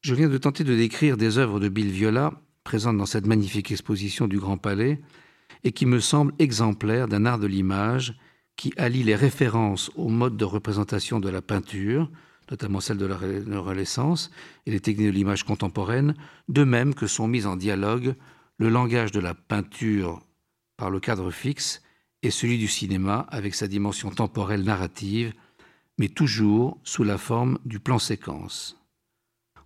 Je 0.01 0.15
viens 0.15 0.29
de 0.29 0.37
tenter 0.37 0.63
de 0.63 0.75
décrire 0.75 1.17
des 1.17 1.37
œuvres 1.37 1.59
de 1.59 1.69
Bill 1.69 1.89
Viola 1.89 2.33
présentes 2.63 2.97
dans 2.97 3.05
cette 3.05 3.25
magnifique 3.25 3.71
exposition 3.71 4.27
du 4.27 4.39
Grand 4.39 4.57
Palais 4.57 5.01
et 5.63 5.71
qui 5.71 5.85
me 5.85 5.99
semblent 5.99 6.33
exemplaires 6.39 7.07
d'un 7.07 7.25
art 7.25 7.39
de 7.39 7.47
l'image 7.47 8.15
qui 8.55 8.73
allie 8.77 9.03
les 9.03 9.15
références 9.15 9.91
au 9.95 10.09
mode 10.09 10.37
de 10.37 10.45
représentation 10.45 11.19
de 11.19 11.29
la 11.29 11.41
peinture, 11.41 12.09
notamment 12.51 12.79
celle 12.79 12.97
de 12.97 13.05
la 13.05 13.15
Renaissance, 13.15 14.31
et 14.65 14.71
les 14.71 14.79
techniques 14.79 15.07
de 15.07 15.11
l'image 15.11 15.43
contemporaine, 15.43 16.13
de 16.49 16.63
même 16.63 16.93
que 16.93 17.07
sont 17.07 17.27
mises 17.27 17.47
en 17.47 17.55
dialogue 17.55 18.15
le 18.59 18.69
langage 18.69 19.11
de 19.11 19.19
la 19.19 19.33
peinture 19.33 20.21
par 20.77 20.91
le 20.91 20.99
cadre 20.99 21.31
fixe 21.31 21.81
et 22.21 22.29
celui 22.29 22.57
du 22.57 22.67
cinéma 22.67 23.25
avec 23.29 23.55
sa 23.55 23.67
dimension 23.67 24.11
temporelle 24.11 24.63
narrative, 24.63 25.33
mais 25.97 26.09
toujours 26.09 26.77
sous 26.83 27.03
la 27.03 27.17
forme 27.17 27.57
du 27.65 27.79
plan 27.79 27.99
séquence. 27.99 28.77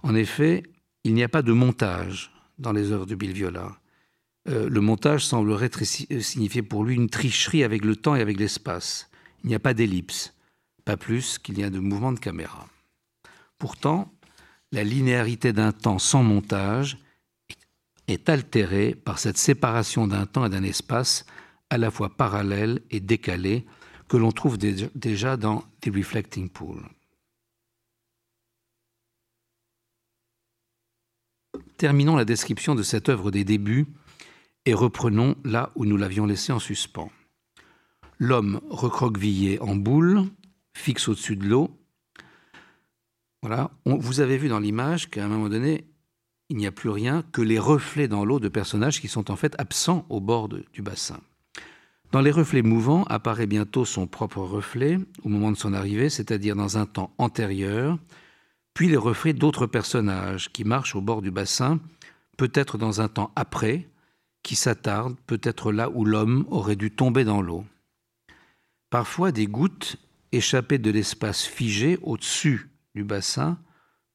En 0.03 0.15
effet, 0.15 0.63
il 1.03 1.13
n'y 1.13 1.23
a 1.23 1.29
pas 1.29 1.41
de 1.41 1.51
montage 1.51 2.31
dans 2.59 2.71
les 2.71 2.91
œuvres 2.91 3.05
de 3.05 3.15
Bill 3.15 3.33
Viola. 3.33 3.79
Euh, 4.49 4.69
le 4.69 4.81
montage 4.81 5.25
semblerait 5.25 5.71
euh, 6.11 6.19
signifier 6.19 6.61
pour 6.61 6.83
lui 6.83 6.95
une 6.95 7.09
tricherie 7.09 7.63
avec 7.63 7.83
le 7.83 7.95
temps 7.95 8.15
et 8.15 8.21
avec 8.21 8.39
l'espace. 8.39 9.09
Il 9.43 9.47
n'y 9.47 9.55
a 9.55 9.59
pas 9.59 9.73
d'ellipse, 9.73 10.35
pas 10.85 10.97
plus 10.97 11.39
qu'il 11.39 11.57
y 11.57 11.63
a 11.63 11.69
de 11.69 11.79
mouvement 11.79 12.11
de 12.11 12.19
caméra. 12.19 12.67
Pourtant, 13.57 14.13
la 14.71 14.83
linéarité 14.83 15.53
d'un 15.53 15.71
temps 15.71 15.99
sans 15.99 16.23
montage 16.23 16.97
est 18.07 18.29
altérée 18.29 18.95
par 18.95 19.19
cette 19.19 19.37
séparation 19.37 20.07
d'un 20.07 20.25
temps 20.25 20.45
et 20.45 20.49
d'un 20.49 20.63
espace 20.63 21.25
à 21.69 21.77
la 21.77 21.91
fois 21.91 22.09
parallèle 22.09 22.81
et 22.91 22.99
décalé 22.99 23.65
que 24.07 24.17
l'on 24.17 24.31
trouve 24.31 24.57
déjà 24.57 25.37
dans 25.37 25.63
The 25.81 25.89
Reflecting 25.95 26.49
Pool. 26.49 26.83
Terminons 31.77 32.15
la 32.15 32.25
description 32.25 32.75
de 32.75 32.83
cette 32.83 33.09
œuvre 33.09 33.31
des 33.31 33.43
débuts 33.43 33.87
et 34.65 34.73
reprenons 34.73 35.35
là 35.43 35.71
où 35.75 35.85
nous 35.85 35.97
l'avions 35.97 36.25
laissé 36.25 36.51
en 36.51 36.59
suspens. 36.59 37.11
L'homme 38.19 38.61
recroquevillé 38.69 39.59
en 39.59 39.75
boule, 39.75 40.23
fixe 40.73 41.07
au-dessus 41.07 41.35
de 41.35 41.45
l'eau. 41.45 41.77
Voilà. 43.41 43.71
vous 43.85 44.21
avez 44.21 44.37
vu 44.37 44.47
dans 44.47 44.59
l'image 44.59 45.09
qu'à 45.09 45.25
un 45.25 45.27
moment 45.27 45.49
donné, 45.49 45.85
il 46.49 46.57
n'y 46.57 46.67
a 46.67 46.71
plus 46.71 46.89
rien 46.89 47.23
que 47.31 47.41
les 47.41 47.59
reflets 47.59 48.07
dans 48.07 48.25
l'eau 48.25 48.39
de 48.39 48.49
personnages 48.49 49.01
qui 49.01 49.07
sont 49.07 49.31
en 49.31 49.35
fait 49.35 49.55
absents 49.59 50.05
au 50.09 50.19
bord 50.19 50.49
du 50.49 50.81
bassin. 50.81 51.19
Dans 52.11 52.21
les 52.21 52.31
reflets 52.31 52.61
mouvants 52.61 53.05
apparaît 53.05 53.47
bientôt 53.47 53.85
son 53.85 54.05
propre 54.05 54.39
reflet 54.39 54.99
au 55.23 55.29
moment 55.29 55.51
de 55.51 55.57
son 55.57 55.73
arrivée, 55.73 56.09
c'est-à-dire 56.09 56.55
dans 56.55 56.77
un 56.77 56.85
temps 56.85 57.11
antérieur, 57.17 57.97
puis 58.73 58.87
les 58.87 58.97
reflets 58.97 59.33
d'autres 59.33 59.65
personnages 59.65 60.51
qui 60.51 60.63
marchent 60.63 60.95
au 60.95 61.01
bord 61.01 61.21
du 61.21 61.31
bassin, 61.31 61.79
peut-être 62.37 62.77
dans 62.77 63.01
un 63.01 63.07
temps 63.07 63.31
après, 63.35 63.87
qui 64.43 64.55
s'attarde 64.55 65.15
peut-être 65.25 65.71
là 65.71 65.89
où 65.89 66.05
l'homme 66.05 66.45
aurait 66.51 66.75
dû 66.75 66.91
tomber 66.91 67.23
dans 67.23 67.41
l'eau. 67.41 67.65
Parfois, 68.89 69.31
des 69.31 69.47
gouttes 69.47 69.95
échappées 70.31 70.77
de 70.77 70.91
l'espace 70.91 71.43
figé 71.43 71.97
au-dessus 72.03 72.69
du 72.93 73.03
bassin 73.03 73.57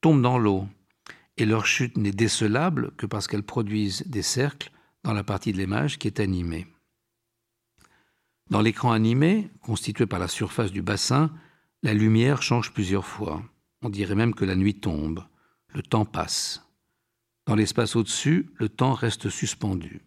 tombent 0.00 0.22
dans 0.22 0.38
l'eau, 0.38 0.68
et 1.38 1.46
leur 1.46 1.66
chute 1.66 1.96
n'est 1.96 2.12
décelable 2.12 2.90
que 2.96 3.06
parce 3.06 3.26
qu'elles 3.26 3.42
produisent 3.42 4.04
des 4.06 4.22
cercles 4.22 4.70
dans 5.04 5.12
la 5.12 5.24
partie 5.24 5.52
de 5.52 5.58
l'image 5.58 5.98
qui 5.98 6.08
est 6.08 6.20
animée. 6.20 6.66
Dans 8.50 8.60
l'écran 8.60 8.92
animé, 8.92 9.50
constitué 9.60 10.06
par 10.06 10.18
la 10.18 10.28
surface 10.28 10.72
du 10.72 10.82
bassin, 10.82 11.30
la 11.82 11.94
lumière 11.94 12.42
change 12.42 12.72
plusieurs 12.72 13.06
fois. 13.06 13.42
On 13.82 13.90
dirait 13.90 14.16
même 14.16 14.34
que 14.34 14.44
la 14.44 14.56
nuit 14.56 14.80
tombe, 14.80 15.24
le 15.68 15.82
temps 15.82 16.04
passe. 16.04 16.68
Dans 17.46 17.54
l'espace 17.54 17.94
au-dessus, 17.94 18.50
le 18.56 18.68
temps 18.68 18.94
reste 18.94 19.30
suspendu. 19.30 20.02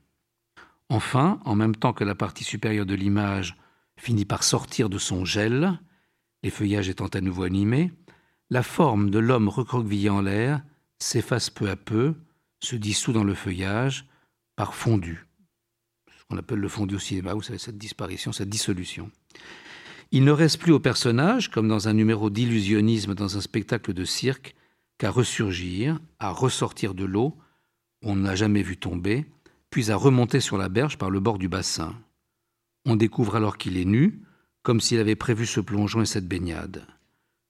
Enfin, 0.90 1.40
en 1.46 1.56
même 1.56 1.76
temps 1.76 1.94
que 1.94 2.04
la 2.04 2.16
partie 2.16 2.44
supérieure 2.44 2.86
de 2.86 2.96
l'image 2.96 3.56
finit 3.96 4.26
par 4.26 4.44
sortir 4.44 4.90
de 4.90 4.98
son 4.98 5.24
gel, 5.24 5.80
les 6.44 6.50
feuillages 6.50 6.90
étant 6.90 7.08
à 7.08 7.22
nouveau 7.22 7.44
animés, 7.44 7.94
la 8.50 8.64
forme 8.64 9.10
de 9.10 9.20
l'homme 9.20 9.48
recroquevillé 9.48 10.10
en 10.10 10.22
l'air 10.22 10.62
s'efface 11.02 11.50
peu 11.50 11.70
à 11.70 11.76
peu, 11.76 12.16
se 12.60 12.76
dissout 12.76 13.14
dans 13.14 13.24
le 13.24 13.34
feuillage, 13.34 14.06
par 14.56 14.76
fondu. 14.76 15.26
Ce 16.08 16.24
qu'on 16.30 16.38
appelle 16.38 16.60
le 16.60 16.68
fondu 16.68 16.96
au 16.96 17.00
cinéma, 17.00 17.34
vous 17.34 17.42
savez, 17.42 17.58
cette 17.58 17.78
disparition, 17.78 18.32
cette 18.32 18.50
dissolution. 18.50 19.12
Il 20.12 20.24
ne 20.26 20.32
reste 20.32 20.60
plus 20.60 20.74
au 20.74 20.80
personnage, 20.80 21.50
comme 21.50 21.68
dans 21.68 21.88
un 21.88 21.94
numéro 21.94 22.30
d'illusionnisme 22.30 23.16
dans 23.16 23.38
un 23.38 23.42
spectacle 23.42 23.94
de 23.94 24.06
cirque, 24.06 24.56
qu'à 24.98 25.10
ressurgir, 25.10 26.00
à 26.20 26.30
ressortir 26.30 26.94
de 26.94 27.06
l'eau, 27.06 27.38
on 28.04 28.16
ne 28.16 28.26
l'a 28.26 28.36
jamais 28.36 28.62
vu 28.62 28.78
tomber, 28.78 29.26
puis 29.70 29.90
à 29.90 29.96
remonter 29.96 30.40
sur 30.40 30.58
la 30.58 30.70
berge 30.70 30.98
par 30.98 31.10
le 31.10 31.20
bord 31.20 31.38
du 31.38 31.48
bassin. 31.48 31.96
On 32.86 32.96
découvre 32.96 33.36
alors 33.36 33.58
qu'il 33.58 33.78
est 33.78 33.86
nu, 33.86 34.22
comme 34.64 34.82
s'il 34.82 35.00
avait 35.00 35.16
prévu 35.16 35.46
ce 35.46 35.60
plongeon 35.60 36.02
et 36.02 36.06
cette 36.06 36.28
baignade. 36.28 36.86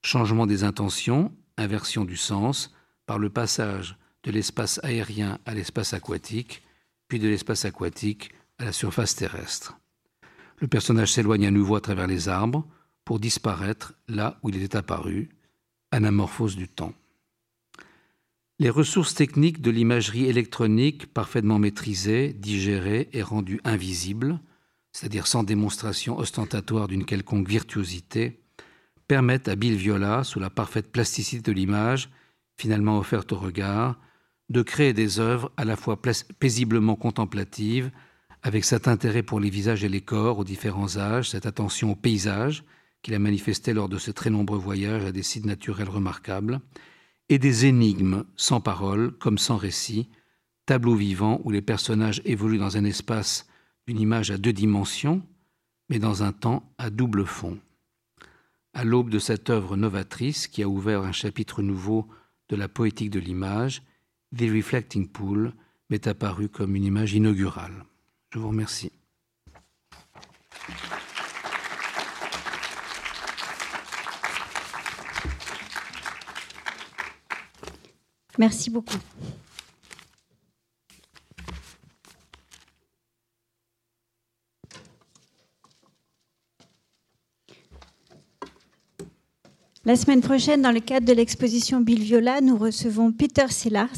Changement 0.04 0.45
des 0.45 0.64
intentions, 0.64 1.34
inversion 1.58 2.06
du 2.06 2.16
sens, 2.16 2.74
par 3.12 3.20
le 3.20 3.30
passage 3.30 3.97
de 4.24 4.32
l'espace 4.32 4.80
aérien 4.84 5.38
à 5.45 5.53
l'espace 5.53 5.93
aquatique, 5.93 6.64
puis 7.09 7.20
de 7.20 7.28
l'espace 7.28 7.66
aquatique 7.66 8.32
à 8.57 8.64
la 8.64 8.72
surface 8.72 9.18
terrestre. 9.18 9.78
Le 10.59 10.70
personnage 10.70 11.12
s'éloigne 11.12 11.45
à 11.45 11.51
nouveau 11.51 11.76
à 11.76 11.82
travers 11.82 12.07
les 12.07 12.30
arbres 12.30 12.66
pour 13.03 13.20
disparaître 13.20 13.95
là 14.07 14.39
où 14.43 14.49
il 14.49 14.64
était 14.64 14.78
apparu, 14.78 15.28
anamorphose 15.91 16.55
du 16.55 16.70
temps. 16.70 16.93
Les 18.59 18.70
ressources 18.70 19.14
techniques 19.14 19.59
de 19.59 19.72
l'imagerie 19.72 20.28
électronique 20.28 21.14
parfaitement 21.14 21.59
maîtrisées, 21.59 22.32
digérées 22.32 23.09
et 23.12 23.24
rendues 23.24 23.59
invisibles, 23.66 24.39
c'est-à-dire 24.93 25.28
sans 25.28 25.43
démonstration 25.43 26.18
ostentatoire 26.18 26.88
d'une 26.88 27.03
quelconque 27.03 27.49
virtuosité, 27.49 28.39
permettent 29.09 29.49
à 29.49 29.57
Bill 29.57 29.76
Viola, 29.76 30.24
sous 30.24 30.39
la 30.39 30.49
parfaite 30.49 30.93
plasticité 30.93 31.41
de 31.41 31.51
l'image, 31.51 32.09
finalement 32.58 32.97
offerte 32.97 33.32
au 33.32 33.38
regard, 33.38 33.99
de 34.49 34.62
créer 34.62 34.93
des 34.93 35.20
œuvres 35.20 35.52
à 35.58 35.66
la 35.66 35.76
fois 35.76 35.99
paisiblement 36.39 36.95
contemplatives, 36.95 37.91
avec 38.43 38.66
cet 38.66 38.88
intérêt 38.88 39.24
pour 39.24 39.39
les 39.39 39.49
visages 39.49 39.84
et 39.84 39.89
les 39.89 40.02
corps 40.02 40.39
aux 40.39 40.43
différents 40.43 40.97
âges, 40.97 41.30
cette 41.30 41.45
attention 41.45 41.91
au 41.91 41.95
paysage 41.95 42.64
qu'il 43.02 43.14
a 43.14 43.20
manifesté 43.20 43.74
lors 43.74 43.89
de 43.89 43.97
ses 43.97 44.14
très 44.14 44.30
nombreux 44.30 44.60
voyages 44.60 45.06
à 45.06 45.12
des 45.12 45.24
sites 45.24 45.45
naturels 45.45 45.89
remarquables, 45.89 46.60
et 47.30 47.39
des 47.39 47.66
énigmes 47.66 48.26
sans 48.36 48.60
parole 48.60 49.12
comme 49.18 49.38
sans 49.38 49.58
récit, 49.58 50.10
tableaux 50.66 50.95
vivants 50.95 51.39
où 51.43 51.52
les 51.52 51.62
personnages 51.62 52.22
évoluent 52.26 52.58
dans 52.58 52.78
un 52.78 52.84
espace 52.84 53.47
d'une 53.88 53.99
image 53.99 54.32
à 54.32 54.38
deux 54.38 54.54
dimensions, 54.54 55.22
mais 55.89 55.99
dans 55.99 56.24
un 56.24 56.32
temps 56.32 56.72
à 56.78 56.89
double 56.89 57.26
fond. 57.26 57.58
À 58.74 58.84
l'aube 58.84 59.10
de 59.10 59.20
cette 59.20 59.49
œuvre 59.49 59.78
novatrice 59.78 60.47
qui 60.47 60.64
a 60.64 60.68
ouvert 60.68 61.04
un 61.04 61.12
chapitre 61.12 61.62
nouveau 61.62 62.08
de 62.52 62.58
la 62.58 62.68
poétique 62.68 63.10
de 63.10 63.20
l'image, 63.20 63.82
The 64.38 64.41
Reflecting 64.41 65.08
Pool 65.08 65.54
m'est 65.89 66.06
apparu 66.06 66.49
comme 66.49 66.76
une 66.76 66.84
image 66.84 67.14
inaugurale. 67.14 67.86
Je 68.30 68.39
vous 68.39 68.49
remercie. 68.49 68.91
Merci 78.38 78.70
beaucoup. 78.70 78.97
La 89.84 89.96
semaine 89.96 90.22
prochaine, 90.22 90.62
dans 90.62 90.72
le 90.72 90.80
cadre 90.80 91.08
de 91.08 91.14
l'exposition 91.14 91.82
Bill 91.82 92.04
Viola, 92.04 92.40
nous 92.40 92.56
recevons 92.56 93.12
Peter 93.12 93.48
Sellars 93.50 93.90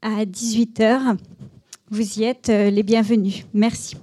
à 0.00 0.24
18h. 0.24 1.18
Vous 1.90 2.18
y 2.18 2.24
êtes 2.24 2.48
euh, 2.48 2.70
les 2.70 2.82
bienvenus. 2.82 3.44
Merci. 3.52 3.98